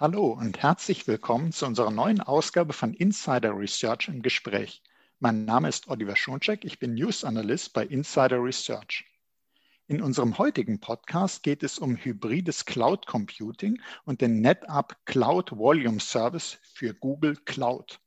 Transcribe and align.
Hallo 0.00 0.28
und 0.28 0.62
herzlich 0.62 1.06
willkommen 1.06 1.52
zu 1.52 1.66
unserer 1.66 1.90
neuen 1.90 2.22
Ausgabe 2.22 2.72
von 2.72 2.94
Insider 2.94 3.54
Research 3.54 4.08
im 4.08 4.22
Gespräch. 4.22 4.82
Mein 5.18 5.44
Name 5.44 5.68
ist 5.68 5.88
Oliver 5.88 6.16
Schoncheck, 6.16 6.64
ich 6.64 6.78
bin 6.78 6.94
News 6.94 7.22
Analyst 7.22 7.74
bei 7.74 7.84
Insider 7.84 8.42
Research. 8.42 9.04
In 9.88 10.00
unserem 10.00 10.38
heutigen 10.38 10.80
Podcast 10.80 11.42
geht 11.42 11.62
es 11.62 11.78
um 11.78 11.96
hybrides 11.96 12.64
Cloud 12.64 13.06
Computing 13.06 13.78
und 14.06 14.22
den 14.22 14.40
NetApp 14.40 15.04
Cloud 15.04 15.52
Volume 15.52 16.00
Service 16.00 16.56
für 16.62 16.94
Google 16.94 17.36
Cloud. 17.44 18.00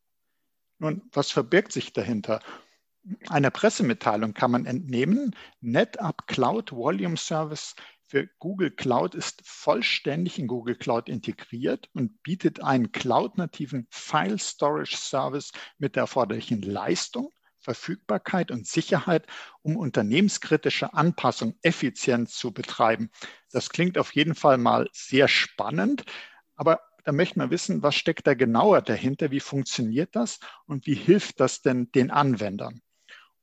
Nun, 0.79 1.03
was 1.11 1.29
verbirgt 1.29 1.71
sich 1.73 1.93
dahinter? 1.93 2.39
Einer 3.29 3.51
Pressemitteilung 3.51 4.33
kann 4.33 4.49
man 4.49 4.65
entnehmen, 4.65 5.35
NetApp 5.61 6.25
Cloud 6.25 6.71
Volume 6.71 7.17
Service 7.17 7.75
für 8.13 8.29
Google 8.37 8.69
Cloud 8.69 9.15
ist 9.15 9.41
vollständig 9.43 10.37
in 10.37 10.45
Google 10.45 10.75
Cloud 10.75 11.09
integriert 11.09 11.89
und 11.95 12.21
bietet 12.21 12.61
einen 12.61 12.91
cloud-nativen 12.91 13.87
File 13.89 14.37
Storage 14.37 14.95
Service 14.97 15.51
mit 15.79 15.95
der 15.95 16.01
erforderlichen 16.03 16.61
Leistung, 16.61 17.31
Verfügbarkeit 17.57 18.51
und 18.51 18.67
Sicherheit, 18.67 19.25
um 19.63 19.77
unternehmenskritische 19.77 20.93
Anpassungen 20.93 21.57
effizient 21.63 22.29
zu 22.29 22.51
betreiben. 22.53 23.09
Das 23.51 23.71
klingt 23.71 23.97
auf 23.97 24.13
jeden 24.13 24.35
Fall 24.35 24.59
mal 24.59 24.87
sehr 24.93 25.27
spannend, 25.27 26.03
aber 26.55 26.81
da 27.05 27.13
möchte 27.13 27.39
man 27.39 27.49
wissen, 27.49 27.81
was 27.81 27.95
steckt 27.95 28.27
da 28.27 28.35
genauer 28.35 28.83
dahinter, 28.83 29.31
wie 29.31 29.39
funktioniert 29.39 30.15
das 30.15 30.39
und 30.67 30.85
wie 30.85 30.93
hilft 30.93 31.39
das 31.39 31.63
denn 31.63 31.91
den 31.93 32.11
Anwendern? 32.11 32.82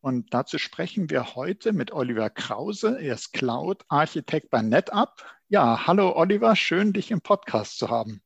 Und 0.03 0.33
dazu 0.33 0.57
sprechen 0.57 1.11
wir 1.11 1.35
heute 1.35 1.75
mit 1.75 1.93
Oliver 1.93 2.31
Krause. 2.31 2.99
Er 3.01 3.15
ist 3.15 3.33
Cloud-Architekt 3.35 4.49
bei 4.51 4.63
NetApp. 4.63 5.23
Ja, 5.49 5.87
hallo 5.87 6.17
Oliver, 6.17 6.57
schön, 6.57 6.95
dich 6.95 7.11
im 7.11 7.21
Podcast 7.21 7.77
zu 7.77 7.91
haben. 7.91 8.23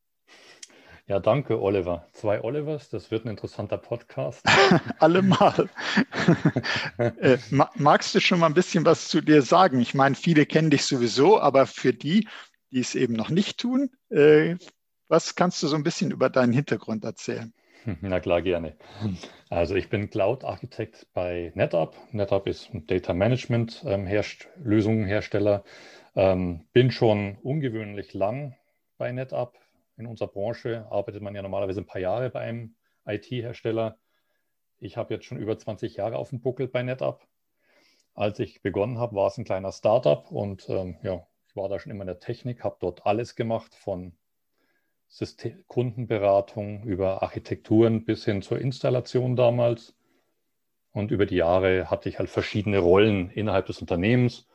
Ja, 1.06 1.18
danke, 1.18 1.60
Oliver. 1.60 2.06
Zwei 2.12 2.42
Olivers, 2.42 2.88
das 2.90 3.10
wird 3.10 3.24
ein 3.24 3.30
interessanter 3.30 3.76
Podcast. 3.76 4.46
Allemal. 5.00 5.68
äh, 6.98 7.38
magst 7.50 8.14
du 8.14 8.20
schon 8.20 8.38
mal 8.38 8.46
ein 8.46 8.54
bisschen 8.54 8.86
was 8.86 9.08
zu 9.08 9.20
dir 9.20 9.42
sagen? 9.42 9.80
Ich 9.80 9.94
meine, 9.94 10.14
viele 10.14 10.46
kennen 10.46 10.70
dich 10.70 10.84
sowieso, 10.84 11.40
aber 11.40 11.66
für 11.66 11.92
die, 11.92 12.28
die 12.70 12.80
es 12.80 12.94
eben 12.94 13.14
noch 13.14 13.30
nicht 13.30 13.58
tun, 13.58 13.90
äh, 14.10 14.56
was 15.08 15.34
kannst 15.34 15.62
du 15.62 15.66
so 15.66 15.76
ein 15.76 15.82
bisschen 15.82 16.12
über 16.12 16.30
deinen 16.30 16.52
Hintergrund 16.52 17.04
erzählen? 17.04 17.52
Na 18.00 18.20
klar, 18.20 18.42
gerne. 18.42 18.76
Also 19.50 19.74
ich 19.74 19.90
bin 19.90 20.08
Cloud-Architekt 20.10 21.06
bei 21.12 21.52
NetApp. 21.54 21.94
NetApp 22.12 22.46
ist 22.46 22.72
ein 22.72 22.86
Data 22.86 23.12
Management 23.12 23.84
ähm, 23.86 24.06
Herst 24.06 24.48
Lösungenhersteller. 24.56 25.64
Ähm, 26.16 26.66
bin 26.72 26.90
schon 26.90 27.36
ungewöhnlich 27.42 28.14
lang 28.14 28.56
bei 28.96 29.12
NetApp. 29.12 29.58
In 29.96 30.06
unserer 30.06 30.28
Branche 30.28 30.86
arbeitet 30.90 31.22
man 31.22 31.34
ja 31.34 31.42
normalerweise 31.42 31.80
ein 31.80 31.86
paar 31.86 32.00
Jahre 32.00 32.30
bei 32.30 32.40
einem 32.40 32.74
IT-Hersteller. 33.06 33.98
Ich 34.78 34.96
habe 34.96 35.14
jetzt 35.14 35.26
schon 35.26 35.38
über 35.38 35.58
20 35.58 35.96
Jahre 35.96 36.16
auf 36.16 36.30
dem 36.30 36.40
Buckel 36.40 36.68
bei 36.68 36.82
NetApp. 36.82 37.26
Als 38.14 38.38
ich 38.38 38.62
begonnen 38.62 38.98
habe, 38.98 39.16
war 39.16 39.26
es 39.26 39.38
ein 39.38 39.44
kleiner 39.44 39.72
Startup 39.72 40.30
und 40.30 40.68
ähm, 40.68 40.96
ja, 41.02 41.26
ich 41.48 41.56
war 41.56 41.68
da 41.68 41.78
schon 41.78 41.92
immer 41.92 42.02
in 42.02 42.08
der 42.08 42.20
Technik, 42.20 42.64
habe 42.64 42.76
dort 42.80 43.06
alles 43.06 43.34
gemacht 43.34 43.74
von 43.74 44.16
System 45.08 45.64
Kundenberatung 45.68 46.82
über 46.84 47.22
Architekturen 47.22 48.04
bis 48.04 48.24
hin 48.24 48.42
zur 48.42 48.58
Installation 48.58 49.36
damals. 49.36 49.94
Und 50.92 51.10
über 51.10 51.26
die 51.26 51.36
Jahre 51.36 51.90
hatte 51.90 52.08
ich 52.08 52.18
halt 52.18 52.30
verschiedene 52.30 52.78
Rollen 52.78 53.30
innerhalb 53.30 53.66
des 53.66 53.80
Unternehmens, 53.80 54.46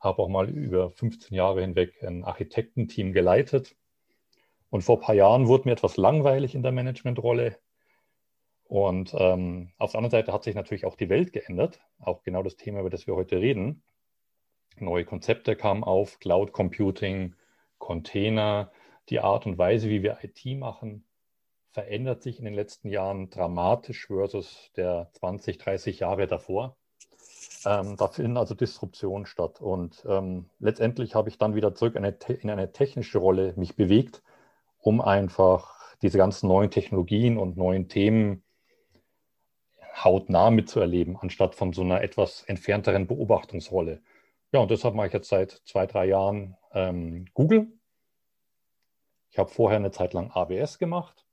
habe 0.00 0.22
auch 0.22 0.28
mal 0.28 0.48
über 0.48 0.90
15 0.90 1.36
Jahre 1.36 1.60
hinweg 1.60 2.02
ein 2.02 2.24
Architektenteam 2.24 3.12
geleitet. 3.12 3.76
Und 4.70 4.82
vor 4.82 4.98
ein 4.98 5.02
paar 5.02 5.14
Jahren 5.14 5.48
wurde 5.48 5.64
mir 5.66 5.72
etwas 5.72 5.96
langweilig 5.96 6.54
in 6.54 6.62
der 6.62 6.72
Managementrolle. 6.72 7.58
Und 8.64 9.14
ähm, 9.18 9.72
auf 9.76 9.92
der 9.92 9.98
anderen 9.98 10.12
Seite 10.12 10.32
hat 10.32 10.44
sich 10.44 10.54
natürlich 10.54 10.86
auch 10.86 10.96
die 10.96 11.10
Welt 11.10 11.34
geändert, 11.34 11.80
auch 12.00 12.22
genau 12.22 12.42
das 12.42 12.56
Thema, 12.56 12.80
über 12.80 12.88
das 12.88 13.06
wir 13.06 13.14
heute 13.14 13.36
reden. 13.36 13.82
Neue 14.78 15.04
Konzepte 15.04 15.56
kamen 15.56 15.84
auf, 15.84 16.18
Cloud 16.20 16.52
Computing, 16.52 17.34
Container, 17.76 18.72
die 19.08 19.20
Art 19.20 19.46
und 19.46 19.58
Weise, 19.58 19.88
wie 19.88 20.02
wir 20.02 20.18
IT 20.22 20.44
machen, 20.58 21.04
verändert 21.70 22.22
sich 22.22 22.38
in 22.38 22.44
den 22.44 22.54
letzten 22.54 22.88
Jahren 22.88 23.30
dramatisch 23.30 24.06
versus 24.06 24.70
der 24.76 25.10
20, 25.14 25.58
30 25.58 26.00
Jahre 26.00 26.26
davor. 26.26 26.76
Ähm, 27.64 27.96
da 27.96 28.08
finden 28.08 28.36
also 28.36 28.54
Disruptionen 28.54 29.26
statt. 29.26 29.60
Und 29.60 30.04
ähm, 30.08 30.50
letztendlich 30.58 31.14
habe 31.14 31.28
ich 31.28 31.38
dann 31.38 31.54
wieder 31.54 31.74
zurück 31.74 31.94
in 31.94 32.04
eine, 32.04 32.16
in 32.40 32.50
eine 32.50 32.72
technische 32.72 33.18
Rolle 33.18 33.54
mich 33.56 33.76
bewegt, 33.76 34.22
um 34.80 35.00
einfach 35.00 35.96
diese 36.02 36.18
ganzen 36.18 36.48
neuen 36.48 36.70
Technologien 36.70 37.38
und 37.38 37.56
neuen 37.56 37.88
Themen 37.88 38.42
hautnah 40.04 40.50
mitzuerleben, 40.50 41.16
anstatt 41.16 41.54
von 41.54 41.72
so 41.72 41.82
einer 41.82 42.02
etwas 42.02 42.42
entfernteren 42.44 43.06
Beobachtungsrolle. 43.06 44.02
Ja, 44.52 44.60
und 44.60 44.70
deshalb 44.70 44.94
mache 44.94 45.08
ich 45.08 45.12
jetzt 45.12 45.28
seit 45.28 45.62
zwei, 45.64 45.86
drei 45.86 46.06
Jahren 46.06 46.56
ähm, 46.72 47.26
Google 47.34 47.72
ich 49.32 49.38
habe 49.38 49.50
vorher 49.50 49.78
eine 49.78 49.90
Zeit 49.90 50.12
lang 50.12 50.30
AWS 50.30 50.78
gemacht. 50.78 51.26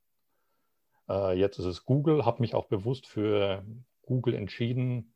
Äh, 1.10 1.38
jetzt 1.38 1.60
ist 1.60 1.66
es 1.66 1.84
Google, 1.84 2.26
habe 2.26 2.42
mich 2.42 2.56
auch 2.56 2.68
bewusst 2.68 3.06
für 3.06 3.66
Google 4.04 4.36
entschieden, 4.36 5.14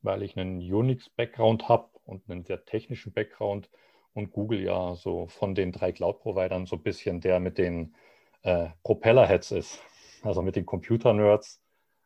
weil 0.00 0.22
ich 0.22 0.36
einen 0.38 0.60
Unix-Background 0.60 1.68
habe 1.68 1.90
und 2.04 2.30
einen 2.30 2.44
sehr 2.44 2.64
technischen 2.64 3.12
Background 3.12 3.68
und 4.14 4.30
Google 4.30 4.60
ja 4.60 4.94
so 4.94 5.26
von 5.26 5.56
den 5.56 5.72
drei 5.72 5.90
Cloud-Providern 5.90 6.66
so 6.66 6.76
ein 6.76 6.82
bisschen 6.84 7.20
der 7.20 7.40
mit 7.40 7.58
den 7.58 7.96
äh, 8.42 8.68
Propeller-Heads 8.84 9.50
ist, 9.50 9.82
also 10.22 10.40
mit 10.40 10.54
den 10.54 10.66
Computer-Nerds. 10.66 11.60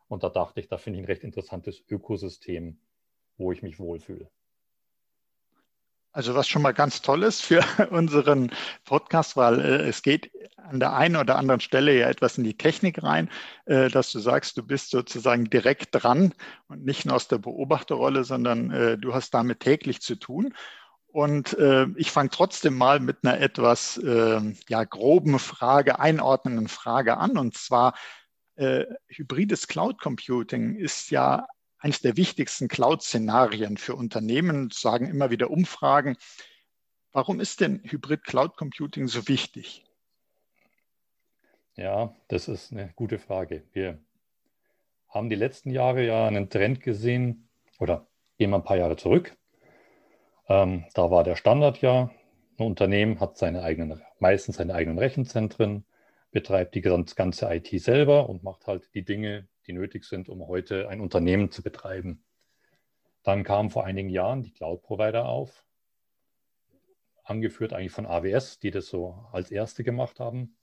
Und 0.08 0.22
da 0.22 0.30
dachte 0.30 0.58
ich, 0.58 0.68
da 0.68 0.78
finde 0.78 1.00
ich 1.00 1.04
ein 1.04 1.06
recht 1.08 1.22
interessantes 1.22 1.84
Ökosystem, 1.86 2.80
wo 3.36 3.52
ich 3.52 3.62
mich 3.62 3.78
wohlfühle. 3.78 4.30
Also 6.14 6.36
was 6.36 6.46
schon 6.46 6.62
mal 6.62 6.72
ganz 6.72 7.02
toll 7.02 7.24
ist 7.24 7.42
für 7.42 7.64
unseren 7.90 8.52
Podcast, 8.84 9.36
weil 9.36 9.60
äh, 9.60 9.88
es 9.88 10.00
geht 10.00 10.30
an 10.56 10.78
der 10.78 10.94
einen 10.94 11.16
oder 11.16 11.36
anderen 11.36 11.60
Stelle 11.60 11.98
ja 11.98 12.08
etwas 12.08 12.38
in 12.38 12.44
die 12.44 12.56
Technik 12.56 13.02
rein, 13.02 13.28
äh, 13.66 13.88
dass 13.88 14.12
du 14.12 14.20
sagst, 14.20 14.56
du 14.56 14.62
bist 14.62 14.90
sozusagen 14.90 15.50
direkt 15.50 15.88
dran 15.90 16.32
und 16.68 16.84
nicht 16.84 17.04
nur 17.04 17.16
aus 17.16 17.26
der 17.26 17.38
Beobachterrolle, 17.38 18.22
sondern 18.22 18.70
äh, 18.70 18.96
du 18.96 19.12
hast 19.12 19.34
damit 19.34 19.58
täglich 19.58 20.02
zu 20.02 20.14
tun. 20.14 20.54
Und 21.08 21.56
ich 21.94 22.10
fange 22.10 22.30
trotzdem 22.30 22.76
mal 22.76 22.98
mit 22.98 23.18
einer 23.22 23.40
etwas 23.40 24.00
ähm, 24.04 24.56
ja, 24.68 24.82
groben 24.82 25.38
Frage, 25.38 26.00
einordnenden 26.00 26.66
Frage 26.66 27.18
an. 27.18 27.38
Und 27.38 27.54
zwar, 27.56 27.94
hybrides 28.56 29.68
Cloud 29.68 30.00
Computing 30.00 30.74
ist 30.74 31.12
ja 31.12 31.46
eines 31.84 32.00
der 32.00 32.16
wichtigsten 32.16 32.66
Cloud-Szenarien 32.66 33.76
für 33.76 33.94
Unternehmen, 33.94 34.70
sagen 34.72 35.06
immer 35.06 35.28
wieder 35.28 35.50
Umfragen. 35.50 36.16
Warum 37.12 37.40
ist 37.40 37.60
denn 37.60 37.82
Hybrid 37.84 38.24
Cloud 38.24 38.56
Computing 38.56 39.06
so 39.06 39.28
wichtig? 39.28 39.84
Ja, 41.76 42.16
das 42.28 42.48
ist 42.48 42.72
eine 42.72 42.90
gute 42.96 43.18
Frage. 43.18 43.64
Wir 43.74 43.98
haben 45.08 45.28
die 45.28 45.36
letzten 45.36 45.68
Jahre 45.68 46.06
ja 46.06 46.26
einen 46.26 46.48
Trend 46.48 46.80
gesehen, 46.80 47.50
oder 47.78 48.06
gehen 48.38 48.48
wir 48.48 48.56
ein 48.56 48.64
paar 48.64 48.78
Jahre 48.78 48.96
zurück. 48.96 49.36
Ähm, 50.48 50.86
da 50.94 51.10
war 51.10 51.22
der 51.22 51.36
Standard 51.36 51.82
ja, 51.82 52.10
ein 52.58 52.66
Unternehmen 52.66 53.20
hat 53.20 53.36
seine 53.36 53.62
eigenen, 53.62 54.00
meistens 54.20 54.56
seine 54.56 54.74
eigenen 54.74 54.98
Rechenzentren, 54.98 55.84
betreibt 56.34 56.74
die 56.74 56.80
ganze 56.80 57.46
IT 57.46 57.68
selber 57.80 58.28
und 58.28 58.42
macht 58.42 58.66
halt 58.66 58.92
die 58.92 59.04
Dinge, 59.04 59.46
die 59.68 59.72
nötig 59.72 60.04
sind, 60.04 60.28
um 60.28 60.46
heute 60.48 60.88
ein 60.88 61.00
Unternehmen 61.00 61.52
zu 61.52 61.62
betreiben. 61.62 62.24
Dann 63.22 63.44
kamen 63.44 63.70
vor 63.70 63.84
einigen 63.84 64.08
Jahren 64.08 64.42
die 64.42 64.50
Cloud-Provider 64.50 65.26
auf, 65.26 65.64
angeführt 67.22 67.72
eigentlich 67.72 67.92
von 67.92 68.04
AWS, 68.04 68.58
die 68.58 68.72
das 68.72 68.88
so 68.88 69.24
als 69.30 69.52
erste 69.52 69.84
gemacht 69.84 70.18
haben. 70.18 70.56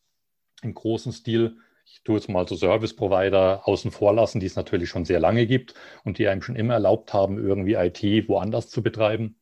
Im 0.62 0.74
großen 0.74 1.13
Stil, 1.13 1.57
ich 1.86 2.04
tue 2.04 2.18
jetzt 2.18 2.28
mal 2.28 2.45
so 2.45 2.57
Service-Provider 2.57 3.66
außen 3.66 3.92
vor 3.92 4.13
lassen, 4.13 4.42
die 4.42 4.48
es 4.48 4.57
natürlich 4.57 4.90
schon 4.90 5.06
sehr 5.06 5.22
lange 5.22 5.48
gibt 5.48 5.74
und 6.04 6.18
die 6.18 6.28
einem 6.28 6.42
schon 6.42 6.57
immer 6.57 6.74
erlaubt 6.74 7.13
haben, 7.13 7.38
irgendwie 7.38 7.75
IT 7.75 8.28
woanders 8.28 8.69
zu 8.69 8.84
betreiben. 8.84 9.40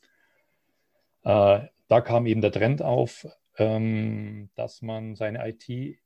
Äh, 1.24 1.62
da 1.88 2.02
kam 2.02 2.28
eben 2.28 2.42
der 2.42 2.52
Trend 2.52 2.84
auf, 2.84 3.26
ähm, 3.58 4.52
dass 4.54 4.84
man 4.84 5.16
seine 5.16 5.50
IT 5.50 5.98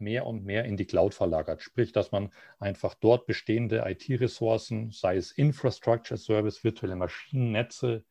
mehr 0.00 0.26
und 0.26 0.44
mehr 0.44 0.64
in 0.64 0.76
die 0.76 0.86
Cloud 0.86 1.14
verlagert. 1.14 1.62
Sprich, 1.62 1.92
dass 1.92 2.12
man 2.12 2.30
einfach 2.58 2.94
dort 2.94 3.26
bestehende 3.26 3.84
IT-Ressourcen, 3.86 4.90
sei 4.90 5.16
es 5.16 5.32
Infrastructure 5.32 6.18
Service, 6.18 6.64
virtuelle 6.64 6.96
Maschinennetze, 6.96 8.04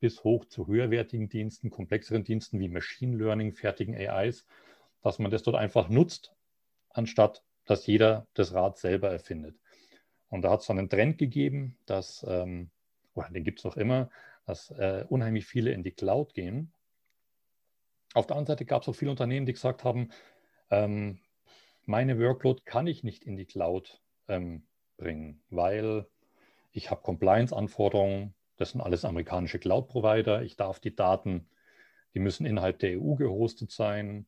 bis 0.00 0.24
hoch 0.24 0.44
zu 0.46 0.66
höherwertigen 0.66 1.28
Diensten, 1.28 1.70
komplexeren 1.70 2.24
Diensten 2.24 2.58
wie 2.58 2.68
Machine 2.68 3.16
Learning, 3.16 3.52
fertigen 3.52 3.94
AIs, 3.94 4.44
dass 5.00 5.18
man 5.18 5.30
das 5.30 5.44
dort 5.44 5.56
einfach 5.56 5.88
nutzt, 5.88 6.34
anstatt 6.90 7.44
dass 7.64 7.86
jeder 7.86 8.26
das 8.34 8.52
Rad 8.52 8.78
selber 8.78 9.10
erfindet. 9.10 9.56
Und 10.28 10.42
da 10.42 10.50
hat 10.50 10.60
es 10.60 10.66
dann 10.66 10.78
einen 10.78 10.88
Trend 10.88 11.18
gegeben, 11.18 11.76
dass, 11.86 12.24
ähm, 12.28 12.70
oder 13.14 13.28
den 13.30 13.44
gibt 13.44 13.60
es 13.60 13.64
noch 13.64 13.76
immer, 13.76 14.10
dass 14.46 14.70
äh, 14.70 15.04
unheimlich 15.08 15.46
viele 15.46 15.70
in 15.72 15.82
die 15.82 15.92
Cloud 15.92 16.34
gehen. 16.34 16.72
Auf 18.14 18.26
der 18.26 18.36
anderen 18.36 18.56
Seite 18.56 18.64
gab 18.64 18.82
es 18.82 18.88
auch 18.88 18.94
viele 18.94 19.10
Unternehmen, 19.10 19.46
die 19.46 19.52
gesagt 19.52 19.84
haben, 19.84 20.10
ähm, 20.72 21.18
meine 21.84 22.18
Workload 22.18 22.62
kann 22.64 22.86
ich 22.86 23.04
nicht 23.04 23.24
in 23.24 23.36
die 23.36 23.44
Cloud 23.44 24.00
ähm, 24.26 24.64
bringen, 24.96 25.42
weil 25.50 26.06
ich 26.72 26.90
habe 26.90 27.02
Compliance-Anforderungen, 27.02 28.34
das 28.56 28.70
sind 28.70 28.80
alles 28.80 29.04
amerikanische 29.04 29.58
Cloud-Provider, 29.58 30.42
ich 30.42 30.56
darf 30.56 30.80
die 30.80 30.96
Daten, 30.96 31.46
die 32.14 32.20
müssen 32.20 32.46
innerhalb 32.46 32.78
der 32.78 32.98
EU 32.98 33.14
gehostet 33.14 33.70
sein. 33.70 34.26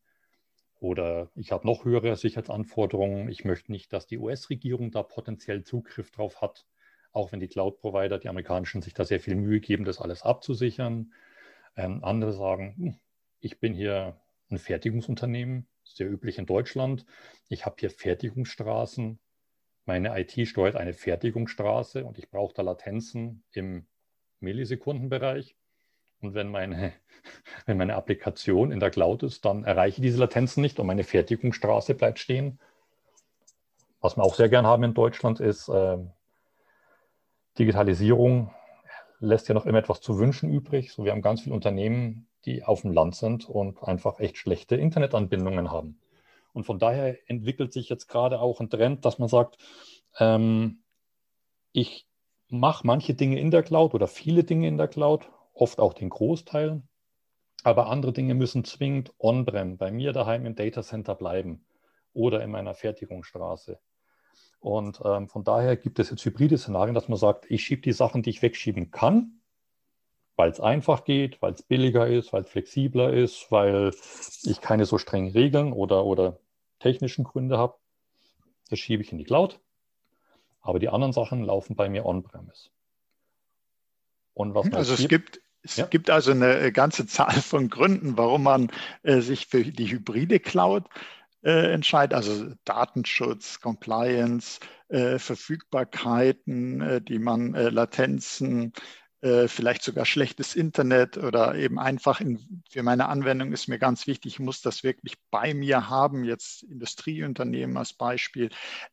Oder 0.80 1.30
ich 1.34 1.50
habe 1.50 1.66
noch 1.66 1.86
höhere 1.86 2.14
Sicherheitsanforderungen, 2.16 3.30
ich 3.30 3.46
möchte 3.46 3.72
nicht, 3.72 3.92
dass 3.94 4.06
die 4.06 4.18
US-Regierung 4.18 4.90
da 4.90 5.02
potenziell 5.02 5.64
Zugriff 5.64 6.10
drauf 6.10 6.42
hat, 6.42 6.66
auch 7.12 7.32
wenn 7.32 7.40
die 7.40 7.48
Cloud-Provider, 7.48 8.18
die 8.18 8.28
amerikanischen, 8.28 8.82
sich 8.82 8.92
da 8.92 9.04
sehr 9.04 9.20
viel 9.20 9.36
Mühe 9.36 9.60
geben, 9.60 9.84
das 9.84 10.00
alles 10.00 10.22
abzusichern. 10.22 11.14
Ähm, 11.76 12.04
andere 12.04 12.34
sagen, 12.34 12.74
hm, 12.76 12.96
ich 13.40 13.60
bin 13.60 13.72
hier 13.72 14.20
ein 14.50 14.58
Fertigungsunternehmen, 14.58 15.66
sehr 15.84 16.10
üblich 16.10 16.38
in 16.38 16.46
Deutschland. 16.46 17.06
Ich 17.48 17.66
habe 17.66 17.76
hier 17.78 17.90
Fertigungsstraßen. 17.90 19.18
Meine 19.86 20.18
IT 20.18 20.48
steuert 20.48 20.76
eine 20.76 20.94
Fertigungsstraße 20.94 22.04
und 22.04 22.18
ich 22.18 22.30
brauche 22.30 22.54
da 22.54 22.62
Latenzen 22.62 23.44
im 23.52 23.86
Millisekundenbereich. 24.40 25.56
Und 26.20 26.34
wenn 26.34 26.48
meine, 26.48 26.92
wenn 27.66 27.76
meine 27.76 27.94
Applikation 27.94 28.72
in 28.72 28.80
der 28.80 28.90
Cloud 28.90 29.22
ist, 29.22 29.44
dann 29.44 29.64
erreiche 29.64 30.00
ich 30.00 30.02
diese 30.02 30.18
Latenzen 30.18 30.62
nicht 30.62 30.80
und 30.80 30.86
meine 30.86 31.04
Fertigungsstraße 31.04 31.94
bleibt 31.94 32.18
stehen. 32.18 32.58
Was 34.00 34.16
wir 34.16 34.22
auch 34.22 34.34
sehr 34.34 34.48
gern 34.48 34.66
haben 34.66 34.84
in 34.84 34.94
Deutschland 34.94 35.40
ist, 35.40 35.68
äh, 35.68 35.98
Digitalisierung 37.58 38.52
lässt 39.20 39.48
ja 39.48 39.54
noch 39.54 39.66
immer 39.66 39.78
etwas 39.78 40.00
zu 40.00 40.18
wünschen 40.18 40.50
übrig. 40.50 40.92
So, 40.92 41.04
wir 41.04 41.12
haben 41.12 41.22
ganz 41.22 41.42
viele 41.42 41.54
Unternehmen, 41.54 42.26
die 42.44 42.64
auf 42.64 42.82
dem 42.82 42.92
Land 42.92 43.14
sind 43.14 43.48
und 43.48 43.82
einfach 43.82 44.20
echt 44.20 44.38
schlechte 44.38 44.76
Internetanbindungen 44.76 45.70
haben. 45.70 45.98
Und 46.52 46.64
von 46.64 46.78
daher 46.78 47.18
entwickelt 47.28 47.72
sich 47.72 47.88
jetzt 47.88 48.06
gerade 48.06 48.40
auch 48.40 48.60
ein 48.60 48.70
Trend, 48.70 49.04
dass 49.04 49.18
man 49.18 49.28
sagt, 49.28 49.58
ähm, 50.18 50.82
ich 51.72 52.06
mache 52.48 52.86
manche 52.86 53.14
Dinge 53.14 53.40
in 53.40 53.50
der 53.50 53.62
Cloud 53.62 53.94
oder 53.94 54.06
viele 54.06 54.44
Dinge 54.44 54.68
in 54.68 54.78
der 54.78 54.88
Cloud, 54.88 55.28
oft 55.52 55.80
auch 55.80 55.94
den 55.94 56.10
Großteil, 56.10 56.82
aber 57.64 57.88
andere 57.88 58.12
Dinge 58.12 58.34
müssen 58.34 58.64
zwingend 58.64 59.12
on-prem 59.18 59.76
bei 59.78 59.90
mir 59.90 60.12
daheim 60.12 60.46
im 60.46 60.54
Datacenter 60.54 61.14
bleiben 61.14 61.64
oder 62.12 62.42
in 62.42 62.50
meiner 62.50 62.74
Fertigungsstraße. 62.74 63.80
Und 64.60 65.00
ähm, 65.04 65.28
von 65.28 65.44
daher 65.44 65.76
gibt 65.76 65.98
es 65.98 66.10
jetzt 66.10 66.24
hybride 66.24 66.56
Szenarien, 66.56 66.94
dass 66.94 67.08
man 67.08 67.18
sagt, 67.18 67.50
ich 67.50 67.64
schiebe 67.64 67.82
die 67.82 67.92
Sachen, 67.92 68.22
die 68.22 68.30
ich 68.30 68.42
wegschieben 68.42 68.90
kann, 68.90 69.40
weil 70.36 70.50
es 70.50 70.60
einfach 70.60 71.04
geht, 71.04 71.40
weil 71.42 71.52
es 71.52 71.62
billiger 71.62 72.06
ist, 72.06 72.32
weil 72.32 72.42
es 72.42 72.48
flexibler 72.48 73.12
ist, 73.12 73.50
weil 73.50 73.92
ich 74.42 74.60
keine 74.60 74.84
so 74.84 74.98
strengen 74.98 75.32
Regeln 75.32 75.72
oder, 75.72 76.04
oder 76.04 76.38
technischen 76.80 77.24
Gründe 77.24 77.58
habe. 77.58 77.74
Das 78.70 78.78
schiebe 78.78 79.02
ich 79.02 79.12
in 79.12 79.18
die 79.18 79.24
Cloud. 79.24 79.60
Aber 80.60 80.78
die 80.78 80.88
anderen 80.88 81.12
Sachen 81.12 81.42
laufen 81.42 81.76
bei 81.76 81.88
mir 81.88 82.06
on-premise. 82.06 82.70
Und 84.32 84.54
was 84.54 84.72
also 84.72 84.94
es 84.94 85.06
gibt, 85.08 85.40
es 85.62 85.76
ja. 85.76 85.86
gibt 85.86 86.10
also 86.10 86.32
eine 86.32 86.72
ganze 86.72 87.06
Zahl 87.06 87.40
von 87.40 87.68
Gründen, 87.68 88.16
warum 88.16 88.42
man 88.42 88.70
äh, 89.02 89.20
sich 89.20 89.46
für 89.46 89.62
die 89.62 89.90
hybride 89.90 90.40
Cloud 90.40 90.84
äh, 91.42 91.72
entscheidet, 91.72 92.14
also 92.14 92.52
Datenschutz, 92.64 93.60
Compliance, 93.60 94.60
äh, 94.88 95.18
Verfügbarkeiten, 95.18 96.80
äh, 96.80 97.00
die 97.02 97.18
man, 97.18 97.54
äh, 97.54 97.68
Latenzen, 97.68 98.72
äh, 99.24 99.48
vielleicht 99.48 99.82
sogar 99.82 100.04
schlechtes 100.04 100.54
Internet 100.54 101.16
oder 101.16 101.54
eben 101.54 101.78
einfach 101.78 102.20
in, 102.20 102.62
für 102.70 102.82
meine 102.82 103.08
Anwendung 103.08 103.52
ist 103.52 103.68
mir 103.68 103.78
ganz 103.78 104.06
wichtig, 104.06 104.34
ich 104.34 104.38
muss 104.38 104.60
das 104.60 104.84
wirklich 104.84 105.14
bei 105.30 105.54
mir 105.54 105.88
haben, 105.88 106.24
jetzt 106.24 106.62
Industrieunternehmen 106.64 107.78
als 107.78 107.94
Beispiel. 107.94 108.50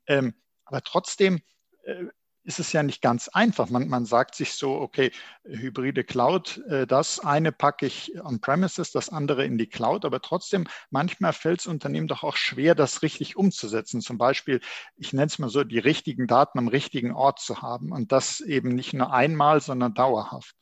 Ähm, 0.07 0.33
aber 0.63 0.83
trotzdem 0.83 1.41
äh, 1.83 2.05
ist 2.43 2.59
es 2.59 2.73
ja 2.73 2.81
nicht 2.83 3.01
ganz 3.01 3.27
einfach. 3.27 3.69
Man, 3.69 3.87
man 3.87 4.05
sagt 4.05 4.35
sich 4.35 4.53
so, 4.53 4.73
okay, 4.73 5.11
hybride 5.43 6.03
Cloud, 6.03 6.57
äh, 6.67 6.87
das 6.87 7.19
eine 7.19 7.51
packe 7.51 7.85
ich 7.85 8.13
on-premises, 8.23 8.91
das 8.91 9.09
andere 9.09 9.45
in 9.45 9.57
die 9.57 9.67
Cloud, 9.67 10.05
aber 10.05 10.21
trotzdem, 10.21 10.67
manchmal 10.89 11.33
fällt 11.33 11.59
es 11.61 11.67
Unternehmen 11.67 12.07
doch 12.07 12.23
auch 12.23 12.35
schwer, 12.35 12.73
das 12.75 13.03
richtig 13.03 13.37
umzusetzen. 13.37 14.01
Zum 14.01 14.17
Beispiel, 14.17 14.59
ich 14.97 15.13
nenne 15.13 15.27
es 15.27 15.39
mal 15.39 15.49
so, 15.49 15.63
die 15.63 15.79
richtigen 15.79 16.27
Daten 16.27 16.57
am 16.57 16.67
richtigen 16.67 17.11
Ort 17.11 17.39
zu 17.39 17.61
haben 17.61 17.91
und 17.91 18.11
das 18.11 18.41
eben 18.41 18.69
nicht 18.69 18.93
nur 18.93 19.13
einmal, 19.13 19.61
sondern 19.61 19.93
dauerhaft. 19.93 20.55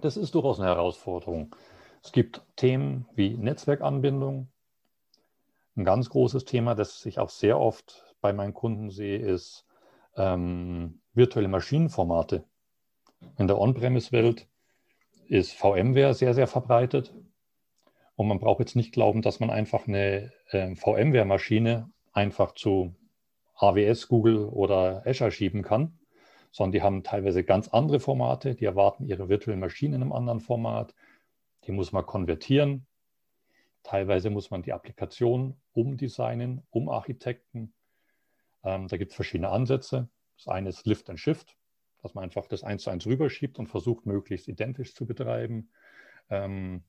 Das 0.00 0.16
ist 0.16 0.34
durchaus 0.34 0.58
eine 0.60 0.68
Herausforderung. 0.68 1.54
Es 2.02 2.12
gibt 2.12 2.42
Themen 2.56 3.08
wie 3.14 3.36
Netzwerkanbindung. 3.36 4.48
Ein 5.76 5.84
ganz 5.84 6.10
großes 6.10 6.44
Thema, 6.44 6.74
das 6.74 7.04
ich 7.06 7.18
auch 7.18 7.30
sehr 7.30 7.58
oft 7.58 8.14
bei 8.20 8.32
meinen 8.32 8.54
Kunden 8.54 8.90
sehe, 8.90 9.18
ist 9.18 9.67
ähm, 10.18 11.00
virtuelle 11.14 11.48
Maschinenformate. 11.48 12.44
In 13.38 13.46
der 13.46 13.58
On-Premise-Welt 13.58 14.48
ist 15.28 15.52
VMware 15.52 16.14
sehr, 16.14 16.34
sehr 16.34 16.46
verbreitet. 16.46 17.14
Und 18.16 18.28
man 18.28 18.40
braucht 18.40 18.60
jetzt 18.60 18.76
nicht 18.76 18.92
glauben, 18.92 19.22
dass 19.22 19.40
man 19.40 19.50
einfach 19.50 19.86
eine 19.86 20.32
äh, 20.50 20.74
VMware-Maschine 20.74 21.90
einfach 22.12 22.52
zu 22.52 22.94
AWS, 23.54 24.08
Google 24.08 24.46
oder 24.46 25.02
Azure 25.06 25.30
schieben 25.30 25.62
kann, 25.62 25.98
sondern 26.50 26.72
die 26.72 26.82
haben 26.82 27.02
teilweise 27.02 27.44
ganz 27.44 27.68
andere 27.68 28.00
Formate. 28.00 28.54
Die 28.54 28.64
erwarten 28.64 29.04
ihre 29.06 29.28
virtuellen 29.28 29.60
Maschinen 29.60 29.94
in 29.94 30.02
einem 30.02 30.12
anderen 30.12 30.40
Format. 30.40 30.94
Die 31.66 31.72
muss 31.72 31.92
man 31.92 32.06
konvertieren. 32.06 32.86
Teilweise 33.82 34.30
muss 34.30 34.50
man 34.50 34.62
die 34.62 34.72
Applikation 34.72 35.56
umdesignen, 35.72 36.62
umarchitekten. 36.70 37.72
Ähm, 38.68 38.86
da 38.88 38.98
gibt 38.98 39.12
es 39.12 39.16
verschiedene 39.16 39.48
Ansätze. 39.48 40.08
Das 40.36 40.48
eine 40.48 40.68
ist 40.68 40.86
Lift 40.86 41.08
and 41.08 41.18
Shift, 41.18 41.56
dass 42.02 42.14
man 42.14 42.24
einfach 42.24 42.46
das 42.46 42.62
eins 42.62 42.82
zu 42.82 42.90
eins 42.90 43.06
rüberschiebt 43.06 43.58
und 43.58 43.66
versucht, 43.66 44.04
möglichst 44.04 44.46
identisch 44.46 44.94
zu 44.94 45.06
betreiben. 45.06 45.70
Ähm, 46.28 46.82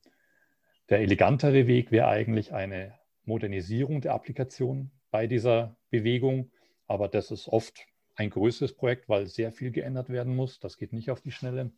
der 0.90 1.00
elegantere 1.00 1.68
Weg 1.68 1.92
wäre 1.92 2.08
eigentlich 2.10 2.54
eine 2.54 3.00
Modernisierung 3.24 4.02
der 4.02 4.14
Applikation 4.14 4.92
bei 5.10 5.26
dieser 5.26 5.78
Bewegung, 5.90 6.52
aber 6.88 7.08
das 7.08 7.31
ist 7.31 7.48
oft 7.48 7.86
ein 8.16 8.30
größeres 8.30 8.75
Projekt, 8.75 9.08
weil 9.08 9.28
sehr 9.28 9.54
viel 9.54 9.72
geändert 9.72 10.10
werden 10.10 10.36
muss. 10.36 10.60
Das 10.60 10.78
geht 10.78 10.92
nicht 10.92 11.12
auf 11.12 11.22
die 11.22 11.32
Schnelle. 11.32 11.72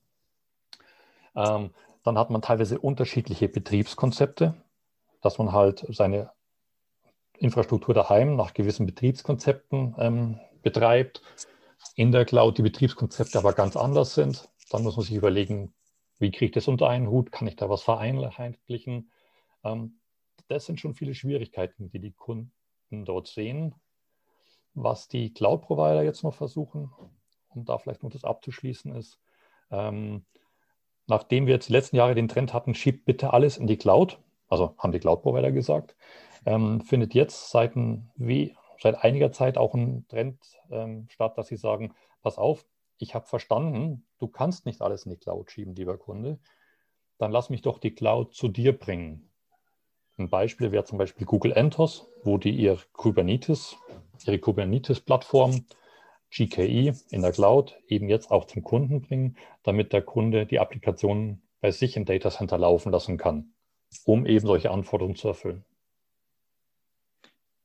Ähm, 1.36 1.70
dann 2.04 2.18
hat 2.18 2.32
man 2.32 2.42
teilweise 2.42 2.80
unterschiedliche 2.80 3.48
Betriebskonzepte, 3.48 4.56
dass 5.22 5.38
man 5.38 5.52
halt 5.52 5.86
seine 5.90 6.32
Infrastruktur 7.42 7.94
daheim 7.94 8.36
nach 8.36 8.54
gewissen 8.54 8.86
Betriebskonzepten 8.86 9.96
ähm, 9.98 10.40
betreibt, 10.62 11.22
in 11.96 12.12
der 12.12 12.26
Cloud 12.26 12.58
die 12.58 12.62
Betriebskonzepte 12.62 13.38
aber 13.40 13.54
ganz 13.54 13.76
anders 13.76 14.14
sind. 14.14 14.50
Dann 14.70 14.84
muss 14.84 14.96
man 14.96 15.06
sich 15.06 15.16
überlegen, 15.16 15.74
wie 16.20 16.32
kriege 16.32 16.46
ich 16.46 16.52
das 16.52 16.68
unter 16.68 16.88
einen 16.88 17.10
Hut? 17.10 17.32
Kann 17.32 17.48
ich 17.48 17.56
da 17.56 17.68
was 17.70 17.82
vereinheitlichen? 17.82 19.12
Ähm, 19.64 20.00
das 20.48 20.66
sind 20.66 20.80
schon 20.80 20.94
viele 20.94 21.16
Schwierigkeiten, 21.16 21.90
die 21.90 22.00
die 22.00 22.12
Kunden 22.12 22.52
dort 23.06 23.28
sehen. 23.28 23.74
Was 24.74 25.08
die 25.08 25.34
Cloud-Provider 25.34 26.04
jetzt 26.04 26.24
noch 26.24 26.36
versuchen, 26.36 26.92
um 27.50 27.66
da 27.66 27.78
vielleicht 27.78 28.04
noch 28.04 28.12
das 28.12 28.24
abzuschließen, 28.24 28.96
ist, 28.96 29.20
ähm, 29.72 30.26
nachdem 31.08 31.48
wir 31.48 31.56
jetzt 31.56 31.70
die 31.70 31.74
letzten 31.74 31.96
Jahre 31.96 32.16
den 32.16 32.28
Trend 32.28 32.54
hatten, 32.54 32.76
schiebt 32.76 33.06
bitte 33.06 33.34
alles 33.34 33.58
in 33.58 33.68
die 33.68 33.78
Cloud, 33.78 34.20
also 34.48 34.76
haben 34.78 34.92
die 34.92 35.00
Cloud-Provider 35.00 35.52
gesagt, 35.52 35.96
ähm, 36.46 36.82
findet 36.82 37.14
jetzt 37.14 37.52
seit, 37.52 37.74
wie, 38.16 38.56
seit 38.80 39.04
einiger 39.04 39.32
Zeit 39.32 39.58
auch 39.58 39.74
ein 39.74 40.06
Trend 40.08 40.40
ähm, 40.70 41.08
statt, 41.10 41.38
dass 41.38 41.48
sie 41.48 41.58
sagen, 41.58 41.94
pass 42.22 42.38
auf, 42.38 42.66
ich 42.98 43.16
habe 43.16 43.26
verstanden, 43.26 44.06
du 44.20 44.28
kannst 44.28 44.66
nicht 44.66 44.82
alles 44.82 45.06
in 45.06 45.12
die 45.12 45.18
Cloud 45.18 45.52
schieben, 45.52 45.76
lieber 45.76 45.98
Kunde, 45.98 46.40
dann 47.18 47.32
lass 47.32 47.50
mich 47.50 47.62
doch 47.62 47.80
die 47.80 47.94
Cloud 47.94 48.34
zu 48.34 48.48
dir 48.48 48.78
bringen. 48.78 49.30
Ein 50.18 50.30
Beispiel 50.30 50.72
wäre 50.72 50.84
zum 50.84 50.98
Beispiel 50.98 51.26
Google 51.26 51.52
Entos, 51.54 52.08
wo 52.24 52.38
die 52.38 52.52
ihr 52.52 52.78
Kubernetes, 52.94 53.76
ihre 54.26 54.40
Kubernetes-Plattform 54.40 55.66
GKE 56.30 56.94
in 57.10 57.22
der 57.22 57.32
Cloud 57.32 57.78
eben 57.88 58.08
jetzt 58.08 58.32
auch 58.32 58.46
zum 58.46 58.64
Kunden 58.64 59.02
bringen, 59.02 59.38
damit 59.64 59.94
der 59.94 60.02
Kunde 60.02 60.46
die 60.46 60.60
Applikation 60.60 61.42
bei 61.60 61.72
sich 61.72 61.98
im 61.98 62.06
Data 62.06 62.30
Center 62.30 62.58
laufen 62.58 62.92
lassen 62.92 63.18
kann, 63.18 63.54
um 64.06 64.26
eben 64.26 64.46
solche 64.46 64.72
Anforderungen 64.72 65.16
zu 65.16 65.28
erfüllen. 65.28 65.66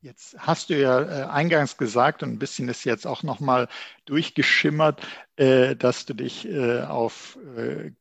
Jetzt 0.06 0.36
hast 0.38 0.70
du 0.70 0.80
ja 0.80 1.00
äh, 1.00 1.24
eingangs 1.24 1.78
gesagt 1.78 2.22
und 2.22 2.30
ein 2.30 2.38
bisschen 2.38 2.68
ist 2.68 2.84
jetzt 2.84 3.08
auch 3.08 3.24
nochmal 3.24 3.66
durchgeschimmert, 4.04 5.04
äh, 5.34 5.74
dass 5.74 6.06
du 6.06 6.14
dich 6.14 6.46
äh, 6.46 6.82
auf 6.82 7.36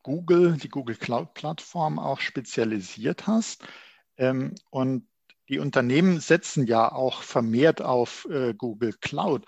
Google, 0.03 0.55
die 0.57 0.69
Google 0.69 0.97
Cloud 0.97 1.33
Plattform 1.33 1.97
auch 1.97 2.19
spezialisiert 2.19 3.25
hast. 3.25 3.63
Ähm, 4.17 4.53
und 4.69 5.07
die 5.49 5.57
Unternehmen 5.57 6.19
setzen 6.19 6.67
ja 6.67 6.91
auch 6.91 7.23
vermehrt 7.23 7.81
auf 7.81 8.27
Google 8.57 8.93
Cloud. 8.93 9.45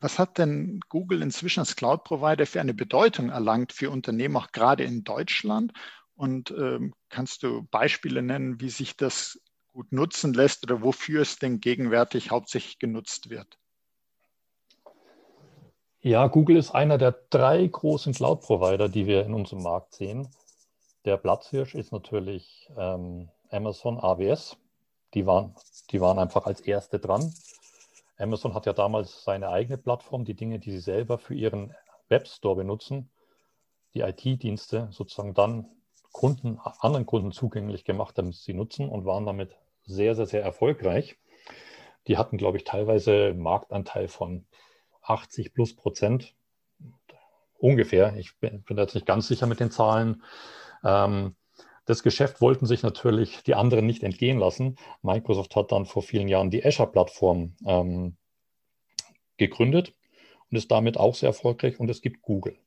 Was 0.00 0.18
hat 0.18 0.38
denn 0.38 0.80
Google 0.88 1.22
inzwischen 1.22 1.60
als 1.60 1.76
Cloud-Provider 1.76 2.44
für 2.44 2.60
eine 2.60 2.74
Bedeutung 2.74 3.28
erlangt 3.30 3.72
für 3.72 3.90
Unternehmen, 3.90 4.36
auch 4.36 4.50
gerade 4.50 4.82
in 4.82 5.04
Deutschland? 5.04 5.72
Und 6.16 6.50
ähm, 6.50 6.92
kannst 7.08 7.44
du 7.44 7.62
Beispiele 7.70 8.20
nennen, 8.20 8.60
wie 8.60 8.70
sich 8.70 8.96
das 8.96 9.38
gut 9.76 9.92
nutzen 9.92 10.32
lässt 10.32 10.64
oder 10.64 10.82
wofür 10.82 11.20
es 11.20 11.36
denn 11.36 11.60
gegenwärtig 11.60 12.30
hauptsächlich 12.30 12.78
genutzt 12.78 13.28
wird? 13.28 13.58
Ja, 16.00 16.28
Google 16.28 16.56
ist 16.56 16.70
einer 16.70 16.96
der 16.96 17.14
drei 17.28 17.66
großen 17.66 18.14
Cloud-Provider, 18.14 18.88
die 18.88 19.06
wir 19.06 19.26
in 19.26 19.34
unserem 19.34 19.62
Markt 19.62 19.94
sehen. 19.94 20.28
Der 21.04 21.18
Platzhirsch 21.18 21.74
ist 21.74 21.92
natürlich 21.92 22.70
ähm, 22.78 23.28
Amazon 23.50 24.00
AWS. 24.00 24.56
Die 25.12 25.26
waren, 25.26 25.54
die 25.90 26.00
waren 26.00 26.18
einfach 26.18 26.46
als 26.46 26.60
erste 26.62 26.98
dran. 26.98 27.34
Amazon 28.16 28.54
hat 28.54 28.64
ja 28.64 28.72
damals 28.72 29.24
seine 29.24 29.50
eigene 29.50 29.76
Plattform, 29.76 30.24
die 30.24 30.34
Dinge, 30.34 30.58
die 30.58 30.70
sie 30.70 30.80
selber 30.80 31.18
für 31.18 31.34
ihren 31.34 31.74
Webstore 32.08 32.56
benutzen, 32.56 33.10
die 33.92 34.00
IT-Dienste 34.00 34.88
sozusagen 34.90 35.34
dann 35.34 35.68
Kunden, 36.12 36.58
anderen 36.80 37.04
Kunden 37.04 37.30
zugänglich 37.30 37.84
gemacht, 37.84 38.16
damit 38.16 38.36
sie 38.36 38.54
nutzen 38.54 38.88
und 38.88 39.04
waren 39.04 39.26
damit 39.26 39.54
sehr, 39.86 40.14
sehr, 40.14 40.26
sehr 40.26 40.42
erfolgreich. 40.42 41.16
Die 42.06 42.18
hatten, 42.18 42.36
glaube 42.36 42.58
ich, 42.58 42.64
teilweise 42.64 43.34
Marktanteil 43.34 44.08
von 44.08 44.46
80 45.02 45.54
plus 45.54 45.74
Prozent. 45.74 46.34
Ungefähr. 47.58 48.14
Ich 48.16 48.38
bin, 48.38 48.62
bin 48.62 48.76
jetzt 48.76 48.94
nicht 48.94 49.06
ganz 49.06 49.28
sicher 49.28 49.46
mit 49.46 49.60
den 49.60 49.70
Zahlen. 49.70 50.22
Ähm, 50.84 51.36
das 51.86 52.02
Geschäft 52.02 52.40
wollten 52.40 52.66
sich 52.66 52.82
natürlich 52.82 53.42
die 53.44 53.54
anderen 53.54 53.86
nicht 53.86 54.02
entgehen 54.02 54.38
lassen. 54.38 54.76
Microsoft 55.02 55.54
hat 55.54 55.72
dann 55.72 55.86
vor 55.86 56.02
vielen 56.02 56.28
Jahren 56.28 56.50
die 56.50 56.64
Azure-Plattform 56.64 57.54
ähm, 57.64 58.16
gegründet 59.36 59.94
und 60.50 60.56
ist 60.56 60.70
damit 60.70 60.98
auch 60.98 61.14
sehr 61.14 61.28
erfolgreich 61.28 61.78
und 61.78 61.88
es 61.88 62.02
gibt 62.02 62.22
Google. 62.22 62.58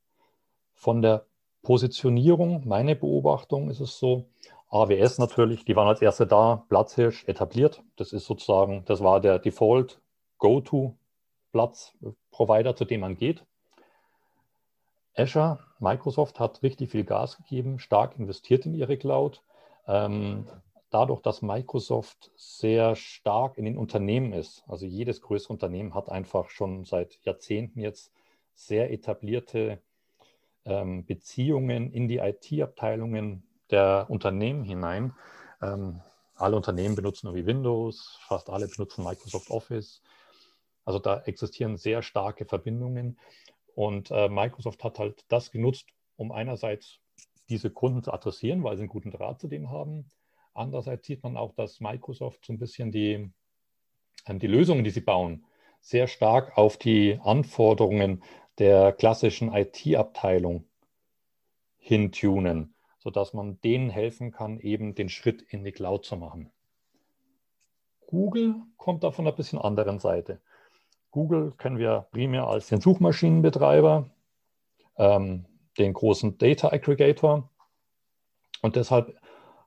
Von 0.74 1.02
der 1.02 1.26
Positionierung, 1.62 2.66
meine 2.66 2.96
Beobachtung 2.96 3.70
ist 3.70 3.82
es 3.82 4.00
so, 4.00 4.30
AWS 4.70 5.18
natürlich, 5.18 5.66
die 5.66 5.76
waren 5.76 5.88
als 5.88 6.02
erste 6.02 6.26
da, 6.28 6.64
Platzhirsch 6.70 7.28
etabliert. 7.28 7.84
Das 7.96 8.14
ist 8.14 8.26
sozusagen, 8.26 8.86
das 8.86 9.04
war 9.04 9.20
der 9.20 9.40
Default 9.40 10.00
Go-To-Platz-Provider, 10.38 12.76
zu 12.76 12.86
dem 12.86 13.02
man 13.02 13.18
geht. 13.18 13.44
Azure, 15.16 15.58
Microsoft 15.80 16.40
hat 16.40 16.62
richtig 16.64 16.92
viel 16.92 17.04
Gas 17.04 17.38
gegeben, 17.38 17.80
stark 17.80 18.18
investiert 18.18 18.68
in 18.68 18.76
ihre 18.76 18.98
Cloud. 18.98 19.42
Ähm, 19.88 20.46
dadurch, 20.92 21.22
dass 21.22 21.42
Microsoft 21.42 22.32
sehr 22.36 22.96
stark 22.96 23.58
in 23.58 23.66
den 23.66 23.78
Unternehmen 23.78 24.34
ist, 24.34 24.64
also 24.68 24.86
jedes 24.86 25.22
größere 25.22 25.54
Unternehmen 25.54 25.96
hat 25.96 26.10
einfach 26.10 26.50
schon 26.50 26.86
seit 26.86 27.18
Jahrzehnten 27.24 27.80
jetzt 27.80 28.12
sehr 28.54 28.92
etablierte 28.92 29.82
ähm, 30.66 31.06
Beziehungen 31.06 31.92
in 31.92 32.08
die 32.08 32.18
IT-Abteilungen 32.18 33.49
der 33.72 34.06
Unternehmen 34.10 34.64
hinein. 34.64 35.14
Ähm, 35.62 36.02
alle 36.36 36.56
Unternehmen 36.56 36.96
benutzen 36.96 37.28
irgendwie 37.28 37.46
Windows, 37.46 38.18
fast 38.22 38.50
alle 38.50 38.68
benutzen 38.68 39.04
Microsoft 39.04 39.50
Office. 39.50 40.02
Also 40.86 41.00
da 41.00 41.22
existieren 41.22 41.78
sehr 41.78 42.02
starke 42.02 42.46
Verbindungen. 42.46 43.20
Und 43.76 44.12
äh, 44.12 44.30
Microsoft 44.30 44.84
hat 44.84 45.00
halt 45.00 45.26
das 45.28 45.52
genutzt, 45.52 45.88
um 46.16 46.32
einerseits 46.32 47.00
diese 47.50 47.70
Kunden 47.70 48.04
zu 48.04 48.14
adressieren, 48.14 48.64
weil 48.64 48.78
sie 48.78 48.84
einen 48.84 48.90
guten 48.90 49.12
Draht 49.12 49.40
zu 49.40 49.48
denen 49.48 49.70
haben. 49.70 50.12
Andererseits 50.54 51.08
sieht 51.08 51.24
man 51.24 51.38
auch, 51.38 51.54
dass 51.56 51.80
Microsoft 51.80 52.46
so 52.46 52.54
ein 52.54 52.60
bisschen 52.60 52.92
die, 52.92 53.32
äh, 54.26 54.36
die 54.36 54.48
Lösungen, 54.48 54.84
die 54.84 54.90
sie 54.90 55.02
bauen, 55.02 55.46
sehr 55.82 56.08
stark 56.08 56.58
auf 56.58 56.78
die 56.78 57.20
Anforderungen 57.24 58.24
der 58.58 58.92
klassischen 58.92 59.54
IT-Abteilung 59.54 60.66
hintunen, 61.78 62.76
sodass 63.00 63.34
man 63.34 63.60
denen 63.62 63.90
helfen 63.90 64.32
kann, 64.32 64.60
eben 64.60 64.94
den 64.96 65.10
Schritt 65.10 65.42
in 65.42 65.64
die 65.64 65.72
Cloud 65.72 66.06
zu 66.06 66.18
machen. 66.18 66.52
Google 68.08 68.56
kommt 68.78 69.04
da 69.04 69.12
von 69.12 69.26
einer 69.26 69.36
bisschen 69.36 69.60
anderen 69.60 70.00
Seite. 70.00 70.40
Google 71.12 71.54
kennen 71.58 71.78
wir 71.78 72.08
primär 72.12 72.48
als 72.48 72.68
den 72.68 72.82
Suchmaschinenbetreiber, 72.82 74.10
ähm, 74.98 75.46
den 75.78 75.94
großen 75.94 76.38
Data 76.38 76.70
Aggregator. 76.70 77.50
Und 78.62 78.76
deshalb 78.76 79.16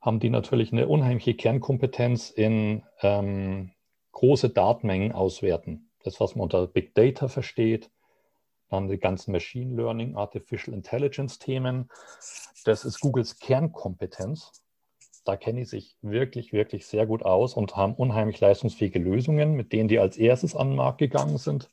haben 0.01 0.21
die 0.21 0.31
natürlich 0.31 0.73
eine 0.73 0.89
unheimliche 0.89 1.35
Kernkompetenz 1.35 2.31
in 2.31 2.83
ähm, 3.01 3.71
große 4.13 4.51
Datenmengen 4.51 5.13
auswerten. 5.13 5.91
Das, 6.05 6.21
was 6.21 6.35
man 6.35 6.45
unter 6.45 6.67
Big 6.67 6.95
Data 6.95 7.29
versteht, 7.29 7.91
dann 8.73 8.89
die 8.89 8.99
ganzen 8.99 9.33
Machine 9.33 9.75
Learning, 9.77 10.17
Artificial 10.17 10.75
Intelligence 10.75 11.39
Themen. 11.39 11.89
Das 12.65 12.85
ist 12.85 13.01
Googles 13.01 13.39
Kernkompetenz 13.39 14.63
da 15.25 15.37
kennen 15.37 15.59
die 15.59 15.65
sich 15.65 15.97
wirklich, 16.03 16.53
wirklich 16.53 16.87
sehr 16.87 17.07
gut 17.07 17.25
aus 17.25 17.55
und 17.55 17.77
haben 17.77 17.95
unheimlich 17.95 18.41
leistungsfähige 18.41 18.99
Lösungen, 18.99 19.55
mit 19.55 19.73
denen 19.73 19.89
die 19.89 19.99
als 19.99 20.17
erstes 20.17 20.57
an 20.57 20.71
den 20.71 20.77
Markt 20.77 20.99
gegangen 20.99 21.39
sind. 21.39 21.71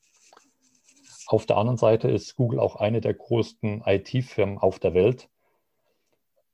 Auf 1.26 1.46
der 1.46 1.58
anderen 1.58 1.78
Seite 1.78 2.10
ist 2.10 2.36
Google 2.36 2.60
auch 2.60 2.76
eine 2.76 3.02
der 3.02 3.14
größten 3.14 3.84
IT-Firmen 3.86 4.58
auf 4.58 4.80
der 4.80 4.94
Welt 4.94 5.30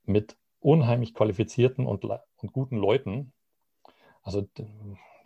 mit 0.03 0.37
unheimlich 0.59 1.13
qualifizierten 1.13 1.85
und, 1.85 2.03
und 2.05 2.53
guten 2.53 2.77
Leuten. 2.77 3.33
Also 4.21 4.47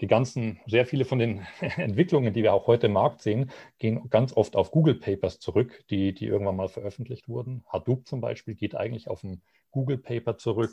die 0.02 0.08
ganzen, 0.08 0.60
sehr 0.66 0.86
viele 0.86 1.06
von 1.06 1.20
den 1.20 1.46
Entwicklungen, 1.60 2.34
die 2.34 2.44
wir 2.44 2.54
auch 2.54 2.68
heute 2.68 2.88
im 2.88 2.94
Markt 2.94 3.22
sehen, 3.22 3.52
gehen 3.78 4.10
ganz 4.10 4.36
oft 4.36 4.56
auf 4.56 4.72
Google 4.72 4.96
Papers 4.96 5.40
zurück, 5.40 5.84
die, 5.90 6.14
die 6.14 6.26
irgendwann 6.26 6.56
mal 6.56 6.70
veröffentlicht 6.70 7.28
wurden. 7.28 7.64
Hadoop 7.68 8.08
zum 8.08 8.22
Beispiel 8.22 8.56
geht 8.56 8.76
eigentlich 8.76 9.10
auf 9.10 9.24
ein 9.24 9.42
Google 9.72 9.98
Paper 9.98 10.38
zurück. 10.38 10.72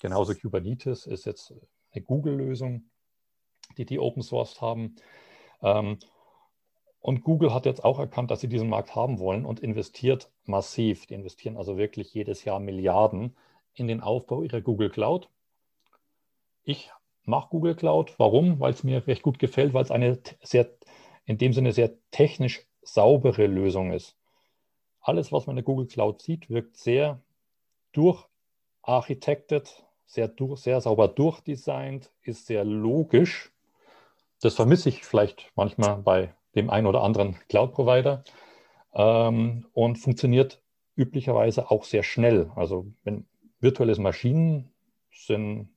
Genauso 0.00 0.34
Kubernetes 0.34 1.06
ist 1.06 1.24
jetzt 1.24 1.54
eine 1.92 2.02
Google-Lösung, 2.02 2.84
die 3.78 3.86
die 3.86 3.98
Open 3.98 4.22
Source 4.22 4.60
haben. 4.60 4.96
Ähm, 5.62 5.98
und 7.00 7.24
Google 7.24 7.52
hat 7.52 7.66
jetzt 7.66 7.84
auch 7.84 7.98
erkannt, 7.98 8.30
dass 8.30 8.40
sie 8.40 8.48
diesen 8.48 8.68
Markt 8.68 8.94
haben 8.94 9.18
wollen 9.18 9.44
und 9.44 9.60
investiert 9.60 10.30
massiv. 10.44 11.06
Die 11.06 11.14
investieren 11.14 11.56
also 11.56 11.76
wirklich 11.76 12.14
jedes 12.14 12.44
Jahr 12.44 12.60
Milliarden 12.60 13.36
in 13.74 13.88
den 13.88 14.00
Aufbau 14.00 14.42
ihrer 14.42 14.60
Google 14.60 14.90
Cloud. 14.90 15.28
Ich 16.62 16.92
mache 17.24 17.48
Google 17.50 17.74
Cloud. 17.74 18.14
Warum? 18.18 18.60
Weil 18.60 18.72
es 18.72 18.84
mir 18.84 19.06
recht 19.06 19.22
gut 19.22 19.38
gefällt, 19.38 19.74
weil 19.74 19.84
es 19.84 19.90
eine 19.90 20.18
sehr, 20.42 20.70
in 21.24 21.38
dem 21.38 21.52
Sinne 21.52 21.72
sehr 21.72 21.92
technisch 22.10 22.66
saubere 22.82 23.46
Lösung 23.46 23.92
ist. 23.92 24.16
Alles, 25.00 25.32
was 25.32 25.46
man 25.46 25.54
in 25.54 25.64
der 25.64 25.64
Google 25.64 25.86
Cloud 25.86 26.22
sieht, 26.22 26.48
wirkt 26.50 26.76
sehr 26.76 27.20
durcharchitektet, 27.92 29.84
sehr, 30.06 30.28
durch, 30.28 30.60
sehr 30.60 30.80
sauber 30.80 31.08
durchdesignt, 31.08 32.10
ist 32.22 32.46
sehr 32.46 32.64
logisch. 32.64 33.52
Das 34.40 34.54
vermisse 34.54 34.88
ich 34.88 35.04
vielleicht 35.04 35.50
manchmal 35.54 35.98
bei 35.98 36.34
dem 36.54 36.70
einen 36.70 36.86
oder 36.86 37.02
anderen 37.02 37.36
Cloud-Provider 37.48 38.24
ähm, 38.94 39.66
und 39.72 39.96
funktioniert 39.96 40.60
üblicherweise 40.96 41.70
auch 41.70 41.84
sehr 41.84 42.02
schnell. 42.02 42.50
Also 42.54 42.86
wenn 43.04 43.26
virtuelle 43.60 43.96
Maschinen 43.98 44.72
sind 45.10 45.68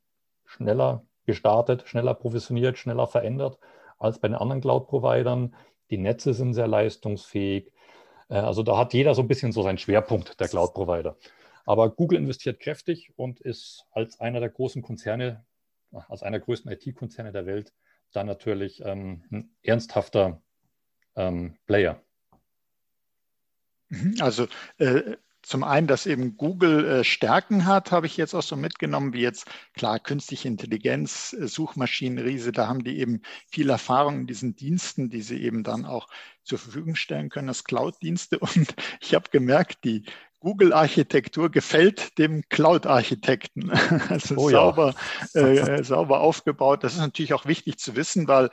schneller 0.46 1.06
gestartet, 1.26 1.88
schneller 1.88 2.14
provisioniert, 2.14 2.78
schneller 2.78 3.08
verändert 3.08 3.60
als 3.98 4.20
bei 4.20 4.28
den 4.28 4.36
anderen 4.36 4.62
Cloud-Providern. 4.62 5.56
Die 5.90 5.98
Netze 5.98 6.34
sind 6.34 6.54
sehr 6.54 6.68
leistungsfähig. 6.68 7.72
Äh, 8.30 8.36
also 8.36 8.64
da 8.64 8.78
hat 8.78 8.94
jeder 8.94 9.16
so 9.16 9.22
ein 9.22 9.28
bisschen 9.28 9.52
so 9.52 9.64
seinen 9.64 9.78
Schwerpunkt, 9.78 10.40
der 10.40 10.48
Cloud-Provider. 10.48 11.18
Aber 11.66 11.90
Google 11.90 12.20
investiert 12.20 12.60
kräftig 12.60 13.12
und 13.16 13.40
ist 13.40 13.86
als 13.92 14.20
einer 14.20 14.40
der 14.40 14.50
großen 14.50 14.82
Konzerne, 14.82 15.46
als 15.92 16.22
einer 16.22 16.38
der 16.38 16.46
größten 16.46 16.72
IT-Konzerne 16.72 17.32
der 17.32 17.46
Welt, 17.46 17.74
dann 18.12 18.28
natürlich 18.28 18.84
ähm, 18.86 19.24
ein 19.32 19.56
ernsthafter 19.64 20.42
ähm, 21.16 21.58
Player. 21.66 22.02
Mhm, 23.90 24.16
also 24.20 24.48
äh, 24.78 25.16
zum 25.46 25.64
einen, 25.64 25.88
dass 25.88 26.06
eben 26.06 26.38
Google 26.38 26.86
äh, 26.86 27.04
Stärken 27.04 27.66
hat, 27.66 27.92
habe 27.92 28.08
ich 28.08 28.18
jetzt 28.18 28.34
auch 28.34 28.42
so 28.42 28.56
mitgenommen, 28.56 29.14
wie 29.14 29.22
jetzt 29.22 29.46
klar 29.76 30.00
künstliche 30.00 30.48
Intelligenz, 30.48 31.34
äh, 31.34 31.48
Suchmaschinenriese, 31.48 32.52
da 32.52 32.68
haben 32.68 32.84
die 32.84 33.00
eben 33.00 33.22
viel 33.50 33.70
Erfahrung 33.70 34.22
in 34.22 34.28
diesen 34.28 34.56
Diensten, 34.56 35.10
die 35.10 35.22
sie 35.22 35.42
eben 35.42 35.64
dann 35.64 35.86
auch 35.86 36.08
zur 36.44 36.58
Verfügung 36.58 36.96
stellen 36.96 37.30
können 37.30 37.50
als 37.50 37.64
Cloud-Dienste. 37.64 38.40
Und 38.56 38.76
ich 39.00 39.14
habe 39.14 39.30
gemerkt, 39.30 39.84
die 39.84 40.04
Google-Architektur 40.40 41.50
gefällt 41.50 42.18
dem 42.18 42.44
Cloud-Architekten. 42.50 43.72
Also 44.10 44.36
oh, 44.38 44.50
sauber, 44.50 44.96
ja. 45.34 45.42
äh, 45.42 45.84
sauber 45.84 46.22
aufgebaut. 46.22 46.84
Das 46.84 46.94
ist 46.94 47.00
natürlich 47.00 47.34
auch 47.34 47.46
wichtig 47.46 47.78
zu 47.78 47.96
wissen, 47.96 48.28
weil 48.28 48.50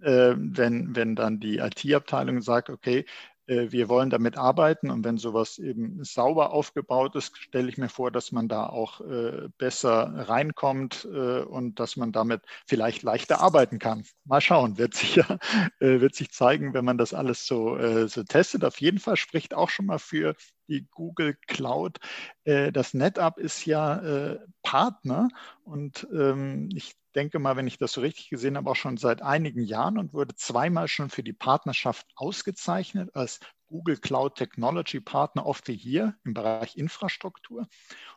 äh, 0.00 0.34
wenn, 0.36 0.94
wenn 0.96 1.16
dann 1.16 1.40
die 1.40 1.58
IT-Abteilung 1.58 2.40
sagt, 2.42 2.70
okay, 2.70 2.98
äh, 2.98 3.04
wir 3.46 3.88
wollen 3.88 4.10
damit 4.10 4.36
arbeiten 4.38 4.90
und 4.90 5.04
wenn 5.04 5.18
sowas 5.18 5.58
eben 5.58 6.02
sauber 6.04 6.52
aufgebaut 6.52 7.14
ist, 7.16 7.36
stelle 7.36 7.68
ich 7.68 7.78
mir 7.78 7.88
vor, 7.88 8.10
dass 8.10 8.32
man 8.32 8.48
da 8.48 8.66
auch 8.66 9.00
äh, 9.00 9.48
besser 9.58 10.12
reinkommt 10.28 11.06
äh, 11.12 11.40
und 11.40 11.78
dass 11.80 11.96
man 11.96 12.12
damit 12.12 12.42
vielleicht 12.66 13.02
leichter 13.02 13.40
arbeiten 13.40 13.78
kann. 13.78 14.04
Mal 14.24 14.40
schauen, 14.40 14.78
wird 14.78 14.94
sich 14.94 15.16
ja, 15.16 15.38
wird 15.78 16.14
sich 16.14 16.30
zeigen, 16.30 16.74
wenn 16.74 16.84
man 16.84 16.98
das 16.98 17.12
alles 17.14 17.46
so, 17.46 18.06
so 18.06 18.22
testet. 18.24 18.64
Auf 18.64 18.80
jeden 18.80 18.98
Fall 18.98 19.16
spricht 19.16 19.54
auch 19.54 19.68
schon 19.68 19.86
mal 19.86 19.98
für 19.98 20.34
die 20.68 20.86
Google 20.90 21.36
Cloud. 21.46 21.98
Das 22.44 22.94
NetApp 22.94 23.38
ist 23.38 23.66
ja 23.66 24.38
Partner 24.62 25.28
und 25.64 26.06
ähm, 26.12 26.68
ich 26.74 26.94
denke 27.14 27.38
mal, 27.38 27.56
wenn 27.56 27.66
ich 27.66 27.78
das 27.78 27.92
so 27.92 28.00
richtig 28.00 28.28
gesehen 28.28 28.56
habe, 28.56 28.70
auch 28.70 28.76
schon 28.76 28.96
seit 28.96 29.22
einigen 29.22 29.62
Jahren 29.62 29.98
und 29.98 30.12
wurde 30.12 30.34
zweimal 30.34 30.88
schon 30.88 31.10
für 31.10 31.22
die 31.22 31.32
Partnerschaft 31.32 32.06
ausgezeichnet 32.16 33.14
als 33.14 33.40
Google 33.66 33.96
Cloud 33.96 34.36
Technology 34.36 35.00
Partner 35.00 35.46
of 35.46 35.62
the 35.66 35.74
Year 35.74 36.14
im 36.24 36.34
Bereich 36.34 36.76
Infrastruktur. 36.76 37.60
Und 37.60 37.68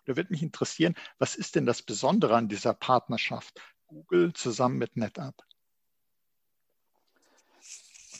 da 0.05 0.15
wird 0.15 0.29
mich 0.31 0.43
interessieren, 0.43 0.95
was 1.19 1.35
ist 1.35 1.55
denn 1.55 1.65
das 1.65 1.81
Besondere 1.81 2.35
an 2.35 2.49
dieser 2.49 2.73
Partnerschaft 2.73 3.59
Google 3.87 4.33
zusammen 4.33 4.77
mit 4.77 4.97
NetApp? 4.97 5.35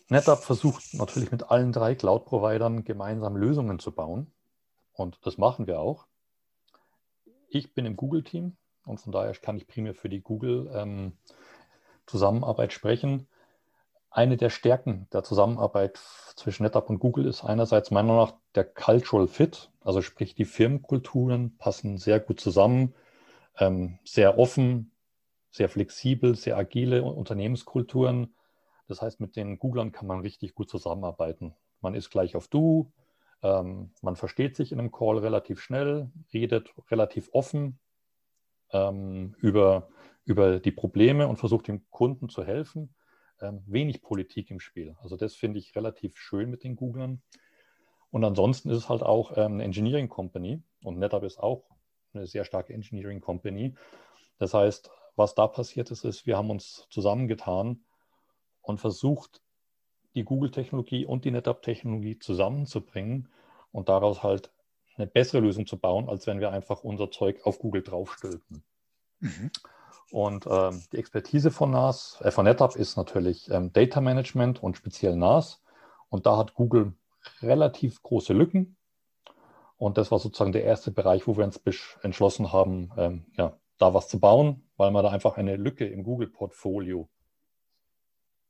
NetApp 0.09 0.43
versucht 0.43 0.93
natürlich 0.93 1.31
mit 1.31 1.51
allen 1.51 1.73
drei 1.73 1.93
Cloud-Providern 1.95 2.85
gemeinsam 2.85 3.35
Lösungen 3.35 3.79
zu 3.79 3.91
bauen. 3.91 4.31
Und 4.93 5.19
das 5.23 5.37
machen 5.37 5.67
wir 5.67 5.79
auch. 5.79 6.07
Ich 7.49 7.73
bin 7.73 7.85
im 7.85 7.97
Google-Team 7.97 8.57
und 8.87 8.99
von 8.99 9.11
daher 9.11 9.33
kann 9.33 9.57
ich 9.57 9.67
primär 9.67 9.93
für 9.93 10.09
die 10.09 10.21
Google-Zusammenarbeit 10.21 12.69
ähm, 12.69 12.75
sprechen. 12.75 13.27
Eine 14.09 14.37
der 14.37 14.49
Stärken 14.49 15.07
der 15.11 15.23
Zusammenarbeit 15.23 15.99
zwischen 16.35 16.63
NetApp 16.63 16.89
und 16.89 16.99
Google 16.99 17.25
ist 17.25 17.43
einerseits 17.43 17.91
meiner 17.91 18.07
Meinung 18.07 18.25
nach 18.25 18.33
der 18.55 18.63
Cultural 18.63 19.27
Fit, 19.27 19.69
also 19.81 20.01
sprich 20.01 20.33
die 20.33 20.45
Firmenkulturen 20.45 21.57
passen 21.57 21.97
sehr 21.97 22.19
gut 22.19 22.39
zusammen, 22.39 22.95
ähm, 23.59 23.99
sehr 24.05 24.39
offen, 24.39 24.91
sehr 25.51 25.69
flexibel, 25.69 26.35
sehr 26.35 26.57
agile 26.57 27.03
Unternehmenskulturen. 27.03 28.33
Das 28.87 29.01
heißt, 29.01 29.19
mit 29.19 29.35
den 29.35 29.59
Googlern 29.59 29.91
kann 29.91 30.07
man 30.07 30.21
richtig 30.21 30.55
gut 30.55 30.69
zusammenarbeiten. 30.69 31.53
Man 31.81 31.93
ist 31.93 32.09
gleich 32.09 32.35
auf 32.35 32.47
Du, 32.47 32.91
ähm, 33.43 33.91
man 34.01 34.15
versteht 34.15 34.55
sich 34.55 34.71
in 34.71 34.79
einem 34.79 34.91
Call 34.91 35.17
relativ 35.17 35.59
schnell, 35.59 36.09
redet 36.33 36.73
relativ 36.89 37.29
offen 37.33 37.79
ähm, 38.71 39.35
über, 39.39 39.89
über 40.25 40.59
die 40.59 40.71
Probleme 40.71 41.27
und 41.27 41.37
versucht 41.37 41.67
dem 41.67 41.89
Kunden 41.89 42.29
zu 42.29 42.43
helfen. 42.43 42.93
Ähm, 43.39 43.61
wenig 43.67 44.01
Politik 44.01 44.49
im 44.49 44.59
Spiel. 44.59 44.95
Also 45.01 45.15
das 45.15 45.35
finde 45.35 45.59
ich 45.59 45.75
relativ 45.75 46.17
schön 46.17 46.49
mit 46.49 46.63
den 46.63 46.75
Googlern. 46.75 47.21
Und 48.09 48.23
ansonsten 48.23 48.69
ist 48.69 48.77
es 48.77 48.89
halt 48.89 49.03
auch 49.03 49.37
ähm, 49.37 49.53
eine 49.53 49.63
Engineering 49.63 50.09
Company 50.09 50.63
und 50.83 50.97
NetApp 50.97 51.23
ist 51.23 51.39
auch 51.39 51.69
eine 52.13 52.25
sehr 52.25 52.45
starke 52.45 52.73
Engineering 52.73 53.21
Company. 53.21 53.75
Das 54.39 54.53
heißt, 54.53 54.89
was 55.15 55.35
da 55.35 55.47
passiert 55.47 55.91
ist, 55.91 56.03
ist, 56.03 56.25
wir 56.25 56.37
haben 56.37 56.49
uns 56.49 56.87
zusammengetan 56.89 57.83
und 58.61 58.79
versucht, 58.79 59.41
die 60.15 60.23
Google-Technologie 60.23 61.05
und 61.05 61.25
die 61.25 61.31
NetApp-Technologie 61.31 62.17
zusammenzubringen 62.17 63.29
und 63.71 63.89
daraus 63.89 64.23
halt 64.23 64.51
eine 64.97 65.07
bessere 65.07 65.41
Lösung 65.41 65.65
zu 65.65 65.77
bauen, 65.77 66.09
als 66.09 66.27
wenn 66.27 66.39
wir 66.39 66.51
einfach 66.51 66.83
unser 66.83 67.11
Zeug 67.11 67.45
auf 67.45 67.59
Google 67.59 67.83
draufstülpen. 67.83 68.63
Mhm. 69.19 69.51
Und 70.11 70.47
ähm, 70.47 70.83
die 70.91 70.97
Expertise 70.97 71.51
von 71.51 71.71
NAS, 71.71 72.19
äh, 72.21 72.31
von 72.31 72.45
NetApp 72.45 72.75
ist 72.75 72.95
natürlich 72.95 73.49
ähm, 73.51 73.73
Data 73.73 73.99
Management 73.99 74.63
und 74.63 74.77
speziell 74.77 75.15
NAS. 75.15 75.61
Und 76.09 76.25
da 76.25 76.37
hat 76.37 76.53
Google 76.53 76.93
relativ 77.41 78.01
große 78.01 78.33
Lücken. 78.33 78.77
Und 79.77 79.97
das 79.97 80.09
war 80.11 80.19
sozusagen 80.19 80.53
der 80.53 80.63
erste 80.63 80.91
Bereich, 80.91 81.27
wo 81.27 81.37
wir 81.37 81.43
uns 81.43 81.59
entschlossen 82.01 82.51
haben, 82.51 82.91
ähm, 82.97 83.25
ja, 83.37 83.57
da 83.77 83.93
was 83.93 84.07
zu 84.07 84.19
bauen, 84.19 84.63
weil 84.77 84.91
wir 84.91 85.03
da 85.03 85.09
einfach 85.09 85.37
eine 85.37 85.55
Lücke 85.55 85.85
im 85.85 86.03
Google-Portfolio 86.03 87.09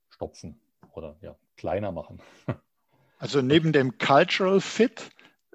stopfen 0.09 0.59
oder 0.93 1.17
ja, 1.21 1.35
kleiner 1.55 1.91
machen. 1.91 2.21
Also 3.19 3.41
neben 3.41 3.73
dem 3.73 3.97
Cultural 3.97 4.61
Fit 4.61 5.09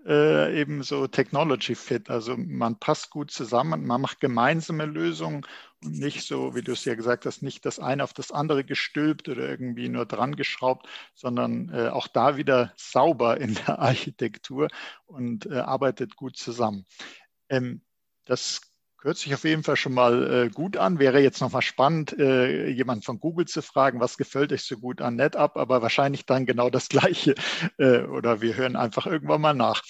äh, 0.06 0.60
eben 0.60 0.82
so 0.82 1.06
Technology 1.06 1.74
Fit. 1.74 2.10
Also 2.10 2.36
man 2.36 2.78
passt 2.78 3.10
gut 3.10 3.30
zusammen, 3.30 3.86
man 3.86 4.00
macht 4.00 4.20
gemeinsame 4.20 4.86
Lösungen 4.86 5.46
und 5.82 5.98
nicht 5.98 6.26
so, 6.26 6.54
wie 6.54 6.62
du 6.62 6.72
es 6.72 6.84
ja 6.84 6.94
gesagt 6.94 7.26
hast, 7.26 7.42
nicht 7.42 7.64
das 7.64 7.78
eine 7.78 8.04
auf 8.04 8.12
das 8.12 8.32
andere 8.32 8.64
gestülpt 8.64 9.28
oder 9.28 9.48
irgendwie 9.48 9.88
nur 9.88 10.06
dran 10.06 10.36
geschraubt, 10.36 10.88
sondern 11.14 11.68
äh, 11.70 11.88
auch 11.88 12.08
da 12.08 12.36
wieder 12.36 12.72
sauber 12.76 13.40
in 13.40 13.54
der 13.54 13.78
Architektur 13.78 14.68
und 15.06 15.46
äh, 15.46 15.58
arbeitet 15.58 16.16
gut 16.16 16.36
zusammen. 16.36 16.86
Ähm, 17.48 17.82
das 18.24 18.71
Hört 19.02 19.16
sich 19.16 19.34
auf 19.34 19.42
jeden 19.42 19.64
Fall 19.64 19.74
schon 19.74 19.94
mal 19.94 20.32
äh, 20.32 20.48
gut 20.48 20.76
an. 20.76 21.00
Wäre 21.00 21.18
jetzt 21.18 21.40
noch 21.40 21.50
mal 21.50 21.60
spannend, 21.60 22.16
äh, 22.20 22.68
jemand 22.68 23.04
von 23.04 23.18
Google 23.18 23.46
zu 23.46 23.60
fragen, 23.60 23.98
was 23.98 24.16
gefällt 24.16 24.52
euch 24.52 24.62
so 24.62 24.78
gut 24.78 25.00
an 25.00 25.16
NetApp, 25.16 25.56
aber 25.56 25.82
wahrscheinlich 25.82 26.24
dann 26.24 26.46
genau 26.46 26.70
das 26.70 26.88
Gleiche. 26.88 27.34
Äh, 27.78 28.02
oder 28.02 28.40
wir 28.40 28.56
hören 28.56 28.76
einfach 28.76 29.06
irgendwann 29.06 29.40
mal 29.40 29.54
nach. 29.54 29.82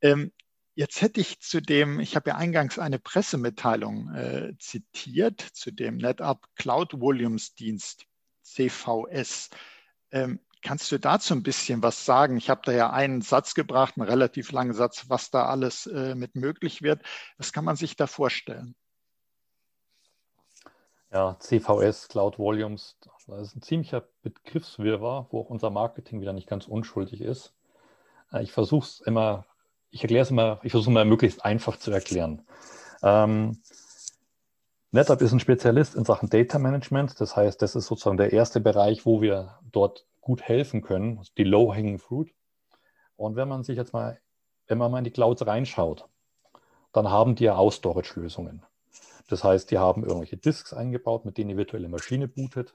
Ähm, 0.00 0.32
jetzt 0.74 1.02
hätte 1.02 1.20
ich 1.20 1.40
zu 1.40 1.60
dem, 1.60 2.00
ich 2.00 2.16
habe 2.16 2.30
ja 2.30 2.36
eingangs 2.36 2.78
eine 2.78 2.98
Pressemitteilung 2.98 4.14
äh, 4.14 4.54
zitiert, 4.58 5.42
zu 5.42 5.70
dem 5.70 5.98
NetApp 5.98 6.46
Cloud 6.56 6.98
Volumes 6.98 7.54
Dienst, 7.54 8.06
CVS. 8.42 9.50
Ähm, 10.10 10.40
Kannst 10.64 10.90
du 10.90 10.98
dazu 10.98 11.34
ein 11.34 11.42
bisschen 11.42 11.82
was 11.82 12.06
sagen? 12.06 12.38
Ich 12.38 12.48
habe 12.48 12.62
da 12.64 12.72
ja 12.72 12.90
einen 12.90 13.20
Satz 13.20 13.54
gebracht, 13.54 13.94
einen 13.98 14.08
relativ 14.08 14.50
langen 14.50 14.72
Satz, 14.72 15.04
was 15.08 15.30
da 15.30 15.44
alles 15.44 15.86
äh, 15.86 16.14
mit 16.14 16.36
möglich 16.36 16.80
wird. 16.80 17.02
Was 17.36 17.52
kann 17.52 17.66
man 17.66 17.76
sich 17.76 17.96
da 17.96 18.06
vorstellen? 18.06 18.74
Ja, 21.12 21.36
CVS, 21.38 22.08
Cloud 22.08 22.38
Volumes, 22.38 22.96
das 23.26 23.48
ist 23.48 23.56
ein 23.56 23.62
ziemlicher 23.62 24.04
Begriffswirrwarr, 24.22 25.28
wo 25.30 25.42
auch 25.42 25.50
unser 25.50 25.68
Marketing 25.68 26.22
wieder 26.22 26.32
nicht 26.32 26.48
ganz 26.48 26.66
unschuldig 26.66 27.20
ist. 27.20 27.52
Äh, 28.32 28.42
ich 28.42 28.52
versuche 28.52 28.86
es 28.86 29.00
immer, 29.00 29.44
ich 29.90 30.00
erkläre 30.00 30.22
es 30.22 30.30
immer, 30.30 30.60
ich 30.62 30.72
versuche 30.72 30.92
mal 30.92 31.04
möglichst 31.04 31.44
einfach 31.44 31.76
zu 31.76 31.90
erklären. 31.90 32.46
Ähm, 33.02 33.60
NetApp 34.92 35.20
ist 35.20 35.32
ein 35.32 35.40
Spezialist 35.40 35.94
in 35.94 36.06
Sachen 36.06 36.30
Data 36.30 36.58
Management. 36.58 37.20
Das 37.20 37.36
heißt, 37.36 37.60
das 37.60 37.76
ist 37.76 37.86
sozusagen 37.86 38.16
der 38.16 38.32
erste 38.32 38.60
Bereich, 38.60 39.04
wo 39.04 39.20
wir 39.20 39.58
dort 39.70 40.06
gut 40.24 40.42
helfen 40.42 40.82
können, 40.82 41.18
also 41.18 41.30
die 41.36 41.44
Low-Hanging 41.44 41.98
Fruit. 41.98 42.34
Und 43.16 43.36
wenn 43.36 43.46
man 43.46 43.62
sich 43.62 43.76
jetzt 43.76 43.92
mal, 43.92 44.18
wenn 44.66 44.78
man 44.78 44.90
mal 44.90 44.98
in 44.98 45.04
die 45.04 45.10
Clouds 45.10 45.46
reinschaut, 45.46 46.08
dann 46.92 47.10
haben 47.10 47.34
die 47.36 47.44
ja 47.44 47.56
Aus-Storage-Lösungen. 47.56 48.64
Das 49.28 49.44
heißt, 49.44 49.70
die 49.70 49.78
haben 49.78 50.02
irgendwelche 50.02 50.36
Disks 50.36 50.72
eingebaut, 50.72 51.24
mit 51.24 51.38
denen 51.38 51.50
die 51.50 51.56
virtuelle 51.56 51.88
Maschine 51.88 52.26
bootet. 52.26 52.74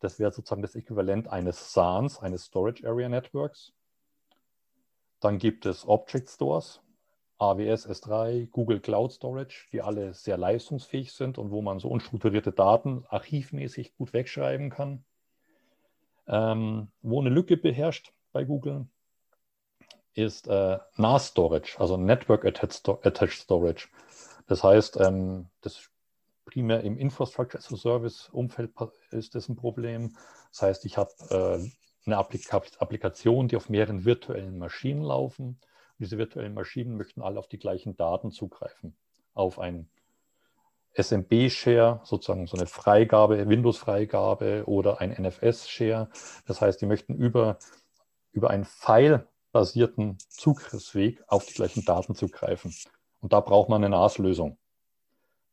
Das 0.00 0.18
wäre 0.18 0.32
sozusagen 0.32 0.62
das 0.62 0.74
Äquivalent 0.74 1.28
eines 1.28 1.72
SANs, 1.72 2.20
eines 2.20 2.44
Storage 2.44 2.86
Area 2.86 3.08
Networks. 3.08 3.72
Dann 5.20 5.38
gibt 5.38 5.64
es 5.64 5.88
Object 5.88 6.28
Stores, 6.28 6.82
AWS 7.38 7.88
S3, 7.88 8.50
Google 8.50 8.80
Cloud 8.80 9.12
Storage, 9.12 9.68
die 9.72 9.80
alle 9.80 10.12
sehr 10.12 10.36
leistungsfähig 10.36 11.12
sind 11.12 11.38
und 11.38 11.50
wo 11.50 11.62
man 11.62 11.78
so 11.78 11.88
unstrukturierte 11.88 12.52
Daten 12.52 13.04
archivmäßig 13.08 13.94
gut 13.94 14.12
wegschreiben 14.12 14.70
kann 14.70 15.04
ähm, 16.28 16.88
wo 17.02 17.20
eine 17.20 17.30
Lücke 17.30 17.56
beherrscht 17.56 18.12
bei 18.32 18.44
Google, 18.44 18.86
ist 20.14 20.48
äh, 20.48 20.78
NAS 20.96 21.28
Storage, 21.28 21.78
also 21.78 21.96
Network 21.96 22.44
Attached 22.44 23.38
Storage. 23.38 23.88
Das 24.46 24.64
heißt, 24.64 24.98
ähm, 25.00 25.48
das 25.60 25.90
primär 26.46 26.82
im 26.82 26.96
Infrastructure 26.96 27.58
as 27.58 27.72
a 27.72 27.76
Service 27.76 28.28
Umfeld 28.30 28.72
ist 29.10 29.34
das 29.34 29.48
ein 29.48 29.56
Problem. 29.56 30.16
Das 30.50 30.62
heißt, 30.62 30.84
ich 30.86 30.96
habe 30.96 31.12
äh, 31.30 31.68
eine 32.06 32.16
Applika 32.16 32.62
Applikation, 32.78 33.48
die 33.48 33.56
auf 33.56 33.68
mehreren 33.68 34.04
virtuellen 34.04 34.58
Maschinen 34.58 35.02
laufen. 35.02 35.46
Und 35.48 35.60
diese 35.98 36.18
virtuellen 36.18 36.54
Maschinen 36.54 36.96
möchten 36.96 37.20
alle 37.20 37.38
auf 37.38 37.48
die 37.48 37.58
gleichen 37.58 37.96
Daten 37.96 38.30
zugreifen, 38.30 38.96
auf 39.34 39.58
ein 39.58 39.88
SMB-Share, 40.96 42.00
sozusagen 42.04 42.46
so 42.46 42.56
eine 42.56 42.66
Freigabe, 42.66 43.48
Windows-Freigabe 43.48 44.64
oder 44.66 45.00
ein 45.00 45.10
NFS-Share. 45.10 46.08
Das 46.46 46.60
heißt, 46.60 46.80
die 46.80 46.86
möchten 46.86 47.14
über, 47.14 47.58
über 48.32 48.50
einen 48.50 48.64
File-basierten 48.64 50.18
Zugriffsweg 50.28 51.22
auf 51.26 51.46
die 51.46 51.54
gleichen 51.54 51.84
Daten 51.84 52.14
zugreifen. 52.14 52.74
Und 53.20 53.32
da 53.32 53.40
braucht 53.40 53.68
man 53.68 53.84
eine 53.84 53.94
NAS-Lösung. 53.94 54.58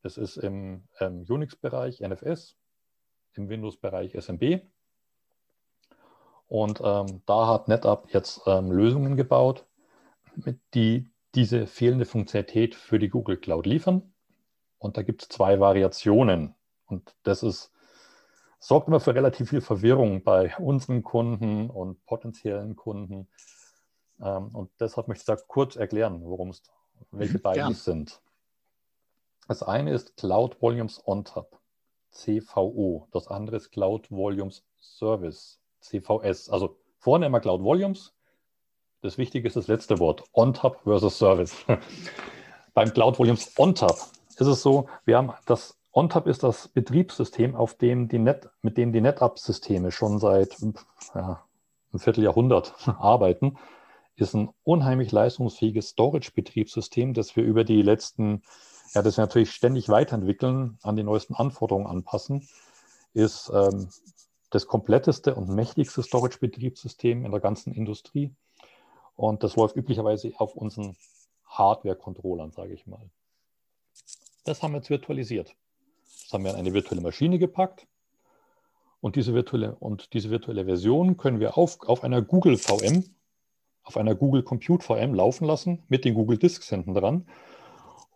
Das 0.02 0.18
ist 0.18 0.38
im 0.38 0.88
ähm, 1.00 1.26
Unix-Bereich 1.28 2.02
NFS, 2.02 2.56
im 3.34 3.50
Windows-Bereich 3.50 4.14
SMB. 4.14 4.62
Und 6.48 6.82
ähm, 6.84 7.22
da 7.26 7.48
hat 7.48 7.68
NetApp 7.68 8.14
jetzt 8.14 8.42
ähm, 8.46 8.72
Lösungen 8.72 9.16
gebaut, 9.16 9.66
die 10.74 11.10
diese 11.36 11.68
fehlende 11.68 12.06
Funktionalität 12.06 12.76
für 12.76 13.00
die 13.00 13.10
Google 13.10 13.38
Cloud 13.38 13.66
liefern. 13.66 14.13
Und 14.84 14.98
da 14.98 15.02
gibt 15.02 15.22
es 15.24 15.30
zwei 15.30 15.62
Variationen. 15.62 16.56
Und 16.88 17.16
das 17.24 17.42
ist, 17.42 17.72
sorgt 18.60 18.90
immer 18.90 19.00
für 19.00 19.16
relativ 19.16 19.50
viel 19.50 19.62
Verwirrung 19.62 20.24
bei 20.24 20.54
unseren 20.58 21.04
Kunden 21.04 21.70
und 21.70 22.06
potenziellen 22.06 22.76
Kunden. 22.76 23.30
Ähm, 24.22 24.50
und 24.54 24.72
deshalb 24.82 25.08
möchte 25.08 25.22
ich 25.22 25.38
da 25.38 25.42
kurz 25.48 25.78
erklären, 25.78 26.26
worum 26.26 26.50
es, 26.50 26.64
welche 27.12 27.38
mhm, 27.38 27.42
beiden 27.42 27.72
es 27.72 27.86
sind. 27.86 28.22
Das 29.48 29.64
eine 29.64 29.94
ist 29.94 30.18
Cloud 30.18 30.62
Volumes 30.62 31.02
on 31.06 31.24
Top, 31.24 31.62
CVO. 32.12 33.08
Das 33.14 33.30
andere 33.30 33.56
ist 33.56 33.72
Cloud 33.72 34.12
Volumes 34.12 34.66
Service, 34.82 35.62
CVS. 35.80 36.50
Also 36.50 36.78
vorne 36.98 37.28
immer 37.28 37.40
Cloud 37.40 37.64
Volumes. 37.64 38.14
Das 39.00 39.18
Wichtige 39.18 39.48
ist 39.48 39.56
das 39.56 39.68
letzte 39.68 40.00
Wort, 40.00 40.26
on 40.34 40.54
top 40.54 40.82
versus 40.84 41.18
Service. 41.18 41.56
Beim 42.74 42.94
Cloud 42.94 43.18
Volumes 43.18 43.50
on 43.58 43.76
top 43.76 44.13
ist 44.42 44.48
es 44.48 44.62
so, 44.62 44.88
wir 45.06 45.18
haben 45.18 45.34
das 45.46 45.78
ONTAP 45.96 46.26
ist 46.26 46.42
das 46.42 46.70
Betriebssystem, 46.70 47.56
auf 47.56 47.76
dem 47.76 48.08
die 48.08 48.18
Net, 48.18 48.50
mit 48.64 48.78
dem 48.78 48.92
die 48.92 49.02
NetApp-Systeme 49.02 49.92
schon 49.92 50.18
seit 50.18 50.58
ja, 51.14 51.44
einem 51.92 52.00
Vierteljahrhundert 52.00 52.74
arbeiten. 52.88 53.58
Ist 54.16 54.34
ein 54.34 54.50
unheimlich 54.64 55.12
leistungsfähiges 55.12 55.90
Storage-Betriebssystem, 55.90 57.14
das 57.14 57.36
wir 57.36 57.44
über 57.44 57.64
die 57.64 57.84
letzten, 57.84 58.42
ja, 58.96 59.04
das 59.04 59.18
wir 59.18 59.22
natürlich 59.24 59.52
ständig 59.52 59.88
weiterentwickeln, 59.88 60.80
an 60.82 60.96
die 60.96 61.04
neuesten 61.04 61.36
Anforderungen 61.36 61.86
anpassen. 61.86 62.48
Ist 63.14 63.52
ähm, 63.54 63.90
das 64.50 64.66
kompletteste 64.66 65.36
und 65.36 65.50
mächtigste 65.50 66.02
Storage-Betriebssystem 66.02 67.24
in 67.24 67.32
der 67.32 67.40
ganzen 67.40 67.72
Industrie. 67.72 68.34
Und 69.16 69.44
das 69.44 69.56
läuft 69.56 69.76
üblicherweise 69.76 70.32
auf 70.38 70.56
unseren 70.56 70.96
Hardware-Controllern, 71.46 72.52
sage 72.52 72.74
ich 72.74 72.88
mal. 72.88 73.12
Das 74.44 74.62
haben 74.62 74.74
wir 74.74 74.78
jetzt 74.78 74.90
virtualisiert. 74.90 75.56
Das 76.24 76.34
haben 76.34 76.44
wir 76.44 76.52
in 76.52 76.58
eine 76.58 76.74
virtuelle 76.74 77.02
Maschine 77.02 77.40
gepackt. 77.40 77.88
Und 79.00 79.16
diese 79.16 79.34
virtuelle, 79.34 79.76
und 79.76 80.14
diese 80.14 80.30
virtuelle 80.30 80.66
Version 80.66 81.18
können 81.18 81.40
wir 81.40 81.58
auf, 81.58 81.82
auf 81.82 82.04
einer 82.04 82.22
Google 82.22 82.58
VM, 82.58 83.04
auf 83.84 83.98
einer 83.98 84.16
Google 84.16 84.44
Compute 84.44 84.84
VM 84.84 85.14
laufen 85.14 85.46
lassen, 85.46 85.84
mit 85.90 86.06
den 86.06 86.14
Google 86.14 86.38
Disks 86.38 86.70
hinten 86.70 86.94
dran. 86.94 87.28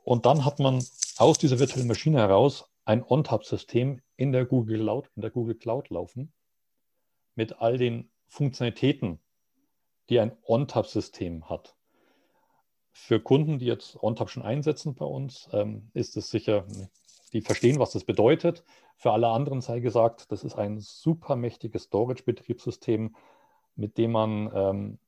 Und 0.04 0.26
dann 0.26 0.46
hat 0.46 0.60
man 0.60 0.84
aus 1.18 1.38
dieser 1.38 1.60
virtuellen 1.60 1.88
Maschine 1.88 2.20
heraus 2.20 2.70
ein 2.86 3.04
ONTAP-System 3.04 4.02
in 4.16 4.28
in 4.28 4.32
der 4.34 4.46
Google 4.46 5.56
Cloud 5.56 5.90
laufen, 5.90 6.32
mit 7.36 7.60
all 7.60 7.78
den 7.78 8.10
Funktionalitäten, 8.28 9.20
die 10.10 10.20
ein 10.20 10.38
ONTAP-System 10.44 11.50
hat. 11.50 11.77
Für 13.00 13.22
Kunden, 13.22 13.60
die 13.60 13.68
jetzt 13.68 13.96
ONTAP 14.02 14.30
schon 14.30 14.44
einsetzen 14.44 14.96
bei 14.96 15.06
uns, 15.06 15.48
ähm, 15.54 15.90
ist 15.94 16.18
es 16.18 16.30
sicher 16.30 16.66
die 17.32 17.42
verstehen, 17.42 17.80
was 17.80 17.92
das 17.92 18.04
bedeutet. 18.04 18.64
Für 18.98 19.12
alle 19.12 19.28
anderen 19.28 19.62
sei 19.62 19.80
gesagt, 19.80 20.32
das 20.32 20.44
ist 20.44 20.56
ein 20.56 20.80
super 20.80 21.36
mächtiges 21.36 21.84
Storage-Betriebssystem, 21.84 23.16
mit 23.76 23.98
dem 23.98 24.12
man 24.12 24.52
ähm, 24.54 25.00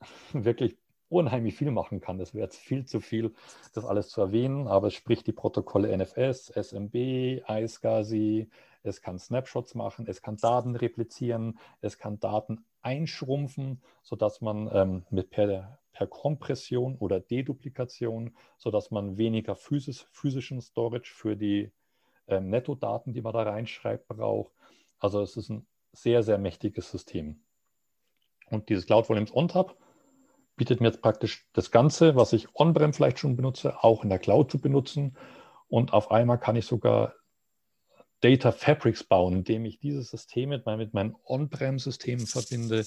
wirklich 0.32 0.76
unheimlich 1.08 1.56
viel 1.56 1.72
machen 1.72 2.00
kann. 2.00 2.18
Das 2.18 2.32
wäre 2.32 2.44
jetzt 2.44 2.58
viel 2.58 2.86
zu 2.86 3.00
viel, 3.00 3.34
das 3.74 3.84
alles 3.84 4.08
zu 4.08 4.20
erwähnen, 4.20 4.66
aber 4.66 4.86
es 4.86 4.94
spricht 4.94 5.26
die 5.26 5.32
Protokolle 5.32 5.94
NFS, 5.94 6.52
SMB, 6.54 7.42
iSCSI, 7.48 8.48
es 8.82 9.00
kann 9.00 9.18
Snapshots 9.18 9.74
machen, 9.74 10.06
es 10.08 10.22
kann 10.22 10.36
Daten 10.36 10.76
replizieren, 10.76 11.58
es 11.80 11.98
kann 11.98 12.18
Daten 12.20 12.64
einschrumpfen, 12.82 13.80
sodass 14.02 14.40
man 14.40 14.68
ähm, 14.72 15.06
mit 15.10 15.30
per, 15.30 15.78
per 15.92 16.06
Kompression 16.06 16.96
oder 16.96 17.20
Deduplikation, 17.20 18.34
sodass 18.58 18.90
man 18.90 19.16
weniger 19.16 19.54
physisch, 19.54 20.06
physischen 20.10 20.60
Storage 20.60 21.12
für 21.14 21.36
die 21.36 21.72
ähm, 22.26 22.50
Nettodaten, 22.50 23.12
die 23.12 23.22
man 23.22 23.32
da 23.32 23.42
reinschreibt, 23.42 24.08
braucht. 24.08 24.52
Also 24.98 25.20
es 25.20 25.36
ist 25.36 25.50
ein 25.50 25.66
sehr, 25.92 26.22
sehr 26.22 26.38
mächtiges 26.38 26.90
System. 26.90 27.42
Und 28.50 28.68
dieses 28.68 28.86
Cloud 28.86 29.08
Volumes 29.08 29.34
OnTap 29.34 29.76
bietet 30.56 30.80
mir 30.80 30.88
jetzt 30.88 31.02
praktisch 31.02 31.48
das 31.52 31.70
Ganze, 31.70 32.16
was 32.16 32.32
ich 32.32 32.54
on-prem 32.54 32.92
vielleicht 32.92 33.18
schon 33.18 33.36
benutze, 33.36 33.82
auch 33.82 34.02
in 34.02 34.10
der 34.10 34.18
Cloud 34.18 34.50
zu 34.50 34.60
benutzen. 34.60 35.16
Und 35.68 35.92
auf 35.92 36.10
einmal 36.10 36.38
kann 36.38 36.56
ich 36.56 36.66
sogar 36.66 37.14
Data 38.22 38.52
Fabrics 38.52 39.04
bauen, 39.04 39.34
indem 39.34 39.64
ich 39.64 39.78
dieses 39.78 40.10
System 40.10 40.50
mit, 40.50 40.64
mit 40.64 40.94
meinen 40.94 41.14
On-Prem-Systemen 41.24 42.26
verbinde, 42.26 42.84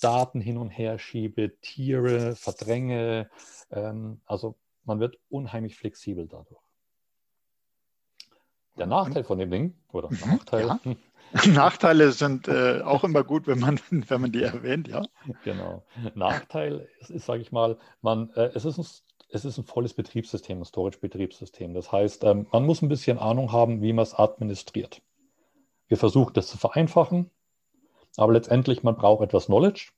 Daten 0.00 0.40
hin 0.40 0.58
und 0.58 0.70
her 0.70 0.98
schiebe, 0.98 1.56
Tiere, 1.60 2.34
verdränge. 2.34 3.30
Ähm, 3.70 4.20
also 4.26 4.56
man 4.84 5.00
wird 5.00 5.18
unheimlich 5.30 5.76
flexibel 5.76 6.26
dadurch. 6.26 6.60
Der 8.76 8.86
Nachteil 8.86 9.22
von 9.22 9.38
dem 9.38 9.50
Ding, 9.50 9.76
oder 9.92 10.10
mhm, 10.10 10.18
Nachteil? 10.26 10.66
Ja. 10.66 10.80
Nachteile 11.52 12.12
sind 12.12 12.48
äh, 12.48 12.80
auch 12.82 13.04
immer 13.04 13.22
gut, 13.22 13.46
wenn 13.46 13.60
man, 13.60 13.78
wenn 13.90 14.20
man 14.20 14.32
die 14.32 14.42
erwähnt, 14.42 14.88
ja. 14.88 15.02
Genau. 15.44 15.84
Nachteil 16.14 16.88
ist, 16.98 17.10
ist 17.10 17.26
sage 17.26 17.42
ich 17.42 17.52
mal, 17.52 17.78
man, 18.00 18.30
äh, 18.30 18.50
es 18.54 18.64
ist 18.64 19.04
es 19.32 19.46
ist 19.46 19.56
ein 19.56 19.64
volles 19.64 19.94
Betriebssystem, 19.94 20.60
ein 20.60 20.64
Storage-Betriebssystem. 20.64 21.72
Das 21.72 21.90
heißt, 21.90 22.24
ähm, 22.24 22.46
man 22.52 22.66
muss 22.66 22.82
ein 22.82 22.88
bisschen 22.88 23.18
Ahnung 23.18 23.50
haben, 23.50 23.80
wie 23.80 23.92
man 23.94 24.02
es 24.02 24.14
administriert. 24.14 25.00
Wir 25.88 25.96
versuchen 25.96 26.34
das 26.34 26.48
zu 26.48 26.58
vereinfachen, 26.58 27.30
aber 28.16 28.34
letztendlich, 28.34 28.82
man 28.82 28.96
braucht 28.96 29.22
etwas 29.22 29.46
Knowledge. 29.46 29.92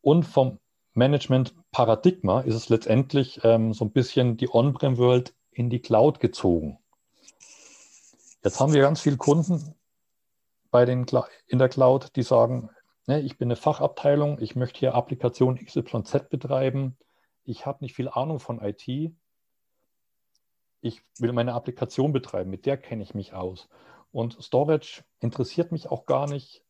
Und 0.00 0.24
vom 0.24 0.58
Management-Paradigma 0.94 2.40
ist 2.40 2.56
es 2.56 2.68
letztendlich 2.68 3.40
ähm, 3.44 3.72
so 3.72 3.84
ein 3.84 3.92
bisschen 3.92 4.36
die 4.36 4.52
On-Prem-World 4.52 5.34
in 5.52 5.70
die 5.70 5.80
Cloud 5.80 6.18
gezogen. 6.18 6.78
Jetzt 8.42 8.58
haben 8.58 8.72
wir 8.72 8.80
ganz 8.80 9.00
viele 9.00 9.16
Kunden 9.16 9.74
bei 10.70 10.84
den, 10.84 11.06
in 11.46 11.58
der 11.58 11.68
Cloud, 11.68 12.16
die 12.16 12.22
sagen, 12.22 12.70
ne, 13.06 13.20
ich 13.20 13.38
bin 13.38 13.46
eine 13.46 13.56
Fachabteilung, 13.56 14.40
ich 14.40 14.56
möchte 14.56 14.80
hier 14.80 14.94
Applikation 14.94 15.56
XYZ 15.64 16.28
betreiben 16.28 16.96
ich 17.48 17.64
habe 17.64 17.78
nicht 17.80 17.94
viel 17.94 18.08
Ahnung 18.08 18.40
von 18.40 18.60
IT. 18.60 18.86
Ich 20.80 21.02
will 21.18 21.32
meine 21.32 21.54
Applikation 21.54 22.12
betreiben, 22.12 22.50
mit 22.50 22.66
der 22.66 22.76
kenne 22.76 23.02
ich 23.02 23.14
mich 23.14 23.32
aus. 23.32 23.68
Und 24.12 24.42
Storage 24.42 25.02
interessiert 25.20 25.72
mich 25.72 25.90
auch 25.90 26.04
gar 26.04 26.28
nicht. 26.28 26.62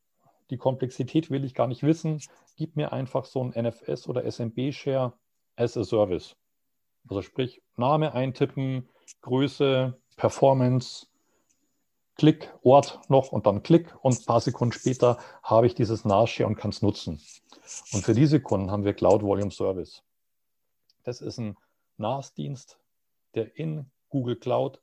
Die 0.51 0.57
Komplexität 0.57 1.31
will 1.31 1.45
ich 1.45 1.55
gar 1.55 1.67
nicht 1.67 1.83
wissen. 1.83 2.21
Gib 2.57 2.77
mir 2.77 2.93
einfach 2.93 3.25
so 3.25 3.43
ein 3.43 3.51
NFS 3.51 4.09
oder 4.09 4.25
SMB-Share 4.25 5.13
as 5.57 5.77
a 5.77 5.83
Service. 5.83 6.37
Also 7.09 7.23
sprich, 7.23 7.61
Name 7.77 8.15
eintippen, 8.15 8.89
Größe, 9.23 9.99
Performance, 10.17 11.07
Klick, 12.15 12.55
Ort 12.63 13.01
noch 13.09 13.33
und 13.33 13.47
dann 13.47 13.63
Klick 13.63 13.95
und 14.03 14.19
ein 14.19 14.25
paar 14.25 14.41
Sekunden 14.41 14.73
später 14.73 15.19
habe 15.43 15.67
ich 15.67 15.75
dieses 15.75 16.05
NAS-Share 16.05 16.49
und 16.49 16.57
kann 16.57 16.71
es 16.71 16.83
nutzen. 16.83 17.21
Und 17.93 18.05
für 18.05 18.15
diese 18.15 18.41
Kunden 18.41 18.71
haben 18.71 18.85
wir 18.85 18.95
Cloud 18.95 19.23
Volume 19.23 19.51
Service. 19.51 20.03
Das 21.09 21.23
ist 21.23 21.39
ein 21.39 21.57
NAS-Dienst, 21.97 22.79
der 23.35 23.57
in 23.57 23.91
Google 24.11 24.37
Cloud 24.37 24.83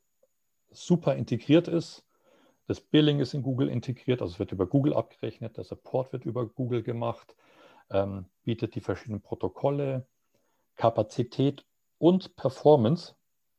super 0.72 1.16
integriert 1.16 1.68
ist. 1.68 2.04
Das 2.66 2.82
Billing 2.82 3.20
ist 3.20 3.36
in 3.36 3.44
Google 3.44 3.70
integriert, 3.70 4.24
also 4.24 4.34
es 4.34 4.40
wird 4.40 4.52
über 4.52 4.66
Google 4.66 4.96
abgerechnet, 4.96 5.58
der 5.58 5.66
Support 5.66 6.14
wird 6.14 6.26
über 6.26 6.48
Google 6.48 6.82
gemacht, 6.82 7.36
ähm, 7.92 8.26
bietet 8.44 8.74
die 8.74 8.82
verschiedenen 8.82 9.22
Protokolle, 9.22 10.08
Kapazität 10.78 11.64
und 12.00 12.36
Performance 12.36 13.14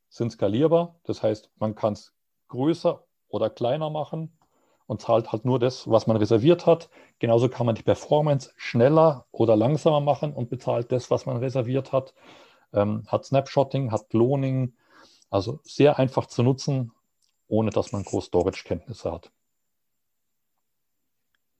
sind 0.09 0.33
skalierbar. 0.33 0.99
Das 1.05 1.23
heißt, 1.23 1.53
man 1.59 1.77
kann 1.77 1.93
es 1.93 2.15
größer 2.49 3.07
oder 3.29 3.49
kleiner 3.49 3.91
machen 3.91 4.37
und 4.89 5.01
zahlt 5.01 5.31
halt 5.31 5.45
nur 5.45 5.61
das, 5.61 5.89
was 5.89 6.09
man 6.09 6.17
reserviert 6.17 6.67
hat. 6.67 6.91
Genauso 7.21 7.49
kann 7.49 7.67
man 7.67 7.77
die 7.77 7.85
Performance 7.85 8.53
schneller 8.57 9.25
oder 9.31 9.55
langsamer 9.55 10.01
machen 10.01 10.33
und 10.33 10.51
bezahlt 10.51 10.91
das, 10.91 11.13
was 11.13 11.27
man 11.27 11.37
reserviert 11.37 11.93
hat 11.93 12.13
ähm, 12.77 13.05
hat 13.09 13.25
Snapshotting, 13.25 13.91
hat 13.91 14.11
Cloning, 14.11 14.75
also 15.31 15.61
sehr 15.65 15.99
einfach 15.99 16.27
zu 16.27 16.43
nutzen, 16.43 16.93
ohne 17.49 17.71
dass 17.71 17.93
man 17.93 18.05
groß 18.05 18.27
Storage-Kenntnisse 18.27 19.11
hat. 19.11 19.33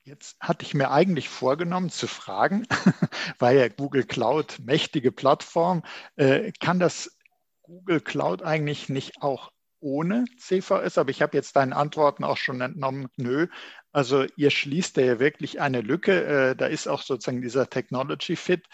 Jetzt 0.05 0.39
hatte 0.39 0.65
ich 0.65 0.73
mir 0.73 0.93
eigentlich 0.93 1.29
vorgenommen 1.29 1.91
zu 1.91 2.07
fragen, 2.07 2.65
weil 3.41 3.59
ja 3.59 3.67
Google 3.67 4.05
Cloud 4.05 4.61
mächtige 4.61 5.11
Plattform, 5.11 5.83
äh, 6.15 6.53
kann 6.61 6.79
das 6.79 7.17
Google 7.63 8.01
Cloud 8.01 8.43
eigentlich 8.43 8.89
nicht 8.89 9.21
auch 9.21 9.51
ohne 9.81 10.27
CVS? 10.39 10.99
Aber 10.99 11.11
ich 11.11 11.23
habe 11.23 11.37
jetzt 11.37 11.57
deinen 11.57 11.73
Antworten 11.73 12.23
auch 12.23 12.37
schon 12.37 12.61
entnommen, 12.61 13.09
nö. 13.17 13.49
Also 13.91 14.27
ihr 14.37 14.51
schließt 14.51 14.97
ja 14.99 15.19
wirklich 15.19 15.61
eine 15.61 15.81
Lücke. 15.81 16.25
Äh, 16.25 16.57
da 16.57 16.67
ist 16.67 16.87
auch 16.87 17.03
sozusagen 17.03 17.43
dieser 17.43 17.69
Technology 17.69 18.37
Fit. 18.37 18.69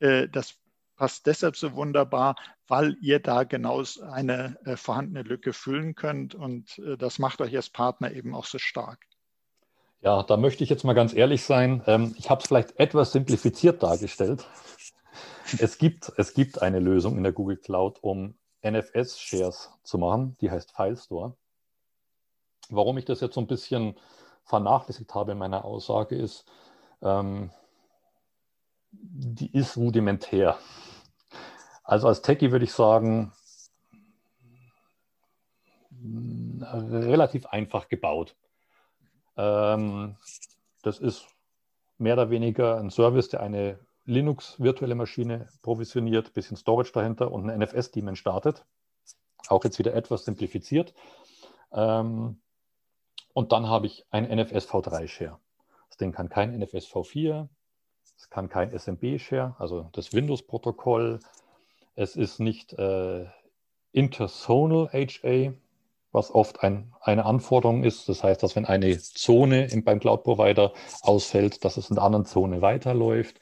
Äh, 0.00 0.28
das 0.28 0.56
passt 0.96 1.26
deshalb 1.26 1.56
so 1.56 1.74
wunderbar, 1.74 2.36
weil 2.68 2.96
ihr 3.00 3.20
da 3.20 3.44
genau 3.44 3.82
eine 4.10 4.56
äh, 4.64 4.76
vorhandene 4.76 5.22
Lücke 5.22 5.52
füllen 5.52 5.94
könnt 5.94 6.34
und 6.34 6.78
äh, 6.78 6.96
das 6.96 7.18
macht 7.18 7.40
euch 7.40 7.54
als 7.56 7.70
Partner 7.70 8.12
eben 8.12 8.34
auch 8.34 8.46
so 8.46 8.58
stark. 8.58 9.06
Ja, 10.00 10.22
da 10.24 10.36
möchte 10.36 10.64
ich 10.64 10.70
jetzt 10.70 10.84
mal 10.84 10.94
ganz 10.94 11.14
ehrlich 11.14 11.44
sein. 11.44 11.82
Ähm, 11.86 12.14
ich 12.18 12.28
habe 12.28 12.40
es 12.40 12.48
vielleicht 12.48 12.78
etwas 12.78 13.12
simplifiziert 13.12 13.82
dargestellt. 13.82 14.46
Es 15.58 15.78
gibt, 15.78 16.12
es 16.16 16.34
gibt 16.34 16.62
eine 16.62 16.80
Lösung 16.80 17.16
in 17.16 17.22
der 17.22 17.32
Google 17.32 17.56
Cloud, 17.56 17.98
um 18.00 18.34
NFS-Shares 18.64 19.70
zu 19.82 19.98
machen, 19.98 20.36
die 20.40 20.50
heißt 20.50 20.72
FileStore. 20.72 21.36
Warum 22.68 22.96
ich 22.98 23.04
das 23.04 23.20
jetzt 23.20 23.34
so 23.34 23.40
ein 23.40 23.46
bisschen 23.46 23.96
vernachlässigt 24.44 25.14
habe 25.14 25.32
in 25.32 25.38
meiner 25.38 25.64
Aussage 25.64 26.16
ist, 26.16 26.46
ähm, 27.02 27.50
die 28.92 29.52
ist 29.52 29.76
rudimentär. 29.76 30.58
Also 31.84 32.08
als 32.08 32.22
Techie 32.22 32.52
würde 32.52 32.64
ich 32.64 32.72
sagen, 32.72 33.32
relativ 36.02 37.46
einfach 37.46 37.88
gebaut. 37.88 38.36
Ähm, 39.36 40.16
das 40.82 40.98
ist 40.98 41.26
mehr 41.98 42.14
oder 42.14 42.30
weniger 42.30 42.78
ein 42.78 42.90
Service, 42.90 43.28
der 43.28 43.40
eine 43.40 43.78
Linux-virtuelle 44.04 44.94
Maschine 44.94 45.48
provisioniert, 45.62 46.34
bisschen 46.34 46.56
Storage 46.56 46.92
dahinter 46.92 47.30
und 47.30 47.48
ein 47.48 47.60
NFS-Daemon 47.60 48.16
startet. 48.16 48.64
Auch 49.48 49.64
jetzt 49.64 49.78
wieder 49.78 49.94
etwas 49.94 50.24
simplifiziert. 50.24 50.94
Ähm, 51.72 52.40
und 53.32 53.52
dann 53.52 53.68
habe 53.68 53.86
ich 53.86 54.04
ein 54.10 54.26
NFS-V3-Share. 54.26 55.38
Das 55.88 55.96
Ding 55.96 56.12
kann 56.12 56.28
kein 56.28 56.60
NFS-V4, 56.60 57.48
es 58.22 58.30
kann 58.30 58.48
kein 58.48 58.70
SMB-Share, 58.70 59.56
also 59.58 59.88
das 59.94 60.12
Windows-Protokoll. 60.12 61.18
Es 61.96 62.14
ist 62.14 62.38
nicht 62.38 62.72
äh, 62.74 63.26
Interzonal 63.90 64.88
HA, 64.92 65.54
was 66.12 66.32
oft 66.32 66.62
ein, 66.62 66.92
eine 67.00 67.24
Anforderung 67.24 67.82
ist. 67.82 68.08
Das 68.08 68.22
heißt, 68.22 68.40
dass 68.40 68.54
wenn 68.54 68.64
eine 68.64 68.96
Zone 68.96 69.66
im, 69.72 69.82
beim 69.82 69.98
Cloud-Provider 69.98 70.72
ausfällt, 71.00 71.64
dass 71.64 71.76
es 71.76 71.90
in 71.90 71.96
der 71.96 72.04
anderen 72.04 72.24
Zone 72.24 72.62
weiterläuft. 72.62 73.40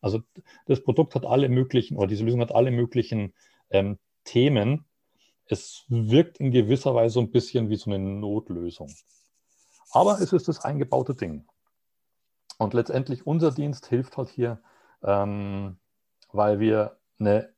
Also 0.00 0.20
das 0.66 0.80
Produkt 0.84 1.16
hat 1.16 1.26
alle 1.26 1.48
möglichen, 1.48 1.96
oder 1.96 2.06
diese 2.06 2.24
Lösung 2.24 2.40
hat 2.40 2.54
alle 2.54 2.70
möglichen 2.70 3.34
ähm, 3.70 3.98
Themen. 4.22 4.84
Es 5.46 5.86
wirkt 5.88 6.38
in 6.38 6.52
gewisser 6.52 6.94
Weise 6.94 7.14
so 7.14 7.20
ein 7.20 7.32
bisschen 7.32 7.68
wie 7.68 7.76
so 7.76 7.90
eine 7.90 7.98
Notlösung. 7.98 8.94
Aber 9.90 10.20
es 10.20 10.32
ist 10.32 10.46
das 10.46 10.60
eingebaute 10.60 11.16
Ding. 11.16 11.49
Und 12.60 12.74
letztendlich 12.74 13.26
unser 13.26 13.52
Dienst 13.52 13.86
hilft 13.86 14.18
halt 14.18 14.28
hier, 14.28 14.60
ähm, 15.02 15.78
weil 16.30 16.60
wir 16.60 16.98
eine 17.18 17.54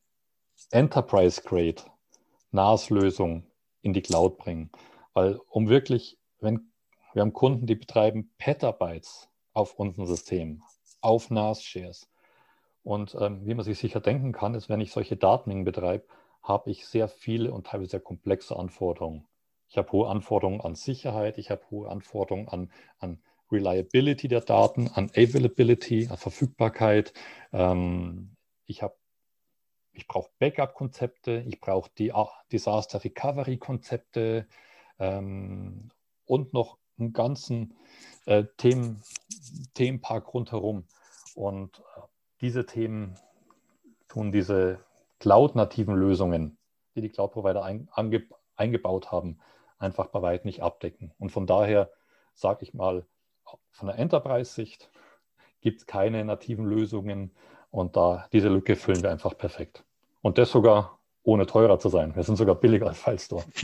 Enterprise-Grade 0.70 1.82
NAS-Lösung 2.52 3.44
in 3.80 3.94
die 3.94 4.02
Cloud 4.02 4.38
bringen. 4.38 4.70
Weil 5.12 5.40
um 5.48 5.68
wirklich, 5.68 6.20
wenn 6.38 6.70
wir 7.14 7.22
haben 7.22 7.32
Kunden, 7.32 7.66
die 7.66 7.74
betreiben 7.74 8.32
Petabytes 8.38 9.28
auf 9.54 9.74
unserem 9.74 10.06
System, 10.06 10.62
auf 11.00 11.30
NAS-Shares. 11.30 12.08
Und 12.84 13.16
ähm, 13.18 13.44
wie 13.44 13.54
man 13.54 13.64
sich 13.64 13.80
sicher 13.80 14.00
denken 14.00 14.30
kann, 14.30 14.54
ist, 14.54 14.68
wenn 14.68 14.80
ich 14.80 14.92
solche 14.92 15.16
Datenmengen 15.16 15.64
betreibe, 15.64 16.06
habe 16.44 16.70
ich 16.70 16.86
sehr 16.86 17.08
viele 17.08 17.52
und 17.52 17.66
teilweise 17.66 17.90
sehr 17.90 18.00
komplexe 18.00 18.56
Anforderungen. 18.56 19.26
Ich 19.68 19.76
habe 19.76 19.90
hohe 19.90 20.08
Anforderungen 20.08 20.60
an 20.60 20.76
Sicherheit, 20.76 21.38
ich 21.38 21.50
habe 21.50 21.62
hohe 21.72 21.90
Anforderungen 21.90 22.46
an, 22.48 22.70
an 23.00 23.20
Reliability 23.52 24.28
der 24.28 24.40
Daten, 24.40 24.88
an 24.88 25.10
Availability, 25.10 26.08
an 26.08 26.16
Verfügbarkeit. 26.16 27.12
Ähm, 27.52 28.36
ich 28.66 28.82
habe 28.82 28.96
ich 29.94 30.08
brauche 30.08 30.30
Backup-Konzepte, 30.38 31.44
ich 31.46 31.60
brauche 31.60 31.90
die 31.98 32.12
Disaster 32.50 33.04
Recovery-Konzepte 33.04 34.46
ähm, 34.98 35.90
und 36.24 36.54
noch 36.54 36.78
einen 36.98 37.12
ganzen 37.12 37.74
äh, 38.26 38.44
Themen, 38.56 39.02
Themenpark 39.74 40.32
rundherum. 40.32 40.86
Und 41.34 41.78
äh, 41.78 42.00
diese 42.40 42.64
Themen 42.66 43.18
tun 44.08 44.32
diese 44.32 44.80
Cloud-nativen 45.18 45.94
Lösungen, 45.94 46.58
die 46.94 47.02
die 47.02 47.10
Cloud-Provider 47.10 47.62
ein, 47.62 47.88
eingebaut 48.56 49.12
haben, 49.12 49.38
einfach 49.78 50.06
bei 50.08 50.22
weitem 50.22 50.48
nicht 50.48 50.62
abdecken. 50.62 51.12
Und 51.18 51.30
von 51.30 51.46
daher 51.46 51.90
sage 52.34 52.62
ich 52.62 52.74
mal, 52.74 53.06
von 53.70 53.88
der 53.88 53.98
Enterprise-Sicht 53.98 54.90
gibt 55.60 55.80
es 55.80 55.86
keine 55.86 56.24
nativen 56.24 56.64
Lösungen, 56.66 57.30
und 57.72 57.96
da 57.96 58.26
diese 58.32 58.48
Lücke 58.48 58.76
füllen 58.76 59.02
wir 59.02 59.10
einfach 59.10 59.36
perfekt. 59.36 59.82
Und 60.20 60.38
das 60.38 60.50
sogar 60.50 60.98
ohne 61.24 61.46
teurer 61.46 61.78
zu 61.78 61.88
sein. 61.88 62.14
Wir 62.14 62.22
sind 62.22 62.36
sogar 62.36 62.54
billiger 62.54 62.86
als 62.86 63.00
Filestore. 63.00 63.44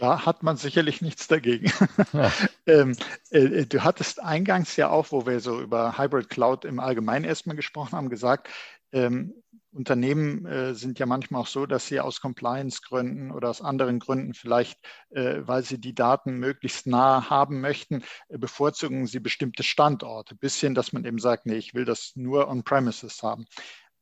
Da 0.00 0.24
hat 0.24 0.44
man 0.44 0.56
sicherlich 0.56 1.02
nichts 1.02 1.26
dagegen. 1.26 1.72
Ja. 2.12 2.30
ähm, 2.66 2.96
äh, 3.30 3.66
du 3.66 3.82
hattest 3.82 4.22
eingangs 4.22 4.76
ja 4.76 4.90
auch, 4.90 5.10
wo 5.10 5.26
wir 5.26 5.40
so 5.40 5.60
über 5.60 5.98
Hybrid 5.98 6.28
Cloud 6.28 6.64
im 6.64 6.78
Allgemeinen 6.78 7.24
erstmal 7.24 7.56
gesprochen 7.56 7.96
haben, 7.96 8.08
gesagt, 8.08 8.48
ähm, 8.92 9.34
Unternehmen 9.70 10.46
äh, 10.46 10.74
sind 10.74 10.98
ja 10.98 11.06
manchmal 11.06 11.42
auch 11.42 11.46
so, 11.46 11.66
dass 11.66 11.86
sie 11.86 12.00
aus 12.00 12.20
Compliance-Gründen 12.20 13.30
oder 13.30 13.50
aus 13.50 13.60
anderen 13.60 13.98
Gründen 13.98 14.34
vielleicht, 14.34 14.78
äh, 15.10 15.40
weil 15.42 15.62
sie 15.62 15.78
die 15.78 15.94
Daten 15.94 16.38
möglichst 16.38 16.86
nah 16.86 17.28
haben 17.28 17.60
möchten, 17.60 18.02
äh, 18.28 18.38
bevorzugen 18.38 19.06
sie 19.06 19.20
bestimmte 19.20 19.62
Standorte. 19.62 20.34
Bis 20.34 20.58
hin, 20.58 20.74
dass 20.74 20.92
man 20.92 21.04
eben 21.04 21.18
sagt, 21.18 21.46
nee, 21.46 21.56
ich 21.56 21.74
will 21.74 21.84
das 21.84 22.12
nur 22.14 22.48
on-premises 22.48 23.22
haben. 23.22 23.44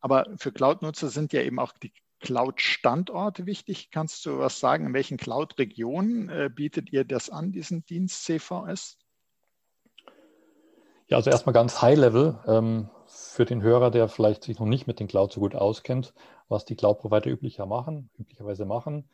Aber 0.00 0.26
für 0.38 0.52
Cloud-Nutzer 0.52 1.08
sind 1.08 1.32
ja 1.32 1.42
eben 1.42 1.58
auch 1.58 1.72
die 1.72 1.92
Cloud-Standorte 2.20 3.46
wichtig. 3.46 3.90
Kannst 3.90 4.24
du 4.24 4.38
was 4.38 4.60
sagen, 4.60 4.86
in 4.86 4.94
welchen 4.94 5.16
Cloud-Regionen 5.16 6.28
äh, 6.28 6.50
bietet 6.52 6.92
ihr 6.92 7.04
das 7.04 7.28
an, 7.28 7.52
diesen 7.52 7.84
Dienst 7.86 8.24
CVS? 8.24 8.98
Ja, 11.08 11.18
also 11.18 11.30
erstmal 11.30 11.52
ganz 11.52 11.82
High-Level. 11.82 12.38
Ähm, 12.46 12.88
für 13.16 13.44
den 13.44 13.62
Hörer, 13.62 13.90
der 13.90 14.08
vielleicht 14.08 14.44
sich 14.44 14.58
noch 14.58 14.66
nicht 14.66 14.86
mit 14.86 15.00
den 15.00 15.08
Cloud 15.08 15.32
so 15.32 15.40
gut 15.40 15.54
auskennt, 15.54 16.14
was 16.48 16.64
die 16.64 16.76
Cloud-Provider 16.76 17.30
üblicher 17.30 17.66
machen, 17.66 18.10
üblicherweise 18.18 18.64
machen, 18.64 19.08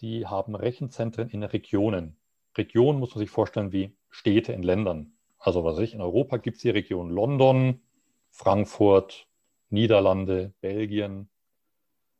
die 0.00 0.26
haben 0.26 0.54
Rechenzentren 0.54 1.28
in 1.28 1.42
Regionen. 1.42 2.16
Regionen 2.56 2.98
muss 2.98 3.14
man 3.14 3.20
sich 3.20 3.30
vorstellen 3.30 3.72
wie 3.72 3.94
Städte 4.10 4.52
in 4.52 4.62
Ländern. 4.62 5.12
Also 5.38 5.64
was 5.64 5.78
ich, 5.78 5.94
in 5.94 6.00
Europa 6.00 6.36
gibt 6.36 6.56
es 6.56 6.62
die 6.62 6.70
Region 6.70 7.10
London, 7.10 7.80
Frankfurt, 8.30 9.26
Niederlande, 9.70 10.52
Belgien. 10.60 11.28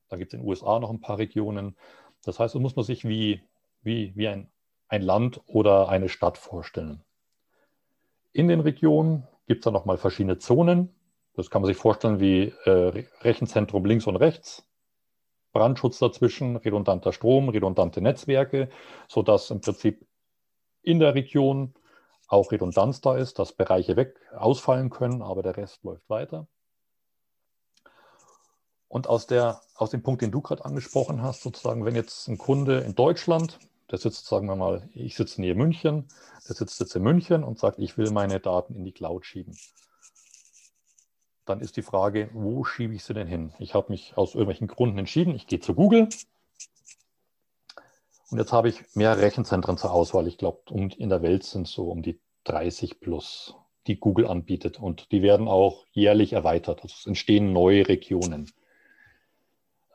Da 0.08 0.16
gibt 0.16 0.32
es 0.32 0.34
in 0.34 0.40
den 0.40 0.48
USA 0.48 0.78
noch 0.78 0.90
ein 0.90 1.00
paar 1.00 1.18
Regionen. 1.18 1.76
Das 2.24 2.38
heißt, 2.38 2.52
so 2.52 2.60
muss 2.60 2.76
man 2.76 2.84
sich 2.84 3.06
wie, 3.06 3.42
wie, 3.82 4.12
wie 4.16 4.28
ein, 4.28 4.48
ein 4.88 5.02
Land 5.02 5.40
oder 5.46 5.88
eine 5.88 6.08
Stadt 6.08 6.38
vorstellen. 6.38 7.02
In 8.32 8.48
den 8.48 8.60
Regionen 8.60 9.26
gibt 9.46 9.60
es 9.60 9.64
dann 9.64 9.74
nochmal 9.74 9.98
verschiedene 9.98 10.38
Zonen. 10.38 10.94
Das 11.34 11.48
kann 11.48 11.62
man 11.62 11.68
sich 11.68 11.78
vorstellen 11.78 12.20
wie 12.20 12.52
äh, 12.64 13.06
Rechenzentrum 13.22 13.84
links 13.84 14.06
und 14.06 14.16
rechts, 14.16 14.64
Brandschutz 15.52 15.98
dazwischen, 15.98 16.56
redundanter 16.56 17.12
Strom, 17.12 17.48
redundante 17.48 18.00
Netzwerke, 18.00 18.68
sodass 19.08 19.50
im 19.50 19.60
Prinzip 19.60 20.06
in 20.82 20.98
der 20.98 21.14
Region 21.14 21.74
auch 22.28 22.52
Redundanz 22.52 23.00
da 23.00 23.16
ist, 23.16 23.38
dass 23.38 23.52
Bereiche 23.52 23.96
weg 23.96 24.18
ausfallen 24.34 24.90
können, 24.90 25.22
aber 25.22 25.42
der 25.42 25.56
Rest 25.56 25.84
läuft 25.84 26.08
weiter. 26.08 26.46
Und 28.88 29.06
aus, 29.06 29.26
der, 29.26 29.60
aus 29.74 29.90
dem 29.90 30.02
Punkt, 30.02 30.20
den 30.20 30.30
du 30.30 30.42
gerade 30.42 30.64
angesprochen 30.64 31.22
hast, 31.22 31.42
sozusagen, 31.42 31.84
wenn 31.84 31.94
jetzt 31.94 32.28
ein 32.28 32.36
Kunde 32.36 32.80
in 32.80 32.94
Deutschland, 32.94 33.58
der 33.90 33.98
sitzt, 33.98 34.26
sagen 34.26 34.46
wir 34.48 34.56
mal, 34.56 34.88
ich 34.94 35.16
sitze 35.16 35.40
nähe 35.40 35.54
München, 35.54 36.08
der 36.48 36.56
sitzt 36.56 36.78
jetzt 36.80 36.94
in 36.94 37.02
München 37.02 37.42
und 37.42 37.58
sagt, 37.58 37.78
ich 37.78 37.96
will 37.96 38.10
meine 38.10 38.40
Daten 38.40 38.74
in 38.74 38.84
die 38.84 38.92
Cloud 38.92 39.24
schieben 39.24 39.56
dann 41.44 41.60
ist 41.60 41.76
die 41.76 41.82
Frage, 41.82 42.30
wo 42.32 42.64
schiebe 42.64 42.94
ich 42.94 43.04
sie 43.04 43.14
denn 43.14 43.26
hin? 43.26 43.52
Ich 43.58 43.74
habe 43.74 43.90
mich 43.90 44.16
aus 44.16 44.34
irgendwelchen 44.34 44.68
Gründen 44.68 44.98
entschieden, 44.98 45.34
ich 45.34 45.46
gehe 45.46 45.60
zu 45.60 45.74
Google. 45.74 46.08
Und 48.30 48.38
jetzt 48.38 48.52
habe 48.52 48.68
ich 48.68 48.82
mehr 48.94 49.18
Rechenzentren 49.18 49.76
zur 49.76 49.92
Auswahl. 49.92 50.26
Ich 50.26 50.38
glaube, 50.38 50.62
in 50.70 51.08
der 51.08 51.22
Welt 51.22 51.44
sind 51.44 51.68
so 51.68 51.90
um 51.90 52.02
die 52.02 52.18
30 52.44 53.00
plus, 53.00 53.54
die 53.86 53.98
Google 53.98 54.26
anbietet. 54.26 54.78
Und 54.78 55.12
die 55.12 55.22
werden 55.22 55.48
auch 55.48 55.84
jährlich 55.92 56.32
erweitert. 56.32 56.82
Also 56.82 56.94
es 56.98 57.06
entstehen 57.06 57.52
neue 57.52 57.88
Regionen. 57.88 58.50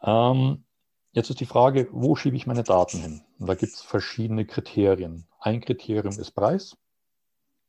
Ähm, 0.03 0.65
jetzt 1.13 1.29
ist 1.31 1.39
die 1.39 1.45
Frage, 1.45 1.87
wo 1.91 2.15
schiebe 2.15 2.35
ich 2.35 2.45
meine 2.45 2.63
Daten 2.63 2.99
hin? 2.99 3.21
Und 3.39 3.47
da 3.47 3.55
gibt 3.55 3.73
es 3.73 3.81
verschiedene 3.81 4.45
Kriterien. 4.45 5.25
Ein 5.39 5.61
Kriterium 5.61 6.19
ist 6.19 6.31
Preis 6.31 6.77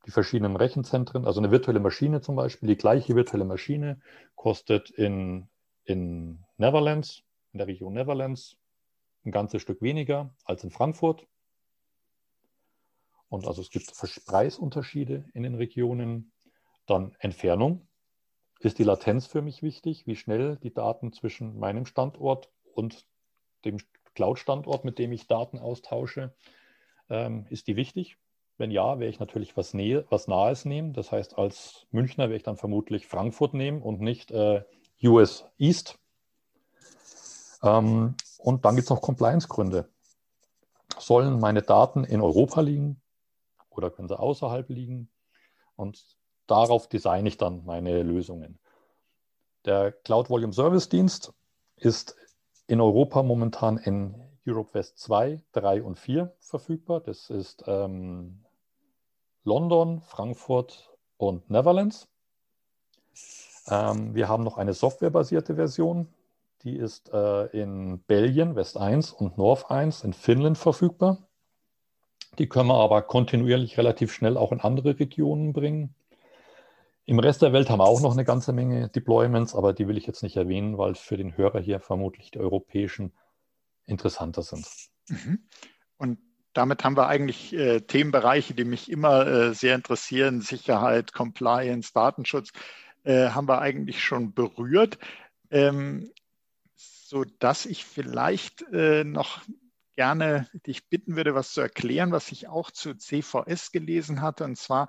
die 0.09 0.13
verschiedenen 0.13 0.55
Rechenzentren, 0.55 1.27
also 1.27 1.39
eine 1.39 1.51
virtuelle 1.51 1.79
Maschine 1.79 2.19
zum 2.19 2.35
Beispiel, 2.35 2.67
die 2.67 2.77
gleiche 2.77 3.15
virtuelle 3.15 3.45
Maschine 3.45 4.01
kostet 4.33 4.89
in, 4.89 5.47
in 5.83 6.43
Netherlands, 6.57 7.21
in 7.53 7.59
der 7.59 7.67
Region 7.67 7.93
Netherlands, 7.93 8.57
ein 9.23 9.31
ganzes 9.31 9.61
Stück 9.61 9.83
weniger 9.83 10.33
als 10.45 10.63
in 10.63 10.71
Frankfurt. 10.71 11.27
Und 13.27 13.45
also 13.45 13.61
es 13.61 13.69
gibt 13.69 13.93
Preisunterschiede 14.25 15.25
in 15.35 15.43
den 15.43 15.53
Regionen. 15.53 16.31
Dann 16.87 17.15
Entfernung. 17.19 17.87
Ist 18.61 18.79
die 18.79 18.83
Latenz 18.83 19.27
für 19.27 19.43
mich 19.43 19.61
wichtig? 19.61 20.07
Wie 20.07 20.15
schnell 20.15 20.57
die 20.57 20.73
Daten 20.73 21.13
zwischen 21.13 21.59
meinem 21.59 21.85
Standort 21.85 22.49
und 22.73 23.05
dem 23.63 23.77
Cloud-Standort, 24.15 24.85
mit 24.85 24.97
dem 24.97 25.11
ich 25.11 25.27
Daten 25.27 25.59
austausche, 25.59 26.33
ähm, 27.09 27.45
ist 27.51 27.67
die 27.67 27.75
wichtig? 27.75 28.17
Wenn 28.59 28.71
ja, 28.71 28.99
werde 28.99 29.09
ich 29.09 29.21
natürlich 29.21 29.55
was, 29.55 29.73
Nähe, 29.73 30.05
was 30.09 30.27
Nahes 30.27 30.65
nehmen. 30.65 30.91
Das 30.91 31.13
heißt, 31.13 31.37
als 31.37 31.87
Münchner 31.91 32.25
werde 32.25 32.35
ich 32.35 32.43
dann 32.43 32.57
vermutlich 32.57 33.07
Frankfurt 33.07 33.53
nehmen 33.53 33.81
und 33.81 34.01
nicht 34.01 34.31
äh, 34.31 34.63
US 35.01 35.45
East. 35.57 35.97
Ähm, 37.63 38.15
und 38.37 38.65
dann 38.65 38.75
gibt 38.75 38.83
es 38.83 38.89
noch 38.89 39.01
Compliance-Gründe. 39.01 39.89
Sollen 40.97 41.39
meine 41.39 41.61
Daten 41.61 42.03
in 42.03 42.19
Europa 42.19 42.59
liegen 42.59 43.01
oder 43.69 43.89
können 43.89 44.09
sie 44.09 44.19
außerhalb 44.19 44.67
liegen? 44.67 45.09
Und 45.77 46.03
darauf 46.45 46.89
designe 46.89 47.29
ich 47.29 47.37
dann 47.37 47.63
meine 47.63 48.03
Lösungen. 48.03 48.59
Der 49.63 49.93
Cloud 49.93 50.29
Volume 50.29 50.51
Service 50.51 50.89
Dienst 50.89 51.33
ist 51.77 52.17
in 52.67 52.81
Europa 52.81 53.23
momentan 53.23 53.77
in 53.77 54.15
Europe 54.45 54.73
West 54.73 54.99
2, 54.99 55.41
3 55.53 55.81
und 55.81 55.97
4 55.97 56.35
verfügbar. 56.39 56.99
Das 56.99 57.29
ist 57.29 57.63
ähm, 57.65 58.43
London, 59.49 60.01
Frankfurt 60.01 60.91
und 61.17 61.49
Netherlands. 61.49 62.07
Ähm, 63.67 64.13
wir 64.13 64.29
haben 64.29 64.43
noch 64.43 64.57
eine 64.57 64.73
softwarebasierte 64.73 65.55
Version, 65.55 66.07
die 66.61 66.75
ist 66.75 67.11
äh, 67.11 67.45
in 67.47 67.99
Belgien, 68.03 68.55
West 68.55 68.77
1 68.77 69.11
und 69.11 69.37
North 69.39 69.71
1 69.71 70.03
in 70.03 70.13
Finnland 70.13 70.57
verfügbar. 70.57 71.17
Die 72.37 72.47
können 72.47 72.69
wir 72.69 72.75
aber 72.75 73.01
kontinuierlich 73.01 73.77
relativ 73.79 74.13
schnell 74.13 74.37
auch 74.37 74.51
in 74.51 74.59
andere 74.59 74.99
Regionen 74.99 75.51
bringen. 75.51 75.95
Im 77.05 77.17
Rest 77.17 77.41
der 77.41 77.51
Welt 77.51 77.71
haben 77.71 77.79
wir 77.79 77.87
auch 77.87 78.01
noch 78.01 78.13
eine 78.13 78.25
ganze 78.25 78.53
Menge 78.53 78.89
Deployments, 78.89 79.55
aber 79.55 79.73
die 79.73 79.87
will 79.87 79.97
ich 79.97 80.05
jetzt 80.05 80.21
nicht 80.21 80.37
erwähnen, 80.37 80.77
weil 80.77 80.93
für 80.93 81.17
den 81.17 81.35
Hörer 81.35 81.59
hier 81.59 81.79
vermutlich 81.79 82.29
die 82.29 82.39
europäischen 82.39 83.13
interessanter 83.87 84.43
sind. 84.43 84.67
Mhm. 85.07 85.39
Und 85.97 86.19
damit 86.53 86.83
haben 86.83 86.97
wir 86.97 87.07
eigentlich 87.07 87.53
äh, 87.53 87.81
Themenbereiche, 87.81 88.53
die 88.53 88.63
mich 88.63 88.91
immer 88.91 89.27
äh, 89.27 89.53
sehr 89.53 89.75
interessieren, 89.75 90.41
Sicherheit, 90.41 91.13
Compliance, 91.13 91.93
Datenschutz, 91.93 92.51
äh, 93.03 93.29
haben 93.29 93.47
wir 93.47 93.61
eigentlich 93.61 94.03
schon 94.03 94.33
berührt, 94.33 94.97
ähm, 95.51 96.11
sodass 96.75 97.65
ich 97.65 97.85
vielleicht 97.85 98.63
äh, 98.71 99.03
noch 99.03 99.41
gerne 99.95 100.47
dich 100.65 100.87
bitten 100.87 101.15
würde, 101.15 101.35
was 101.35 101.53
zu 101.53 101.61
erklären, 101.61 102.11
was 102.11 102.31
ich 102.31 102.47
auch 102.47 102.71
zu 102.71 102.95
CVS 102.95 103.71
gelesen 103.71 104.21
hatte, 104.21 104.45
und 104.45 104.57
zwar 104.57 104.87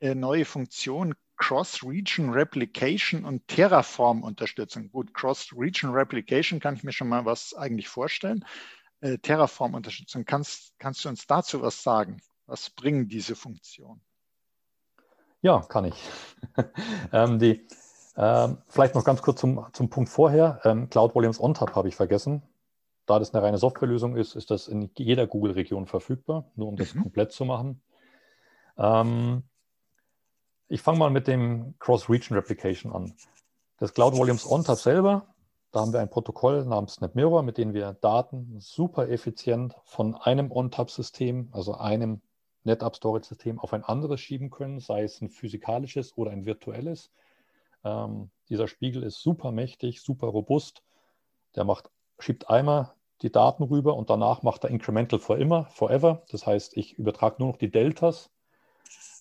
äh, 0.00 0.14
neue 0.14 0.44
Funktion 0.44 1.14
Cross-Region 1.40 2.30
Replication 2.30 3.24
und 3.24 3.48
Terraform-Unterstützung. 3.48 4.90
Gut, 4.90 5.14
Cross-Region 5.14 5.92
Replication 5.92 6.60
kann 6.60 6.74
ich 6.74 6.84
mir 6.84 6.92
schon 6.92 7.08
mal 7.08 7.24
was 7.24 7.54
eigentlich 7.54 7.88
vorstellen. 7.88 8.44
Äh, 9.00 9.18
Terraform-Unterstützung, 9.18 10.24
kannst, 10.24 10.74
kannst 10.78 11.04
du 11.04 11.08
uns 11.08 11.26
dazu 11.26 11.62
was 11.62 11.82
sagen? 11.82 12.20
Was 12.46 12.70
bringen 12.70 13.08
diese 13.08 13.34
Funktionen? 13.34 14.02
Ja, 15.40 15.60
kann 15.60 15.86
ich. 15.86 15.94
ähm, 17.12 17.38
die, 17.38 17.66
ähm, 18.16 18.58
vielleicht 18.68 18.94
noch 18.94 19.04
ganz 19.04 19.22
kurz 19.22 19.40
zum, 19.40 19.66
zum 19.72 19.88
Punkt 19.88 20.10
vorher. 20.10 20.60
Ähm, 20.64 20.90
Cloud 20.90 21.14
Volumes 21.14 21.40
OnTap 21.40 21.74
habe 21.74 21.88
ich 21.88 21.96
vergessen. 21.96 22.42
Da 23.06 23.18
das 23.18 23.32
eine 23.32 23.42
reine 23.42 23.58
Softwarelösung 23.58 24.16
ist, 24.16 24.36
ist 24.36 24.50
das 24.50 24.68
in 24.68 24.90
jeder 24.96 25.26
Google-Region 25.26 25.86
verfügbar, 25.86 26.50
nur 26.54 26.68
um 26.68 26.76
das 26.76 26.94
mhm. 26.94 27.02
komplett 27.02 27.32
zu 27.32 27.44
machen. 27.44 27.82
Ähm, 28.76 29.44
ich 30.68 30.82
fange 30.82 30.98
mal 30.98 31.10
mit 31.10 31.26
dem 31.26 31.74
Cross-Region 31.78 32.36
Replication 32.36 32.92
an. 32.92 33.14
Das 33.78 33.94
Cloud 33.94 34.16
Volumes 34.16 34.46
ONTAP 34.46 34.78
selber, 34.78 35.29
da 35.72 35.80
haben 35.80 35.92
wir 35.92 36.00
ein 36.00 36.10
Protokoll 36.10 36.64
namens 36.64 37.00
NetMirror, 37.00 37.42
mit 37.42 37.56
dem 37.58 37.74
wir 37.74 37.92
Daten 37.92 38.58
super 38.58 39.08
effizient 39.08 39.74
von 39.84 40.14
einem 40.16 40.50
ONTAP-System, 40.50 41.50
also 41.52 41.74
einem 41.74 42.22
NetApp 42.64 42.96
Storage-System, 42.96 43.58
auf 43.58 43.72
ein 43.72 43.84
anderes 43.84 44.20
schieben 44.20 44.50
können, 44.50 44.80
sei 44.80 45.04
es 45.04 45.20
ein 45.20 45.30
physikalisches 45.30 46.16
oder 46.16 46.32
ein 46.32 46.44
virtuelles. 46.44 47.10
Ähm, 47.84 48.30
dieser 48.48 48.68
Spiegel 48.68 49.02
ist 49.02 49.22
super 49.22 49.52
mächtig, 49.52 50.02
super 50.02 50.26
robust. 50.26 50.82
Der 51.54 51.64
macht, 51.64 51.90
schiebt 52.18 52.50
einmal 52.50 52.92
die 53.22 53.32
Daten 53.32 53.62
rüber 53.62 53.96
und 53.96 54.10
danach 54.10 54.42
macht 54.42 54.64
er 54.64 54.70
Incremental 54.70 55.18
for 55.18 55.38
immer, 55.38 55.66
forever. 55.66 56.22
Das 56.30 56.46
heißt, 56.46 56.76
ich 56.76 56.98
übertrage 56.98 57.36
nur 57.38 57.48
noch 57.48 57.58
die 57.58 57.70
Deltas 57.70 58.30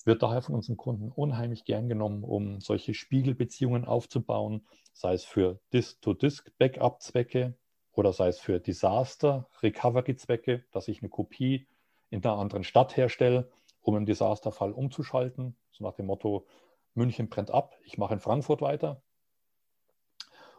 wird 0.06 0.24
daher 0.24 0.42
von 0.42 0.56
unseren 0.56 0.78
Kunden 0.78 1.12
unheimlich 1.12 1.66
gern 1.66 1.90
genommen, 1.90 2.24
um 2.24 2.62
solche 2.62 2.94
Spiegelbeziehungen 2.94 3.86
aufzubauen, 3.86 4.66
sei 4.94 5.14
es 5.14 5.26
für 5.26 5.60
Disk-to-Disk-Backup-Zwecke 5.74 7.56
oder 7.92 8.14
sei 8.14 8.30
es 8.30 8.40
für 8.40 8.60
Disaster-Recovery-Zwecke, 8.60 10.64
dass 10.72 10.88
ich 10.88 11.02
eine 11.02 11.10
Kopie 11.10 11.68
in 12.10 12.24
einer 12.24 12.38
anderen 12.38 12.64
Stadt 12.64 12.98
herstelle, 12.98 13.52
um 13.82 13.98
im 13.98 14.06
Disasterfall 14.06 14.72
umzuschalten. 14.72 15.58
So 15.72 15.84
nach 15.84 15.94
dem 15.94 16.06
Motto, 16.06 16.46
München 16.94 17.30
brennt 17.30 17.52
ab, 17.52 17.76
ich 17.84 17.98
mache 17.98 18.14
in 18.14 18.20
Frankfurt 18.20 18.62
weiter. 18.62 19.02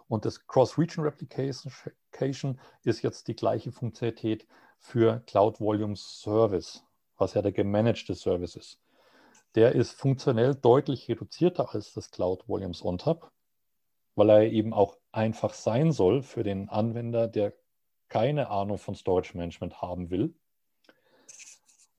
Und 0.07 0.25
das 0.25 0.47
Cross-Region 0.47 1.05
Replication 1.05 2.61
ist 2.83 3.03
jetzt 3.03 3.29
die 3.29 3.37
gleiche 3.37 3.73
Funktionalität 3.73 4.47
für 4.79 5.21
Cloud 5.27 5.61
Volume 5.61 5.97
Service, 5.97 6.85
was 7.17 7.35
ja 7.35 7.43
der 7.43 7.53
gemanagte 7.53 8.15
Service 8.15 8.57
ist 8.57 8.81
der 9.55 9.75
ist 9.75 9.93
funktionell 9.93 10.55
deutlich 10.55 11.09
reduzierter 11.09 11.75
als 11.75 11.93
das 11.93 12.11
Cloud 12.11 12.49
Volumes 12.49 12.85
OnTap, 12.85 13.31
weil 14.15 14.31
er 14.31 14.43
eben 14.51 14.73
auch 14.73 14.97
einfach 15.13 15.55
sein 15.55 15.93
soll 15.93 16.23
für 16.23 16.43
den 16.43 16.69
Anwender, 16.69 17.27
der 17.27 17.55
keine 18.09 18.51
Ahnung 18.51 18.79
von 18.79 18.95
Storage 18.95 19.37
Management 19.37 19.81
haben 19.81 20.11
will. 20.11 20.35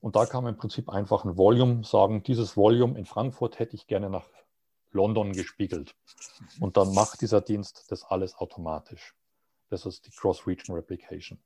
Und 0.00 0.16
da 0.16 0.26
kann 0.26 0.44
man 0.44 0.54
im 0.54 0.58
Prinzip 0.58 0.88
einfach 0.88 1.24
ein 1.24 1.36
Volume 1.36 1.84
sagen, 1.84 2.22
dieses 2.22 2.56
Volume 2.56 2.98
in 2.98 3.06
Frankfurt 3.06 3.58
hätte 3.58 3.76
ich 3.76 3.86
gerne 3.86 4.10
nach 4.10 4.28
London 4.90 5.32
gespiegelt. 5.32 5.94
Und 6.60 6.76
dann 6.76 6.92
macht 6.92 7.20
dieser 7.20 7.40
Dienst 7.40 7.90
das 7.90 8.04
alles 8.04 8.34
automatisch. 8.34 9.14
Das 9.68 9.86
ist 9.86 10.06
die 10.06 10.10
Cross-Region 10.10 10.76
Replication. 10.76 11.38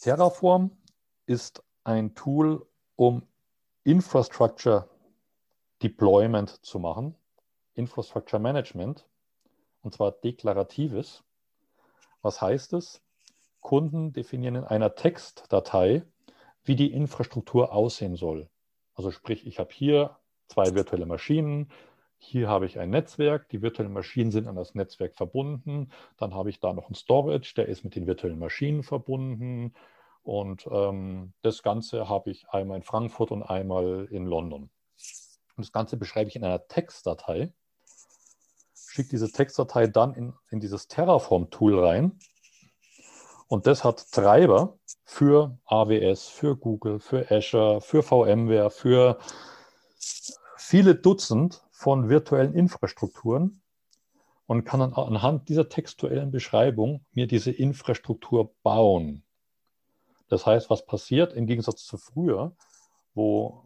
Terraform 0.00 0.70
ist 1.26 1.62
ein 1.84 2.14
Tool, 2.14 2.66
um 2.96 3.29
Infrastructure 3.84 4.88
Deployment 5.82 6.64
zu 6.64 6.78
machen, 6.78 7.14
Infrastructure 7.74 8.40
Management, 8.40 9.06
und 9.82 9.94
zwar 9.94 10.12
deklaratives. 10.12 11.24
Was 12.20 12.42
heißt 12.42 12.74
es? 12.74 13.00
Kunden 13.60 14.12
definieren 14.12 14.56
in 14.56 14.64
einer 14.64 14.94
Textdatei, 14.94 16.02
wie 16.64 16.76
die 16.76 16.92
Infrastruktur 16.92 17.72
aussehen 17.72 18.16
soll. 18.16 18.50
Also 18.94 19.10
sprich, 19.10 19.46
ich 19.46 19.58
habe 19.58 19.72
hier 19.72 20.18
zwei 20.48 20.74
virtuelle 20.74 21.06
Maschinen, 21.06 21.70
hier 22.18 22.48
habe 22.48 22.66
ich 22.66 22.78
ein 22.78 22.90
Netzwerk, 22.90 23.48
die 23.48 23.62
virtuellen 23.62 23.94
Maschinen 23.94 24.30
sind 24.30 24.46
an 24.46 24.56
das 24.56 24.74
Netzwerk 24.74 25.16
verbunden, 25.16 25.90
dann 26.18 26.34
habe 26.34 26.50
ich 26.50 26.60
da 26.60 26.74
noch 26.74 26.86
einen 26.86 26.94
Storage, 26.94 27.54
der 27.56 27.66
ist 27.66 27.82
mit 27.82 27.96
den 27.96 28.06
virtuellen 28.06 28.38
Maschinen 28.38 28.82
verbunden 28.82 29.72
und 30.22 30.66
ähm, 30.70 31.32
das 31.42 31.62
Ganze 31.62 32.08
habe 32.08 32.30
ich 32.30 32.48
einmal 32.50 32.78
in 32.78 32.82
Frankfurt 32.82 33.30
und 33.30 33.42
einmal 33.42 34.06
in 34.10 34.26
London. 34.26 34.70
Und 35.56 35.66
das 35.66 35.72
Ganze 35.72 35.96
beschreibe 35.96 36.28
ich 36.28 36.36
in 36.36 36.44
einer 36.44 36.66
Textdatei, 36.68 37.52
schicke 38.74 39.10
diese 39.10 39.30
Textdatei 39.30 39.86
dann 39.86 40.14
in, 40.14 40.32
in 40.50 40.60
dieses 40.60 40.88
Terraform-Tool 40.88 41.84
rein. 41.84 42.18
Und 43.48 43.66
das 43.66 43.82
hat 43.82 44.10
Treiber 44.12 44.78
für 45.04 45.58
AWS, 45.64 46.28
für 46.28 46.56
Google, 46.56 47.00
für 47.00 47.30
Azure, 47.30 47.80
für 47.80 48.02
VMware, 48.02 48.70
für 48.70 49.18
viele 50.56 50.94
Dutzend 50.94 51.62
von 51.70 52.08
virtuellen 52.08 52.54
Infrastrukturen 52.54 53.62
und 54.46 54.64
kann 54.64 54.80
dann 54.80 54.94
anhand 54.94 55.48
dieser 55.48 55.68
textuellen 55.68 56.30
Beschreibung 56.30 57.04
mir 57.12 57.26
diese 57.26 57.50
Infrastruktur 57.50 58.54
bauen. 58.62 59.24
Das 60.30 60.46
heißt, 60.46 60.70
was 60.70 60.86
passiert 60.86 61.34
im 61.34 61.46
Gegensatz 61.46 61.84
zu 61.84 61.98
früher, 61.98 62.56
wo 63.12 63.64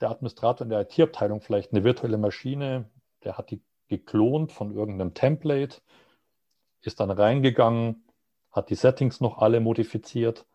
der 0.00 0.10
Administrator 0.10 0.64
in 0.64 0.70
der 0.70 0.82
IT-Abteilung 0.82 1.40
vielleicht 1.40 1.72
eine 1.72 1.82
virtuelle 1.82 2.18
Maschine, 2.18 2.88
der 3.24 3.36
hat 3.36 3.50
die 3.50 3.60
geklont 3.88 4.52
von 4.52 4.72
irgendeinem 4.72 5.14
Template, 5.14 5.80
ist 6.82 7.00
dann 7.00 7.10
reingegangen, 7.10 8.04
hat 8.52 8.70
die 8.70 8.74
Settings 8.74 9.20
noch 9.20 9.38
alle 9.38 9.60
modifiziert 9.60 10.46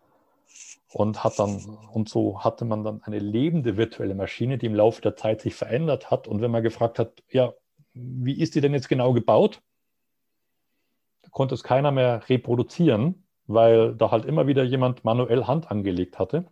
und 0.94 1.24
hat 1.24 1.40
dann, 1.40 1.66
und 1.92 2.08
so 2.08 2.44
hatte 2.44 2.64
man 2.64 2.84
dann 2.84 3.02
eine 3.04 3.20
lebende 3.20 3.78
virtuelle 3.78 4.16
Maschine, 4.16 4.58
die 4.58 4.68
im 4.68 4.76
Laufe 4.76 5.02
der 5.02 5.16
Zeit 5.16 5.42
sich 5.42 5.56
verändert 5.56 6.12
hat. 6.12 6.28
Und 6.28 6.42
wenn 6.42 6.52
man 6.52 6.64
gefragt 6.64 7.00
hat, 7.00 7.24
ja, 7.30 7.54
wie 7.94 8.40
ist 8.40 8.56
die 8.56 8.62
denn 8.62 8.74
jetzt 8.74 8.88
genau 8.88 9.14
gebaut? 9.14 9.62
konnte 11.32 11.56
es 11.56 11.64
keiner 11.64 11.92
mehr 11.92 12.28
reproduzieren, 12.30 13.26
weil 13.54 13.96
da 13.96 14.12
halt 14.12 14.26
immer 14.26 14.48
wieder 14.48 14.64
jemand 14.64 15.04
manuell 15.04 15.46
Hand 15.46 15.72
angelegt 15.72 16.20
hatte. 16.20 16.46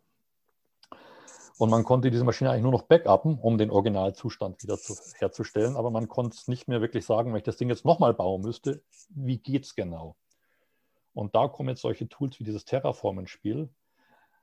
Und 1.57 1.69
man 1.69 1.83
konnte 1.83 2.09
diese 2.09 2.23
Maschine 2.23 2.51
eigentlich 2.51 2.63
nur 2.63 2.71
noch 2.71 2.83
backuppen, 2.83 3.38
um 3.38 3.57
den 3.57 3.69
Originalzustand 3.69 4.63
wieder 4.63 4.77
zu, 4.77 4.95
herzustellen. 5.17 5.75
Aber 5.75 5.91
man 5.91 6.07
konnte 6.07 6.38
es 6.38 6.47
nicht 6.47 6.69
mehr 6.69 6.79
wirklich 6.79 7.05
sagen, 7.05 7.31
wenn 7.31 7.38
ich 7.39 7.43
das 7.43 7.57
Ding 7.57 7.67
jetzt 7.67 7.83
nochmal 7.83 8.13
bauen 8.13 8.41
müsste, 8.41 8.81
wie 9.09 9.39
geht 9.39 9.65
es 9.65 9.75
genau? 9.75 10.15
Und 11.13 11.36
da 11.36 11.49
kommen 11.49 11.67
jetzt 11.67 11.82
solche 11.82 12.07
Tools 12.07 12.39
wie 12.39 12.45
dieses 12.45 12.63
Terraform 12.63 13.19
ins 13.19 13.32
Spiel, 13.32 13.67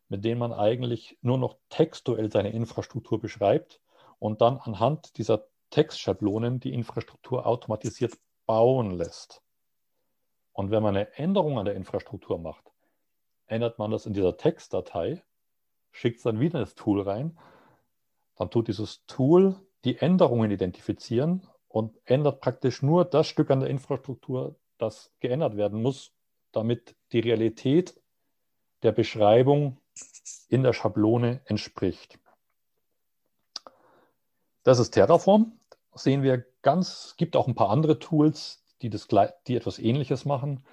mit 0.09 0.25
denen 0.27 0.39
man 0.39 0.53
eigentlich 0.53 1.17
nur 1.23 1.39
noch 1.39 1.57
textuell 1.71 2.31
seine 2.31 2.51
Infrastruktur 2.51 3.19
beschreibt 3.19 3.81
und 4.19 4.43
dann 4.43 4.59
anhand 4.59 5.17
dieser 5.17 5.47
Textschablonen 5.71 6.61
die 6.61 6.75
Infrastruktur 6.75 7.47
automatisiert 7.47 8.13
bauen 8.45 8.91
lässt. 8.91 9.43
Und 10.57 10.71
wenn 10.71 10.83
man 10.83 10.97
eine 10.97 11.13
Änderung 11.19 11.59
an 11.59 11.67
der 11.67 11.75
Infrastruktur 11.75 12.39
macht, 12.39 12.73
ändert 13.47 13.79
man 13.79 13.91
das 13.91 14.07
in 14.07 14.15
dieser 14.15 14.39
Textdatei, 14.39 15.23
schickt 15.91 16.17
es 16.17 16.23
dann 16.23 16.41
wieder 16.41 16.61
ins 16.61 16.75
Tool 16.75 17.03
rein, 17.03 17.39
dann 18.37 18.49
tut 18.51 18.69
dieses 18.69 19.05
Tool 19.05 19.57
die 19.85 19.99
Änderungen 19.99 20.51
identifizieren 20.51 21.47
und 21.69 21.99
ändert 22.07 22.41
praktisch 22.41 22.81
nur 22.81 23.05
das 23.05 23.27
Stück 23.27 23.51
an 23.51 23.61
der 23.61 23.69
Infrastruktur, 23.69 24.57
das 24.79 25.13
geändert 25.21 25.59
werden 25.59 25.83
muss, 25.83 26.13
damit 26.53 26.97
die 27.13 27.21
Realität 27.21 28.01
der 28.83 28.93
Beschreibung 28.93 29.77
in 30.49 30.63
der 30.63 30.73
Schablone 30.73 31.43
entspricht. 31.45 32.19
Das 34.63 34.79
ist 34.79 34.93
Terraform. 34.93 35.61
Sehen 35.95 36.23
wir 36.23 36.47
ganz, 36.63 37.15
gibt 37.19 37.37
auch 37.37 37.47
ein 37.47 37.55
paar 37.55 37.69
andere 37.69 37.99
Tools, 37.99 38.66
die, 38.83 38.91
das, 38.91 39.09
die 39.47 39.57
etwas 39.57 39.79
Ähnliches 39.79 40.25
machen. 40.25 40.65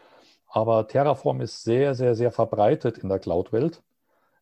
Aber 0.47 0.87
Terraform 0.87 1.41
ist 1.41 1.63
sehr, 1.63 1.95
sehr, 1.95 2.15
sehr 2.15 2.31
verbreitet 2.31 2.99
in 2.99 3.09
der 3.09 3.19
Cloud-Welt. 3.19 3.81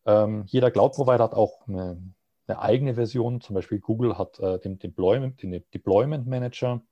Ähm, 0.04 0.44
jeder 0.46 0.70
Cloud-Provider 0.70 1.24
hat 1.24 1.34
auch 1.34 1.66
eine, 1.66 2.02
eine, 2.46 2.58
eigene 2.58 2.94
Version. 2.94 3.40
Zum 3.40 3.54
Beispiel 3.54 3.80
Google 3.80 4.18
hat 4.18 4.38
äh, 4.40 4.58
den, 4.58 4.78
Deployment, 4.78 5.42
den 5.42 5.64
Deployment 5.72 6.26
Manager, 6.26 6.82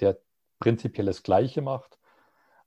der 0.00 0.18
prinzipiell 0.60 1.06
das 1.06 1.22
Gleiche 1.22 1.62
macht. 1.62 1.98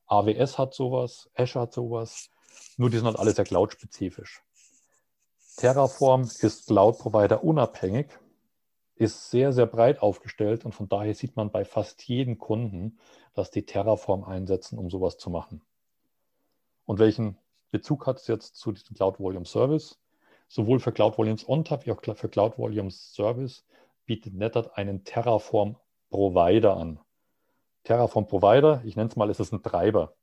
AWS 0.08 0.58
hat 0.58 0.74
sowas, 0.74 1.30
Azure 1.36 1.64
hat 1.64 1.74
sowas. 1.74 2.30
Nur 2.78 2.90
die 2.90 2.98
sind 2.98 3.08
halt 3.08 3.18
alle 3.18 3.32
sehr 3.32 3.46
cloud-spezifisch. 3.46 4.44
Terraform 5.56 6.24
ist 6.24 6.68
Cloud-Provider 6.68 7.44
unabhängig, 7.44 8.08
ist 9.02 9.32
sehr, 9.32 9.52
sehr 9.52 9.66
breit 9.66 10.04
aufgestellt 10.04 10.64
und 10.64 10.74
von 10.74 10.88
daher 10.88 11.16
sieht 11.16 11.36
man 11.36 11.50
bei 11.50 11.66
fast 11.66 12.04
jedem 12.04 12.38
Kunden, 12.38 13.00
dass 13.34 13.50
die 13.50 13.66
Terraform 13.66 14.24
einsetzen, 14.24 14.78
um 14.78 14.92
sowas 14.92 15.18
zu 15.18 15.32
machen. 15.32 15.64
Und 16.86 17.00
welchen 17.00 17.36
Bezug 17.72 18.06
hat 18.06 18.18
es 18.18 18.28
jetzt 18.28 18.58
zu 18.58 18.72
diesem 18.72 18.96
Cloud 18.96 19.20
Volume 19.20 19.46
Service? 19.46 20.00
Sowohl 20.48 20.80
für 20.80 20.92
Cloud 20.92 21.18
Volumes 21.18 21.50
OnTap 21.50 21.88
wie 21.88 21.92
auch 21.92 22.16
für 22.16 22.30
Cloud 22.30 22.60
Volumes 22.60 23.16
Service 23.16 23.66
bietet 24.06 24.36
NetApp 24.36 24.74
einen 24.76 25.04
Terraform 25.04 25.78
Provider 26.12 26.78
an. 26.78 27.00
Terraform 27.84 28.28
Provider, 28.28 28.84
ich 28.86 28.96
nenne 28.96 29.10
es 29.10 29.16
mal, 29.16 29.32
ist 29.32 29.40
es 29.40 29.52
ein 29.52 29.64
Treiber. 29.64 30.14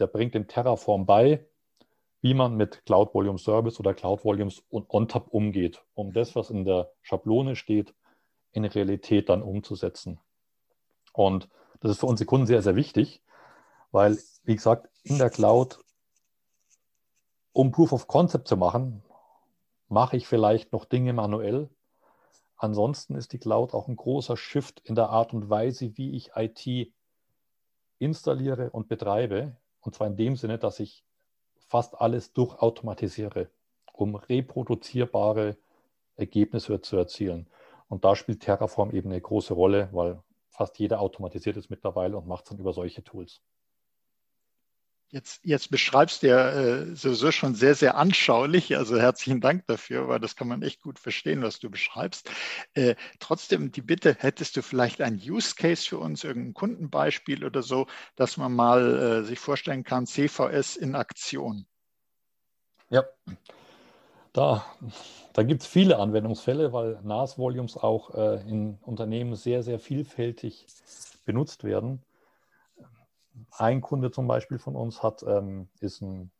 Der 0.00 0.08
bringt 0.08 0.34
dem 0.34 0.48
Terraform 0.48 1.06
bei, 1.06 1.46
wie 2.22 2.34
man 2.34 2.56
mit 2.56 2.84
Cloud 2.86 3.14
Volume 3.14 3.38
Service 3.38 3.78
oder 3.78 3.94
Cloud 3.94 4.24
Volumes 4.24 4.64
und 4.68 4.90
OnTap 4.90 5.28
umgeht, 5.28 5.84
um 5.94 6.12
das, 6.12 6.34
was 6.34 6.50
in 6.50 6.64
der 6.64 6.90
Schablone 7.02 7.54
steht, 7.54 7.94
in 8.52 8.64
Realität 8.64 9.28
dann 9.28 9.42
umzusetzen. 9.42 10.18
Und 11.12 11.48
das 11.80 11.92
ist 11.92 12.00
für 12.00 12.06
unsere 12.06 12.26
Kunden 12.26 12.46
sehr, 12.46 12.62
sehr 12.62 12.76
wichtig, 12.76 13.22
weil, 13.90 14.18
wie 14.44 14.56
gesagt, 14.56 14.88
in 15.02 15.18
der 15.18 15.30
Cloud, 15.30 15.78
um 17.52 17.70
Proof 17.70 17.92
of 17.92 18.06
Concept 18.06 18.48
zu 18.48 18.56
machen, 18.56 19.02
mache 19.88 20.16
ich 20.16 20.26
vielleicht 20.26 20.72
noch 20.72 20.84
Dinge 20.84 21.12
manuell. 21.12 21.70
Ansonsten 22.56 23.14
ist 23.14 23.32
die 23.32 23.38
Cloud 23.38 23.74
auch 23.74 23.88
ein 23.88 23.96
großer 23.96 24.36
Shift 24.36 24.80
in 24.80 24.94
der 24.94 25.10
Art 25.10 25.32
und 25.32 25.48
Weise, 25.48 25.96
wie 25.96 26.16
ich 26.16 26.30
IT 26.34 26.92
installiere 27.98 28.70
und 28.70 28.88
betreibe. 28.88 29.56
Und 29.80 29.94
zwar 29.94 30.06
in 30.06 30.16
dem 30.16 30.36
Sinne, 30.36 30.58
dass 30.58 30.80
ich 30.80 31.04
fast 31.68 32.00
alles 32.00 32.32
durchautomatisiere, 32.32 33.48
um 33.92 34.14
reproduzierbare 34.16 35.56
Ergebnisse 36.16 36.80
zu 36.80 36.96
erzielen. 36.96 37.46
Und 37.88 38.04
da 38.04 38.16
spielt 38.16 38.40
Terraform 38.40 38.90
eben 38.90 39.10
eine 39.10 39.20
große 39.20 39.54
Rolle, 39.54 39.88
weil 39.92 40.22
fast 40.48 40.78
jeder 40.78 41.00
automatisiert 41.00 41.56
ist 41.56 41.70
mittlerweile 41.70 42.16
und 42.16 42.26
macht 42.26 42.44
es 42.44 42.50
dann 42.50 42.58
über 42.58 42.72
solche 42.72 43.04
Tools. 43.04 43.42
Jetzt, 45.08 45.44
jetzt 45.44 45.70
beschreibst 45.70 46.24
du 46.24 46.26
ja 46.28 46.50
äh, 46.50 46.96
sowieso 46.96 47.30
schon 47.30 47.54
sehr, 47.54 47.76
sehr 47.76 47.96
anschaulich. 47.96 48.76
Also 48.76 48.98
herzlichen 48.98 49.40
Dank 49.40 49.64
dafür, 49.68 50.08
weil 50.08 50.18
das 50.18 50.34
kann 50.34 50.48
man 50.48 50.62
echt 50.62 50.82
gut 50.82 50.98
verstehen, 50.98 51.42
was 51.42 51.60
du 51.60 51.70
beschreibst. 51.70 52.28
Äh, 52.74 52.96
trotzdem 53.20 53.70
die 53.70 53.82
Bitte, 53.82 54.16
hättest 54.18 54.56
du 54.56 54.62
vielleicht 54.62 55.00
ein 55.00 55.14
Use 55.14 55.54
Case 55.54 55.88
für 55.88 55.98
uns, 55.98 56.24
irgendein 56.24 56.54
Kundenbeispiel 56.54 57.44
oder 57.44 57.62
so, 57.62 57.86
dass 58.16 58.36
man 58.36 58.52
mal 58.52 58.98
äh, 58.98 59.24
sich 59.24 59.38
vorstellen 59.38 59.84
kann, 59.84 60.06
CVS 60.06 60.74
in 60.74 60.96
Aktion? 60.96 61.66
Ja, 62.90 63.04
da, 64.36 64.64
da 65.32 65.42
gibt 65.42 65.62
es 65.62 65.68
viele 65.68 65.98
Anwendungsfälle, 65.98 66.72
weil 66.72 67.00
NAS-Volumes 67.02 67.76
auch 67.76 68.14
äh, 68.14 68.40
in 68.48 68.78
Unternehmen 68.82 69.34
sehr, 69.34 69.62
sehr 69.62 69.78
vielfältig 69.78 70.66
benutzt 71.24 71.64
werden 71.64 72.02
ein 73.58 73.80
Kunde 73.80 74.10
zum 74.10 74.26
Beispiel 74.26 74.58
von 74.58 74.76
uns 74.76 75.02
hat, 75.02 75.22
ähm, 75.22 75.68
ist 75.80 76.00
ein, 76.02 76.30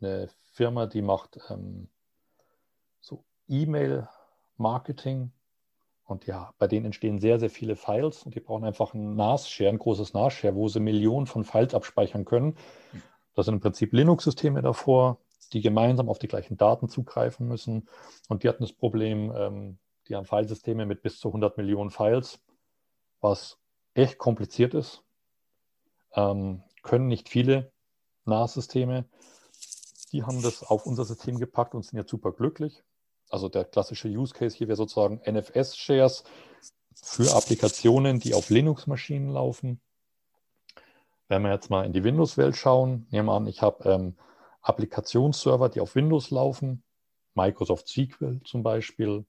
eine 0.00 0.28
Firma, 0.52 0.86
die 0.86 1.02
macht 1.02 1.38
ähm, 1.50 1.88
so 3.00 3.24
E-Mail-Marketing. 3.48 5.32
Und 6.04 6.26
ja, 6.26 6.54
bei 6.58 6.68
denen 6.68 6.86
entstehen 6.86 7.18
sehr, 7.18 7.40
sehr 7.40 7.50
viele 7.50 7.74
Files 7.74 8.22
und 8.22 8.34
die 8.34 8.40
brauchen 8.40 8.64
einfach 8.64 8.94
ein 8.94 9.16
NAS-Share, 9.16 9.70
ein 9.70 9.78
großes 9.78 10.14
NAS-Share, 10.14 10.54
wo 10.54 10.68
sie 10.68 10.80
Millionen 10.80 11.26
von 11.26 11.44
Files 11.44 11.74
abspeichern 11.74 12.24
können. 12.24 12.56
Das 13.34 13.46
sind 13.46 13.56
im 13.56 13.60
Prinzip 13.60 13.92
Linux-Systeme 13.92 14.62
davor, 14.62 15.18
die 15.52 15.60
gemeinsam 15.60 16.08
auf 16.08 16.18
die 16.18 16.28
gleichen 16.28 16.56
Daten 16.56 16.88
zugreifen 16.88 17.48
müssen. 17.48 17.88
Und 18.28 18.42
die 18.42 18.48
hatten 18.48 18.62
das 18.62 18.72
Problem, 18.72 19.32
ähm, 19.36 19.78
die 20.08 20.16
haben 20.16 20.24
Filesysteme 20.24 20.86
mit 20.86 21.02
bis 21.02 21.18
zu 21.18 21.28
100 21.28 21.56
Millionen 21.56 21.90
Files, 21.90 22.40
was 23.20 23.58
echt 23.94 24.18
kompliziert 24.18 24.74
ist 24.74 25.06
ähm, 26.16 26.62
können 26.82 27.06
nicht 27.06 27.28
viele 27.28 27.70
NAS-Systeme. 28.24 29.04
Die 30.12 30.24
haben 30.24 30.42
das 30.42 30.62
auf 30.62 30.86
unser 30.86 31.04
System 31.04 31.38
gepackt 31.38 31.74
und 31.74 31.84
sind 31.84 31.98
jetzt 31.98 32.10
super 32.10 32.32
glücklich. 32.32 32.82
Also 33.28 33.48
der 33.48 33.64
klassische 33.64 34.08
Use 34.08 34.32
Case 34.32 34.56
hier 34.56 34.68
wäre 34.68 34.76
sozusagen 34.76 35.20
NFS-Shares 35.26 36.24
für 36.94 37.34
Applikationen, 37.36 38.18
die 38.18 38.34
auf 38.34 38.50
Linux-Maschinen 38.50 39.30
laufen. 39.30 39.80
Wenn 41.28 41.42
wir 41.42 41.52
jetzt 41.52 41.70
mal 41.70 41.84
in 41.84 41.92
die 41.92 42.04
Windows-Welt 42.04 42.56
schauen, 42.56 43.06
nehmen 43.10 43.26
wir 43.26 43.34
an, 43.34 43.46
ich 43.48 43.62
habe 43.62 43.88
ähm, 43.90 44.16
Applikationsserver, 44.66 45.68
die 45.68 45.80
auf 45.80 45.94
Windows 45.94 46.30
laufen, 46.30 46.82
Microsoft 47.34 47.88
SQL 47.88 48.40
zum 48.44 48.62
Beispiel 48.62 49.24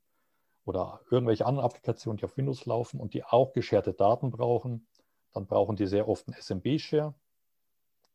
oder 0.66 1.02
irgendwelche 1.12 1.46
anderen 1.46 1.66
Applikationen, 1.66 2.18
die 2.18 2.26
auf 2.26 2.38
Windows 2.38 2.66
laufen 2.66 3.00
und 3.00 3.14
die 3.14 3.24
auch 3.24 3.54
gescherte 3.54 3.94
Daten 3.94 4.32
brauchen, 4.32 4.88
dann 5.34 5.46
brauchen 5.46 5.76
die 5.76 5.86
sehr 5.86 6.08
oft 6.08 6.28
einen 6.28 6.42
SMB-Share. 6.42 7.14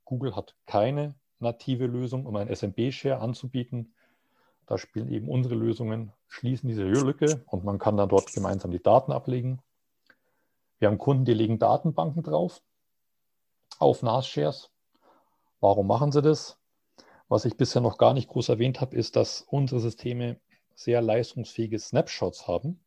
Google 0.04 0.34
hat 0.34 0.56
keine 0.66 1.14
native 1.38 1.86
Lösung, 1.86 2.26
um 2.26 2.34
einen 2.34 2.54
SMB-Share 2.54 3.20
anzubieten. 3.20 3.94
Da 4.66 4.76
spielen 4.76 5.08
eben 5.08 5.28
unsere 5.28 5.54
Lösungen, 5.54 6.12
schließen 6.26 6.68
diese 6.68 6.84
Lücke 6.84 7.44
und 7.46 7.64
man 7.64 7.78
kann 7.78 7.96
dann 7.96 8.08
dort 8.08 8.32
gemeinsam 8.32 8.72
die 8.72 8.82
Daten 8.82 9.12
ablegen. 9.12 9.62
Wir 10.80 10.88
haben 10.88 10.98
Kunden, 10.98 11.24
die 11.24 11.34
legen 11.34 11.60
Datenbanken 11.60 12.24
drauf 12.24 12.60
auf 13.78 14.02
NAS-Shares. 14.02 14.70
Warum 15.60 15.86
machen 15.86 16.10
sie 16.10 16.22
das? 16.22 16.58
Was 17.32 17.46
ich 17.46 17.56
bisher 17.56 17.80
noch 17.80 17.96
gar 17.96 18.12
nicht 18.12 18.28
groß 18.28 18.50
erwähnt 18.50 18.82
habe, 18.82 18.94
ist, 18.94 19.16
dass 19.16 19.40
unsere 19.40 19.80
Systeme 19.80 20.38
sehr 20.74 21.00
leistungsfähige 21.00 21.78
Snapshots 21.78 22.46
haben. 22.46 22.84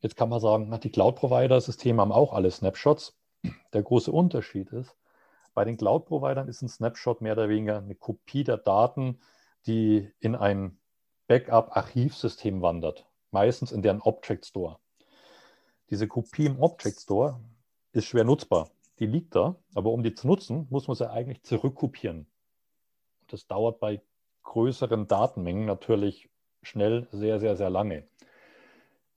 Jetzt 0.00 0.16
kann 0.16 0.28
man 0.28 0.40
sagen, 0.40 0.76
die 0.80 0.90
Cloud-Provider-Systeme 0.90 2.02
haben 2.02 2.10
auch 2.10 2.32
alle 2.32 2.50
Snapshots. 2.50 3.16
Der 3.72 3.84
große 3.84 4.10
Unterschied 4.10 4.72
ist, 4.72 4.96
bei 5.54 5.64
den 5.64 5.76
Cloud-Providern 5.76 6.48
ist 6.48 6.62
ein 6.62 6.68
Snapshot 6.68 7.20
mehr 7.20 7.34
oder 7.34 7.48
weniger 7.48 7.78
eine 7.78 7.94
Kopie 7.94 8.42
der 8.42 8.56
Daten, 8.56 9.20
die 9.68 10.10
in 10.18 10.34
ein 10.34 10.76
Backup-Archivsystem 11.28 12.60
wandert, 12.60 13.06
meistens 13.30 13.70
in 13.70 13.82
deren 13.82 14.00
Object 14.00 14.46
Store. 14.46 14.80
Diese 15.90 16.08
Kopie 16.08 16.46
im 16.46 16.60
Object 16.60 17.02
Store 17.02 17.38
ist 17.92 18.06
schwer 18.06 18.24
nutzbar. 18.24 18.68
Die 18.98 19.06
liegt 19.06 19.36
da, 19.36 19.54
aber 19.76 19.92
um 19.92 20.02
die 20.02 20.14
zu 20.14 20.26
nutzen, 20.26 20.66
muss 20.70 20.88
man 20.88 20.96
sie 20.96 21.08
eigentlich 21.08 21.44
zurückkopieren. 21.44 22.26
Das 23.28 23.46
dauert 23.46 23.80
bei 23.80 24.00
größeren 24.42 25.08
Datenmengen 25.08 25.66
natürlich 25.66 26.28
schnell 26.62 27.08
sehr, 27.10 27.40
sehr, 27.40 27.56
sehr 27.56 27.70
lange. 27.70 28.06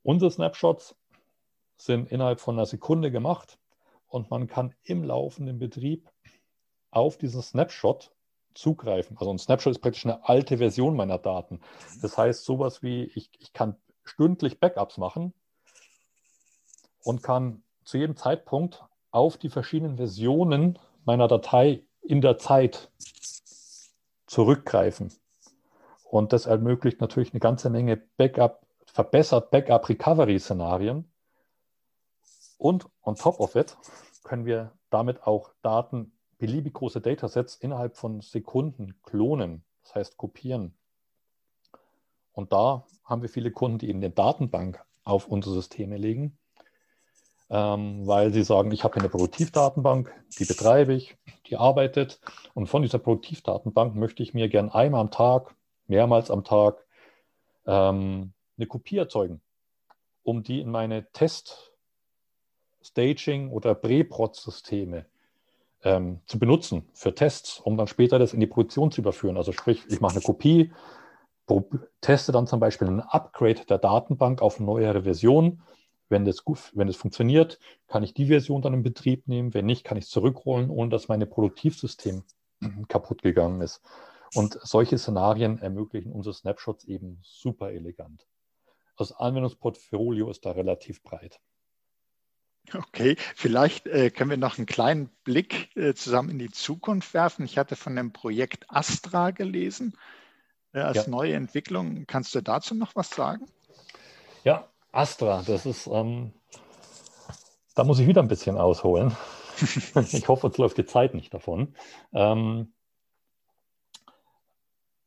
Unsere 0.04 0.32
Snapshots 0.32 0.96
sind 1.78 2.12
innerhalb 2.12 2.40
von 2.40 2.56
einer 2.56 2.66
Sekunde 2.66 3.12
gemacht 3.12 3.58
und 4.08 4.30
man 4.30 4.48
kann 4.48 4.76
im 4.84 5.04
laufenden 5.04 5.60
Betrieb 5.60 6.10
auf 6.92 7.18
diesen 7.18 7.42
Snapshot 7.42 8.12
zugreifen. 8.54 9.18
Also 9.18 9.32
ein 9.32 9.38
Snapshot 9.38 9.72
ist 9.72 9.82
praktisch 9.82 10.06
eine 10.06 10.28
alte 10.28 10.58
Version 10.58 10.96
meiner 10.96 11.18
Daten. 11.18 11.62
Das 12.02 12.18
heißt, 12.18 12.44
sowas 12.44 12.82
wie, 12.82 13.04
ich, 13.16 13.30
ich 13.40 13.54
kann 13.54 13.76
stündlich 14.04 14.60
Backups 14.60 14.98
machen 14.98 15.34
und 17.04 17.22
kann 17.24 17.64
zu 17.84 17.98
jedem 17.98 18.16
Zeitpunkt 18.16 18.84
auf 19.12 19.38
die 19.38 19.50
verschiedenen 19.50 19.98
Versionen 19.98 20.80
meiner 21.06 21.28
Datei 21.28 21.84
in 22.02 22.22
der 22.22 22.38
Zeit 22.38 22.92
zurückgreifen. 24.30 25.12
Und 26.04 26.34
das 26.34 26.46
ermöglicht 26.46 27.02
natürlich 27.02 27.34
eine 27.34 27.40
ganze 27.40 27.70
Menge 27.70 27.98
Backup 27.98 28.66
verbessert 28.86 29.52
Backup-Recovery-Szenarien. 29.52 31.12
Und 32.58 32.88
on 33.04 33.16
top 33.16 33.40
of 33.40 33.56
it 33.56 33.78
können 34.24 34.46
wir 34.46 34.72
damit 34.90 35.24
auch 35.24 35.52
Daten, 35.62 36.12
beliebig 36.38 36.74
große 36.74 37.02
Datasets 37.02 37.56
innerhalb 37.56 37.98
von 37.98 38.22
Sekunden 38.22 39.00
klonen, 39.04 39.64
das 39.84 39.96
heißt 39.96 40.18
kopieren. 40.18 40.74
Und 42.32 42.54
da 42.54 42.88
haben 43.04 43.22
wir 43.22 43.30
viele 43.30 43.52
Kunden, 43.52 43.78
die 43.78 43.90
eben 43.90 44.00
eine 44.00 44.10
Datenbank 44.10 44.84
auf 45.04 45.28
unsere 45.28 45.56
Systeme 45.56 45.98
legen, 45.98 46.39
ähm, 47.50 48.06
weil 48.06 48.32
sie 48.34 48.44
sagen, 48.44 48.72
ich 48.72 48.84
habe 48.84 49.00
eine 49.00 49.10
Produktivdatenbank, 49.10 50.14
die 50.38 50.46
betreibe 50.46 50.94
ich, 50.94 51.18
die 51.48 51.58
arbeitet. 51.58 52.20
Und 52.54 52.68
von 52.68 52.82
dieser 52.82 53.00
Produktivdatenbank 53.00 53.96
möchte 53.96 54.24
ich 54.24 54.34
mir 54.34 54.50
gern 54.50 54.70
einmal 54.70 55.02
am 55.02 55.12
Tag, 55.12 55.56
mehrmals 55.88 56.30
am 56.30 56.44
Tag 56.44 56.86
ähm, 57.66 58.34
eine 58.58 58.68
Kopie 58.68 58.98
erzeugen, 58.98 59.42
um 60.24 60.44
die 60.44 60.62
in 60.62 60.70
meine 60.70 61.12
Test, 61.12 61.74
Staging 62.82 63.50
oder 63.50 63.76
Pre-Prod-Systeme 63.76 65.06
ähm, 65.84 66.22
zu 66.26 66.40
benutzen 66.40 66.88
für 66.94 67.14
Tests, 67.14 67.60
um 67.60 67.78
dann 67.78 67.88
später 67.88 68.20
das 68.20 68.34
in 68.34 68.40
die 68.40 68.48
Produktion 68.48 68.92
zu 68.92 69.02
überführen. 69.02 69.38
Also 69.38 69.52
sprich, 69.52 69.84
ich 69.90 70.02
mache 70.02 70.14
eine 70.14 70.22
Kopie, 70.22 70.72
teste 72.02 72.32
dann 72.32 72.48
zum 72.48 72.60
Beispiel 72.60 72.88
ein 72.88 73.02
Upgrade 73.02 73.66
der 73.66 73.80
Datenbank 73.80 74.42
auf 74.42 74.58
eine 74.58 74.66
neuere 74.66 75.04
Version. 75.04 75.62
Wenn 76.10 76.26
das, 76.26 76.44
gut, 76.44 76.72
wenn 76.74 76.88
das 76.88 76.96
funktioniert, 76.96 77.60
kann 77.88 78.04
ich 78.04 78.14
die 78.14 78.26
Version 78.26 78.62
dann 78.62 78.74
in 78.74 78.84
Betrieb 78.84 79.28
nehmen. 79.28 79.54
Wenn 79.54 79.66
nicht, 79.66 79.84
kann 79.84 79.98
ich 79.98 80.06
es 80.06 80.10
zurückrollen, 80.10 80.70
ohne 80.70 80.90
dass 80.90 81.08
mein 81.08 81.28
Produktivsystem 81.30 82.24
kaputt 82.88 83.22
gegangen 83.22 83.62
ist. 83.62 83.82
Und 84.36 84.60
solche 84.62 84.98
Szenarien 84.98 85.60
ermöglichen 85.60 86.12
unsere 86.12 86.34
Snapshots 86.34 86.86
eben 86.86 87.20
super 87.24 87.72
elegant. 87.72 88.28
Das 88.98 89.12
Anwendungsportfolio 89.12 90.30
ist 90.30 90.46
da 90.46 90.52
relativ 90.52 91.02
breit. 91.02 91.40
Okay, 92.74 93.16
vielleicht 93.36 93.88
äh, 93.88 94.12
können 94.12 94.30
wir 94.30 94.38
noch 94.38 94.58
einen 94.58 94.68
kleinen 94.68 95.10
Blick 95.24 95.76
äh, 95.76 95.96
zusammen 95.96 96.30
in 96.30 96.40
die 96.40 96.52
Zukunft 96.52 97.14
werfen. 97.14 97.46
Ich 97.46 97.58
hatte 97.58 97.76
von 97.76 97.96
dem 97.96 98.14
Projekt 98.14 98.66
Astra 98.68 99.32
gelesen 99.32 99.98
äh, 100.74 100.82
als 100.82 101.06
ja. 101.06 101.10
neue 101.10 101.34
Entwicklung. 101.34 102.06
Kannst 102.06 102.36
du 102.36 102.42
dazu 102.42 102.76
noch 102.76 102.96
was 102.96 103.10
sagen? 103.10 103.46
Ja, 104.44 104.69
Astra, 104.92 105.44
das 105.46 105.66
ist, 105.66 105.88
ähm, 105.88 106.34
da 107.76 107.84
muss 107.84 108.00
ich 108.00 108.08
wieder 108.08 108.22
ein 108.22 108.28
bisschen 108.28 108.58
ausholen. 108.58 109.16
ich 110.12 110.28
hoffe, 110.28 110.48
uns 110.48 110.58
läuft 110.58 110.78
die 110.78 110.86
Zeit 110.86 111.14
nicht 111.14 111.34
davon. 111.34 111.76
Ähm, 112.14 112.74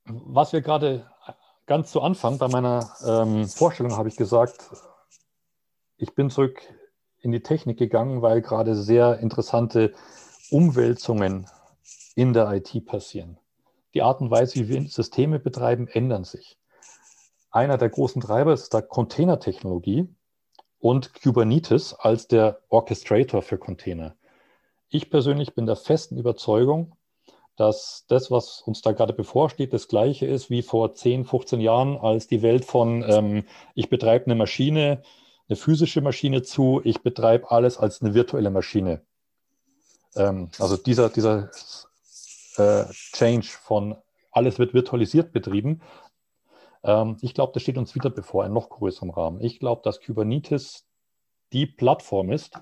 was 0.05 0.53
wir 0.53 0.61
gerade 0.61 1.11
ganz 1.67 1.91
zu 1.91 2.01
Anfang 2.01 2.39
bei 2.39 2.49
meiner 2.49 2.95
ähm, 3.05 3.49
Vorstellung 3.49 3.97
habe 3.97 4.09
ich 4.09 4.17
gesagt, 4.17 4.71
ich 5.97 6.15
bin 6.15 6.31
zurück 6.31 6.61
in 7.21 7.33
die 7.33 7.43
Technik 7.43 7.79
gegangen, 7.79 8.23
weil 8.23 8.43
gerade 8.43 8.75
sehr 8.75 9.21
interessante 9.21 9.93
Umwälzungen 10.51 11.47
in 12.15 12.33
der 12.33 12.53
IT 12.53 12.85
passieren. 12.85 13.39
Die 13.95 14.03
Art 14.03 14.21
und 14.21 14.31
Weise, 14.31 14.57
wie 14.57 14.69
wir 14.69 14.89
Systeme 14.89 15.39
betreiben, 15.39 15.87
ändern 15.89 16.25
sich. 16.25 16.59
Einer 17.53 17.77
der 17.77 17.91
großen 17.91 18.23
Treiber 18.23 18.55
ist 18.55 18.73
der 18.73 18.81
Containertechnologie 18.81 20.09
und 20.79 21.13
Kubernetes 21.15 21.95
als 21.95 22.27
der 22.27 22.63
Orchestrator 22.71 23.43
für 23.43 23.59
Container. 23.59 24.17
Ich 24.89 25.11
persönlich 25.11 25.55
bin 25.55 25.67
der 25.67 25.77
festen 25.77 26.17
Überzeugung, 26.17 26.97
dass 27.57 28.07
das, 28.09 28.31
was 28.31 28.63
uns 28.63 28.81
da 28.81 28.93
gerade 28.93 29.13
bevorsteht, 29.13 29.75
das 29.75 29.87
gleiche 29.87 30.27
ist 30.27 30.49
wie 30.49 30.63
vor 30.63 30.95
10, 30.95 31.27
15 31.27 31.61
Jahren, 31.61 31.99
als 31.99 32.27
die 32.27 32.41
Welt 32.41 32.65
von 32.65 33.05
ähm, 33.07 33.45
ich 33.75 33.91
betreibe 33.91 34.25
eine 34.25 34.35
Maschine, 34.35 35.03
eine 35.49 35.57
physische 35.57 36.01
Maschine 36.01 36.43
zu, 36.43 36.81
ich 36.85 37.03
betreibe 37.03 37.51
alles 37.51 37.77
als 37.77 38.01
eine 38.01 38.15
virtuelle 38.15 38.51
Maschine. 38.51 39.03
Ähm, 40.17 40.49
also 40.59 40.79
dieser, 40.79 41.11
dieser 41.11 41.51
äh, 42.57 42.85
Change 42.91 43.47
von 43.47 43.97
alles 44.31 44.59
wird 44.59 44.73
virtualisiert 44.73 45.33
betrieben, 45.33 45.83
ähm, 46.83 47.17
ich 47.21 47.35
glaube, 47.35 47.53
das 47.53 47.63
steht 47.63 47.79
uns 47.79 47.95
wieder 47.95 48.11
bevor 48.11 48.45
in 48.45 48.53
noch 48.53 48.69
größerem 48.69 49.11
Rahmen. 49.11 49.41
Ich 49.41 49.59
glaube, 49.59 49.83
dass 49.85 50.01
Kubernetes 50.01 50.87
die 51.53 51.67
Plattform 51.67 52.31
ist, 52.31 52.61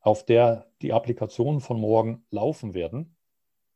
auf 0.00 0.24
der 0.24 0.66
die 0.82 0.92
Applikationen 0.92 1.60
von 1.60 1.80
morgen 1.80 2.24
laufen 2.30 2.74
werden. 2.74 3.16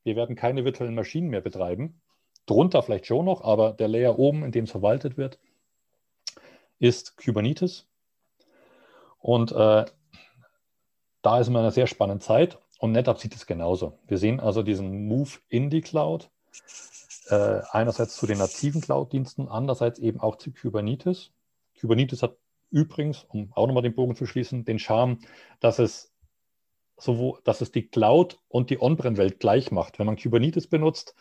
Wir 0.04 0.16
werden 0.16 0.36
keine 0.36 0.64
virtuellen 0.64 0.94
Maschinen 0.94 1.28
mehr 1.28 1.40
betreiben. 1.40 2.00
Drunter 2.46 2.82
vielleicht 2.82 3.06
schon 3.06 3.26
noch, 3.26 3.42
aber 3.42 3.72
der 3.72 3.88
Layer 3.88 4.18
oben, 4.18 4.42
in 4.42 4.52
dem 4.52 4.64
es 4.64 4.70
verwaltet 4.70 5.16
wird, 5.16 5.38
ist 6.78 7.16
Kubernetes. 7.16 7.86
Und 9.18 9.52
äh, 9.52 9.84
da 11.22 11.40
ist 11.40 11.48
man 11.48 11.60
in 11.60 11.64
einer 11.64 11.70
sehr 11.72 11.86
spannenden 11.86 12.20
Zeit 12.20 12.58
und 12.78 12.92
NetApp 12.92 13.18
sieht 13.18 13.34
es 13.34 13.46
genauso. 13.46 13.98
Wir 14.06 14.18
sehen 14.18 14.40
also 14.40 14.62
diesen 14.62 15.06
Move 15.06 15.30
in 15.48 15.70
die 15.70 15.80
Cloud, 15.80 16.30
äh, 17.28 17.60
einerseits 17.70 18.16
zu 18.16 18.26
den 18.26 18.38
nativen 18.38 18.80
Cloud-Diensten, 18.80 19.48
andererseits 19.48 19.98
eben 19.98 20.20
auch 20.20 20.36
zu 20.36 20.52
Kubernetes. 20.52 21.30
Kubernetes 21.80 22.22
hat 22.22 22.36
übrigens, 22.70 23.24
um 23.28 23.52
auch 23.54 23.66
nochmal 23.66 23.82
den 23.82 23.94
Bogen 23.94 24.16
zu 24.16 24.26
schließen, 24.26 24.64
den 24.64 24.78
Charme, 24.78 25.18
dass 25.60 25.78
es 25.78 26.12
sowohl, 26.96 27.38
dass 27.44 27.60
es 27.60 27.70
die 27.70 27.88
Cloud 27.88 28.38
und 28.48 28.70
die 28.70 28.80
On-Prem-Welt 28.80 29.40
gleich 29.40 29.70
macht. 29.70 29.98
Wenn 29.98 30.06
man 30.06 30.16
Kubernetes 30.16 30.66
benutzt, 30.66 31.14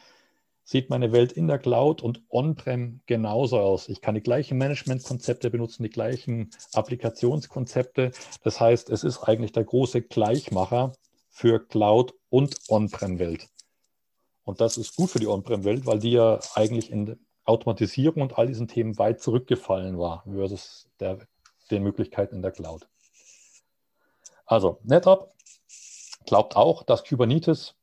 sieht 0.63 0.89
meine 0.89 1.13
Welt 1.13 1.31
in 1.31 1.47
der 1.47 1.59
Cloud 1.59 2.01
und 2.01 2.23
On-Prem 2.29 2.99
genauso 3.05 3.59
aus. 3.59 3.87
Ich 3.87 4.01
kann 4.01 4.15
die 4.15 4.21
gleichen 4.21 4.57
Management-Konzepte 4.57 5.49
benutzen, 5.49 5.83
die 5.83 5.89
gleichen 5.89 6.49
Applikationskonzepte. 6.73 8.11
Das 8.43 8.59
heißt, 8.59 8.89
es 8.89 9.05
ist 9.05 9.23
eigentlich 9.23 9.53
der 9.53 9.63
große 9.63 10.01
Gleichmacher 10.01 10.91
für 11.29 11.65
Cloud 11.65 12.13
und 12.29 12.55
On-Prem-Welt. 12.67 13.47
Und 14.47 14.61
das 14.61 14.77
ist 14.77 14.95
gut 14.95 15.09
für 15.09 15.19
die 15.19 15.27
On-Prem-Welt, 15.27 15.85
weil 15.85 15.99
die 15.99 16.11
ja 16.11 16.39
eigentlich 16.55 16.89
in 16.89 17.19
Automatisierung 17.43 18.21
und 18.21 18.37
all 18.37 18.47
diesen 18.47 18.69
Themen 18.69 18.97
weit 18.97 19.19
zurückgefallen 19.19 19.99
war 19.99 20.23
versus 20.23 20.89
der, 21.01 21.19
den 21.69 21.83
Möglichkeiten 21.83 22.35
in 22.35 22.41
der 22.41 22.53
Cloud. 22.53 22.87
Also 24.45 24.79
NetApp 24.83 25.33
glaubt 26.25 26.55
auch, 26.55 26.83
dass 26.83 27.03
Kubernetes 27.03 27.75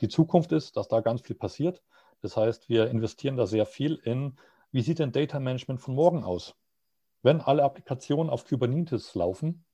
die 0.00 0.08
Zukunft 0.08 0.52
ist, 0.52 0.78
dass 0.78 0.88
da 0.88 1.00
ganz 1.00 1.20
viel 1.20 1.36
passiert. 1.36 1.82
Das 2.22 2.34
heißt, 2.34 2.70
wir 2.70 2.88
investieren 2.88 3.36
da 3.36 3.46
sehr 3.46 3.66
viel 3.66 3.96
in, 3.96 4.38
wie 4.72 4.80
sieht 4.80 5.00
denn 5.00 5.12
Data 5.12 5.38
Management 5.38 5.82
von 5.82 5.94
morgen 5.94 6.24
aus? 6.24 6.54
Wenn 7.20 7.42
alle 7.42 7.62
Applikationen 7.62 8.30
auf 8.30 8.46
Kubernetes 8.46 9.14
laufen, 9.14 9.66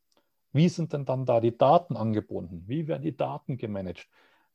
wie 0.53 0.69
sind 0.69 0.93
denn 0.93 1.05
dann 1.05 1.25
da 1.25 1.39
die 1.39 1.57
Daten 1.57 1.97
angebunden? 1.97 2.65
Wie 2.67 2.89
werden 2.89 3.03
die 3.03 3.17
Daten 3.17 3.59
gemanagt? 3.59 4.09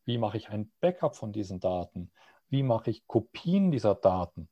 Wie 0.06 0.18
mache 0.18 0.38
ich 0.38 0.50
ein 0.50 0.72
Backup 0.80 1.16
von 1.16 1.32
diesen 1.32 1.60
Daten? 1.60 2.12
Wie 2.50 2.64
mache 2.64 2.90
ich 2.90 3.08
Kopien 3.08 3.72
dieser 3.72 3.96
Daten? 3.96 4.50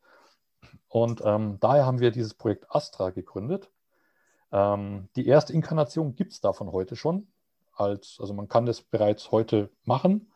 Und 0.88 1.22
ähm, 1.24 1.58
daher 1.60 1.86
haben 1.86 2.00
wir 2.00 2.12
dieses 2.12 2.34
Projekt 2.34 2.66
Astra 2.70 3.10
gegründet. 3.10 3.70
Ähm, 4.52 5.10
die 5.16 5.28
erste 5.28 5.54
Inkarnation 5.54 6.16
gibt 6.16 6.32
es 6.34 6.42
davon 6.42 6.72
heute 6.72 6.96
schon. 6.96 7.28
Als, 7.74 8.18
also 8.20 8.34
man 8.34 8.48
kann 8.48 8.66
das 8.66 8.82
bereits 8.82 9.32
heute 9.32 9.70
machen 9.86 10.32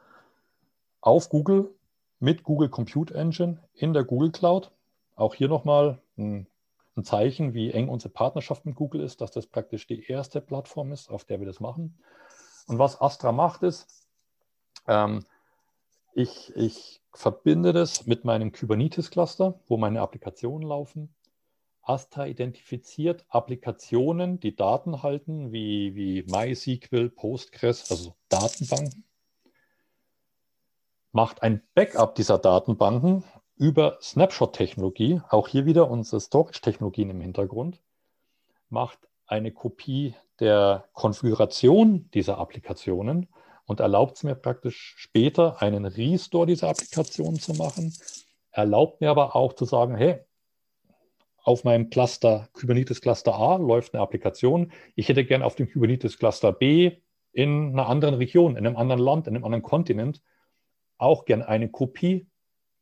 auf 1.01 1.29
Google 1.29 1.75
mit 2.19 2.43
Google 2.43 2.69
Compute 2.69 3.13
Engine 3.13 3.59
in 3.73 3.91
der 3.93 4.05
Google 4.05 4.31
Cloud. 4.31 4.71
Auch 5.15 5.35
hier 5.35 5.49
nochmal 5.49 6.01
ein, 6.17 6.47
ein 6.95 7.03
Zeichen, 7.03 7.53
wie 7.53 7.71
eng 7.71 7.89
unsere 7.89 8.13
Partnerschaft 8.13 8.65
mit 8.65 8.75
Google 8.75 9.01
ist, 9.01 9.19
dass 9.19 9.31
das 9.31 9.45
praktisch 9.45 9.85
die 9.87 10.05
erste 10.05 10.39
Plattform 10.39 10.93
ist, 10.93 11.09
auf 11.09 11.25
der 11.25 11.39
wir 11.39 11.47
das 11.47 11.59
machen. 11.59 11.97
Und 12.67 12.79
was 12.79 13.01
Astra 13.01 13.33
macht, 13.33 13.63
ist, 13.63 14.07
ähm, 14.87 15.25
ich, 16.13 16.55
ich 16.55 17.01
verbinde 17.13 17.73
das 17.73 18.05
mit 18.05 18.25
meinem 18.25 18.51
Kubernetes-Cluster, 18.51 19.59
wo 19.67 19.77
meine 19.77 20.01
Applikationen 20.01 20.67
laufen. 20.67 21.13
Astra 21.81 22.27
identifiziert 22.27 23.25
Applikationen, 23.29 24.39
die 24.39 24.55
Daten 24.55 25.03
halten, 25.03 25.51
wie, 25.51 25.95
wie 25.95 26.23
MySQL, 26.23 27.09
Postgres, 27.09 27.91
also 27.91 28.15
Datenbanken. 28.29 29.03
Macht 31.11 31.43
ein 31.43 31.61
Backup 31.75 32.15
dieser 32.15 32.37
Datenbanken 32.37 33.23
über 33.55 33.97
Snapshot-Technologie, 34.01 35.21
auch 35.29 35.47
hier 35.47 35.65
wieder 35.65 35.91
unsere 35.91 36.21
Storage-Technologien 36.21 37.09
im 37.09 37.21
Hintergrund. 37.21 37.81
Macht 38.69 38.99
eine 39.27 39.51
Kopie 39.51 40.15
der 40.39 40.87
Konfiguration 40.93 42.09
dieser 42.13 42.37
Applikationen 42.39 43.27
und 43.65 43.79
erlaubt 43.79 44.17
es 44.17 44.23
mir 44.23 44.35
praktisch 44.35 44.95
später 44.97 45.61
einen 45.61 45.85
Restore 45.85 46.45
dieser 46.45 46.69
Applikation 46.69 47.39
zu 47.39 47.53
machen, 47.53 47.93
erlaubt 48.51 49.01
mir 49.01 49.09
aber 49.09 49.35
auch 49.35 49.53
zu 49.53 49.65
sagen, 49.65 49.95
hey, 49.95 50.19
auf 51.43 51.63
meinem 51.65 51.89
Cluster, 51.89 52.49
Kubernetes 52.53 53.01
Cluster 53.01 53.35
A 53.35 53.57
läuft 53.57 53.93
eine 53.93 54.01
Applikation. 54.01 54.71
Ich 54.95 55.09
hätte 55.09 55.25
gern 55.25 55.43
auf 55.43 55.55
dem 55.55 55.69
Kubernetes 55.69 56.17
Cluster 56.17 56.53
B 56.53 56.97
in 57.33 57.73
einer 57.73 57.87
anderen 57.87 58.15
Region, 58.15 58.55
in 58.55 58.65
einem 58.65 58.77
anderen 58.77 59.01
Land, 59.01 59.27
in 59.27 59.35
einem 59.35 59.43
anderen 59.43 59.63
Kontinent 59.63 60.21
auch 60.97 61.25
gern 61.25 61.41
eine 61.41 61.69
Kopie 61.69 62.27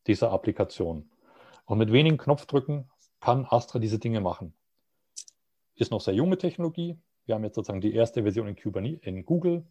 dieser 0.05 0.31
Applikation. 0.31 1.09
Und 1.65 1.77
mit 1.79 1.91
wenigen 1.91 2.17
Knopfdrücken 2.17 2.89
kann 3.19 3.45
Astra 3.49 3.79
diese 3.79 3.97
Dinge 3.97 4.21
machen. 4.21 4.53
Ist 5.75 5.91
noch 5.91 6.01
sehr 6.01 6.13
junge 6.13 6.37
Technologie. 6.37 6.99
Wir 7.25 7.35
haben 7.35 7.43
jetzt 7.43 7.55
sozusagen 7.55 7.81
die 7.81 7.95
erste 7.95 8.23
Version 8.23 8.47
in, 8.47 8.55
Kubernetes, 8.55 9.07
in 9.07 9.25
Google. 9.25 9.65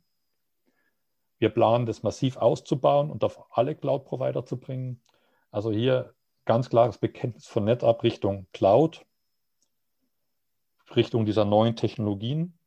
Wir 1.40 1.48
planen 1.48 1.86
das 1.86 2.02
massiv 2.02 2.36
auszubauen 2.36 3.10
und 3.10 3.24
auf 3.24 3.46
alle 3.50 3.74
Cloud-Provider 3.74 4.44
zu 4.44 4.58
bringen. 4.58 5.00
Also 5.50 5.72
hier 5.72 6.14
ganz 6.44 6.68
klares 6.68 6.98
Bekenntnis 6.98 7.46
von 7.46 7.64
NetApp 7.64 8.02
Richtung 8.02 8.46
Cloud, 8.52 9.06
Richtung 10.94 11.24
dieser 11.24 11.46
neuen 11.46 11.76
Technologien. 11.76 12.58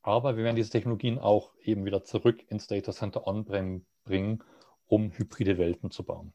Aber 0.00 0.36
wir 0.36 0.44
werden 0.44 0.54
diese 0.54 0.70
Technologien 0.70 1.18
auch 1.18 1.54
eben 1.60 1.84
wieder 1.84 2.04
zurück 2.04 2.44
ins 2.48 2.68
Data 2.68 2.92
Center 2.92 3.26
On-Prem 3.26 3.84
bringen, 4.04 4.44
um 4.86 5.10
hybride 5.10 5.58
Welten 5.58 5.90
zu 5.90 6.04
bauen. 6.04 6.32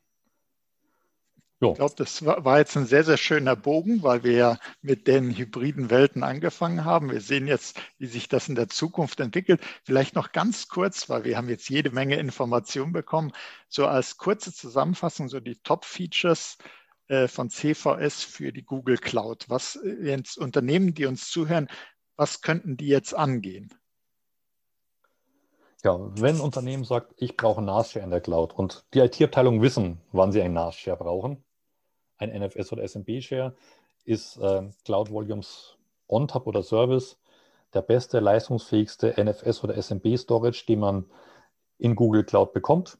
Ich 1.63 1.75
glaube, 1.75 1.93
das 1.95 2.25
war 2.25 2.57
jetzt 2.57 2.75
ein 2.75 2.87
sehr, 2.87 3.03
sehr 3.03 3.17
schöner 3.17 3.55
Bogen, 3.55 4.01
weil 4.01 4.23
wir 4.23 4.31
ja 4.31 4.57
mit 4.81 5.05
den 5.05 5.29
hybriden 5.29 5.91
Welten 5.91 6.23
angefangen 6.23 6.85
haben. 6.85 7.11
Wir 7.11 7.21
sehen 7.21 7.45
jetzt, 7.45 7.79
wie 7.99 8.07
sich 8.07 8.27
das 8.27 8.49
in 8.49 8.55
der 8.55 8.67
Zukunft 8.67 9.19
entwickelt. 9.19 9.61
Vielleicht 9.83 10.15
noch 10.15 10.31
ganz 10.31 10.69
kurz, 10.69 11.07
weil 11.07 11.23
wir 11.23 11.37
haben 11.37 11.49
jetzt 11.49 11.69
jede 11.69 11.91
Menge 11.91 12.15
Informationen 12.15 12.93
bekommen, 12.93 13.31
so 13.69 13.85
als 13.85 14.17
kurze 14.17 14.51
Zusammenfassung, 14.51 15.29
so 15.29 15.39
die 15.39 15.55
Top-Features 15.57 16.57
äh, 17.09 17.27
von 17.27 17.51
CVS 17.51 18.23
für 18.23 18.51
die 18.51 18.63
Google 18.63 18.97
Cloud? 18.97 19.45
Was 19.47 19.77
jetzt 20.01 20.39
Unternehmen, 20.39 20.95
die 20.95 21.05
uns 21.05 21.29
zuhören, 21.29 21.69
was 22.15 22.41
könnten 22.41 22.75
die 22.75 22.87
jetzt 22.87 23.13
angehen? 23.13 23.71
Ja, 25.83 25.99
wenn 26.15 26.37
ein 26.37 26.41
Unternehmen 26.41 26.85
sagt, 26.85 27.13
ich 27.17 27.37
brauche 27.37 27.61
ein 27.61 27.65
NAS-Share 27.65 28.05
in 28.05 28.11
der 28.11 28.21
Cloud 28.21 28.53
und 28.53 28.85
die 28.93 28.99
IT-Abteilung 28.99 29.61
wissen, 29.61 29.99
wann 30.11 30.31
sie 30.31 30.41
ein 30.41 30.53
NAS-Share 30.53 30.97
brauchen, 30.97 31.43
ein 32.21 32.29
NFS 32.29 32.71
oder 32.71 32.83
SMB-Share, 32.87 33.53
ist 34.05 34.37
äh, 34.37 34.69
Cloud 34.85 35.11
Volumes 35.11 35.75
On-Top 36.07 36.47
oder 36.47 36.63
Service 36.63 37.17
der 37.73 37.81
beste, 37.81 38.19
leistungsfähigste 38.19 39.15
NFS 39.17 39.63
oder 39.63 39.75
SMB-Storage, 39.81 40.65
den 40.67 40.79
man 40.79 41.05
in 41.77 41.95
Google 41.95 42.23
Cloud 42.23 42.53
bekommt. 42.53 42.97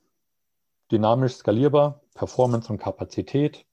Dynamisch 0.92 1.36
skalierbar, 1.36 2.02
Performance 2.14 2.72
und 2.72 2.80
Kapazität. 2.80 3.66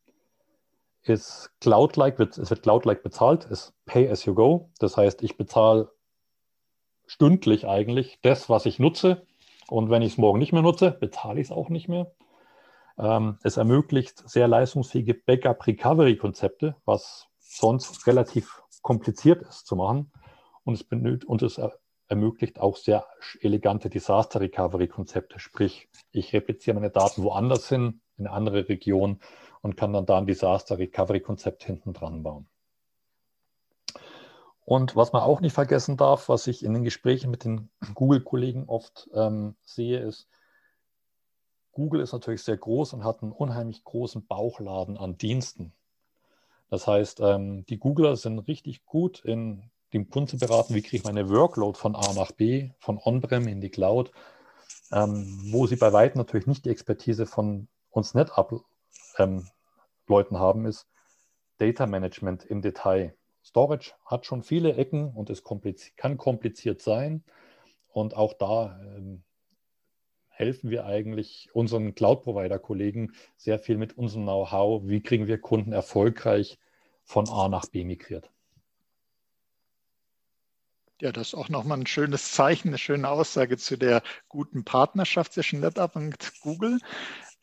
Ist 1.02 1.50
Cloud-like, 1.60 2.18
es 2.18 2.50
wird 2.50 2.62
Cloud-like 2.62 3.02
bezahlt, 3.02 3.44
ist 3.46 3.72
Pay 3.86 4.10
as 4.10 4.24
you 4.24 4.34
go. 4.34 4.70
Das 4.78 4.96
heißt, 4.96 5.22
ich 5.22 5.36
bezahle 5.36 5.90
stündlich 7.06 7.66
eigentlich 7.66 8.18
das, 8.22 8.50
was 8.50 8.66
ich 8.66 8.78
nutze. 8.78 9.26
Und 9.68 9.90
wenn 9.90 10.02
ich 10.02 10.12
es 10.12 10.18
morgen 10.18 10.38
nicht 10.38 10.52
mehr 10.52 10.62
nutze, 10.62 10.90
bezahle 10.90 11.40
ich 11.40 11.48
es 11.48 11.52
auch 11.52 11.68
nicht 11.68 11.88
mehr. 11.88 12.10
Ähm, 12.98 13.38
es 13.42 13.56
ermöglicht 13.56 14.28
sehr 14.28 14.48
leistungsfähige 14.48 15.14
Backup-Recovery-Konzepte, 15.14 16.76
was 16.84 17.28
sonst 17.38 18.06
relativ 18.06 18.62
kompliziert 18.82 19.42
ist 19.42 19.66
zu 19.66 19.76
machen. 19.76 20.12
Und 20.64 20.74
es, 20.74 20.84
benötigt, 20.84 21.24
und 21.24 21.42
es 21.42 21.60
ermöglicht 22.08 22.60
auch 22.60 22.76
sehr 22.76 23.06
elegante 23.40 23.88
Disaster 23.88 24.40
Recovery 24.40 24.88
Konzepte. 24.88 25.38
Sprich, 25.38 25.88
ich 26.10 26.32
repliziere 26.32 26.74
meine 26.74 26.90
Daten 26.90 27.22
woanders 27.22 27.68
hin, 27.68 28.00
in 28.16 28.26
eine 28.26 28.34
andere 28.34 28.68
Region 28.68 29.20
und 29.60 29.76
kann 29.76 29.92
dann 29.92 30.06
da 30.06 30.18
ein 30.18 30.26
Disaster 30.26 30.78
Recovery 30.78 31.20
Konzept 31.20 31.64
hinten 31.64 31.92
dran 31.92 32.22
bauen. 32.22 32.46
Und 34.64 34.96
was 34.96 35.12
man 35.12 35.22
auch 35.22 35.40
nicht 35.40 35.54
vergessen 35.54 35.96
darf, 35.96 36.28
was 36.28 36.46
ich 36.46 36.62
in 36.62 36.74
den 36.74 36.84
Gesprächen 36.84 37.30
mit 37.30 37.44
den 37.44 37.70
Google-Kollegen 37.94 38.64
oft 38.66 39.08
ähm, 39.14 39.56
sehe, 39.64 40.00
ist, 40.00 40.28
Google 41.78 42.00
ist 42.00 42.12
natürlich 42.12 42.42
sehr 42.42 42.56
groß 42.56 42.92
und 42.94 43.04
hat 43.04 43.22
einen 43.22 43.30
unheimlich 43.30 43.84
großen 43.84 44.26
Bauchladen 44.26 44.98
an 44.98 45.16
Diensten. 45.16 45.72
Das 46.70 46.88
heißt, 46.88 47.20
ähm, 47.20 47.64
die 47.66 47.78
Googler 47.78 48.16
sind 48.16 48.40
richtig 48.40 48.84
gut 48.84 49.24
in 49.24 49.62
dem 49.92 50.10
Kunden 50.10 50.26
zu 50.26 50.38
beraten, 50.38 50.74
wie 50.74 50.82
kriege 50.82 50.96
ich 50.96 51.04
meine 51.04 51.30
Workload 51.30 51.78
von 51.78 51.94
A 51.94 52.12
nach 52.14 52.32
B, 52.32 52.70
von 52.80 52.98
On-Prem 52.98 53.46
in 53.46 53.60
die 53.60 53.68
Cloud, 53.70 54.10
ähm, 54.90 55.52
wo 55.52 55.68
sie 55.68 55.76
bei 55.76 55.92
weitem 55.92 56.18
natürlich 56.18 56.48
nicht 56.48 56.64
die 56.64 56.70
Expertise 56.70 57.26
von 57.26 57.68
uns 57.90 58.12
NetApp-Leuten 58.12 59.44
ähm, 60.34 60.40
haben, 60.40 60.66
ist 60.66 60.88
Data 61.58 61.86
Management 61.86 62.44
im 62.44 62.60
Detail. 62.60 63.14
Storage 63.44 63.92
hat 64.04 64.26
schon 64.26 64.42
viele 64.42 64.74
Ecken 64.74 65.12
und 65.14 65.30
es 65.30 65.44
kompliziert, 65.44 65.96
kann 65.96 66.16
kompliziert 66.16 66.82
sein. 66.82 67.22
Und 67.92 68.16
auch 68.16 68.32
da 68.32 68.80
ähm, 68.82 69.22
helfen 70.38 70.70
wir 70.70 70.86
eigentlich 70.86 71.50
unseren 71.52 71.96
Cloud-Provider-Kollegen 71.96 73.12
sehr 73.36 73.58
viel 73.58 73.76
mit 73.76 73.98
unserem 73.98 74.22
Know-how. 74.22 74.82
Wie 74.86 75.02
kriegen 75.02 75.26
wir 75.26 75.40
Kunden 75.40 75.72
erfolgreich 75.72 76.58
von 77.02 77.28
A 77.28 77.48
nach 77.48 77.66
B 77.66 77.84
migriert? 77.84 78.30
Ja, 81.00 81.10
das 81.10 81.28
ist 81.28 81.34
auch 81.34 81.48
nochmal 81.48 81.78
ein 81.78 81.86
schönes 81.86 82.30
Zeichen, 82.32 82.68
eine 82.68 82.78
schöne 82.78 83.08
Aussage 83.08 83.56
zu 83.56 83.76
der 83.76 84.02
guten 84.28 84.64
Partnerschaft 84.64 85.32
zwischen 85.32 85.58
NetApp 85.58 85.96
und 85.96 86.40
Google. 86.40 86.78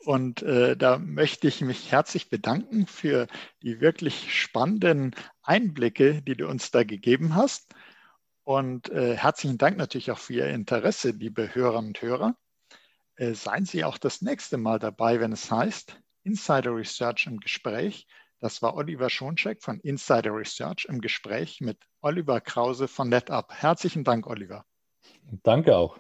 Und 0.05 0.43
äh, 0.43 0.77
da 0.77 0.97
möchte 0.97 1.49
ich 1.49 1.59
mich 1.59 1.91
herzlich 1.91 2.29
bedanken 2.29 2.87
für 2.87 3.27
die 3.61 3.81
wirklich 3.81 4.33
spannenden 4.41 5.15
Einblicke, 5.41 6.21
die 6.21 6.37
du 6.37 6.47
uns 6.47 6.71
da 6.71 6.83
gegeben 6.85 7.35
hast. 7.35 7.73
Und 8.43 8.89
äh, 8.89 9.17
herzlichen 9.17 9.57
Dank 9.57 9.75
natürlich 9.75 10.11
auch 10.11 10.19
für 10.19 10.33
Ihr 10.33 10.47
Interesse, 10.47 11.09
liebe 11.09 11.53
Hörerinnen 11.53 11.89
und 11.89 12.01
Hörer. 12.01 12.37
Äh, 13.17 13.33
seien 13.33 13.65
Sie 13.65 13.83
auch 13.83 13.97
das 13.97 14.21
nächste 14.21 14.57
Mal 14.57 14.79
dabei, 14.79 15.19
wenn 15.19 15.31
es 15.31 15.49
heißt 15.49 15.99
Insider 16.23 16.75
Research 16.75 17.27
im 17.27 17.39
Gespräch 17.39 18.07
das 18.39 18.61
war 18.61 18.75
Oliver 18.75 19.09
Schoncheck 19.09 19.63
von 19.63 19.79
Insider 19.79 20.31
Research 20.31 20.85
im 20.89 21.01
Gespräch 21.01 21.61
mit 21.61 21.79
Oliver 22.01 22.41
Krause 22.41 22.87
von 22.87 23.09
NetApp. 23.09 23.51
Herzlichen 23.51 24.03
Dank, 24.03 24.27
Oliver. 24.27 24.65
Danke 25.43 25.75
auch. 25.75 25.97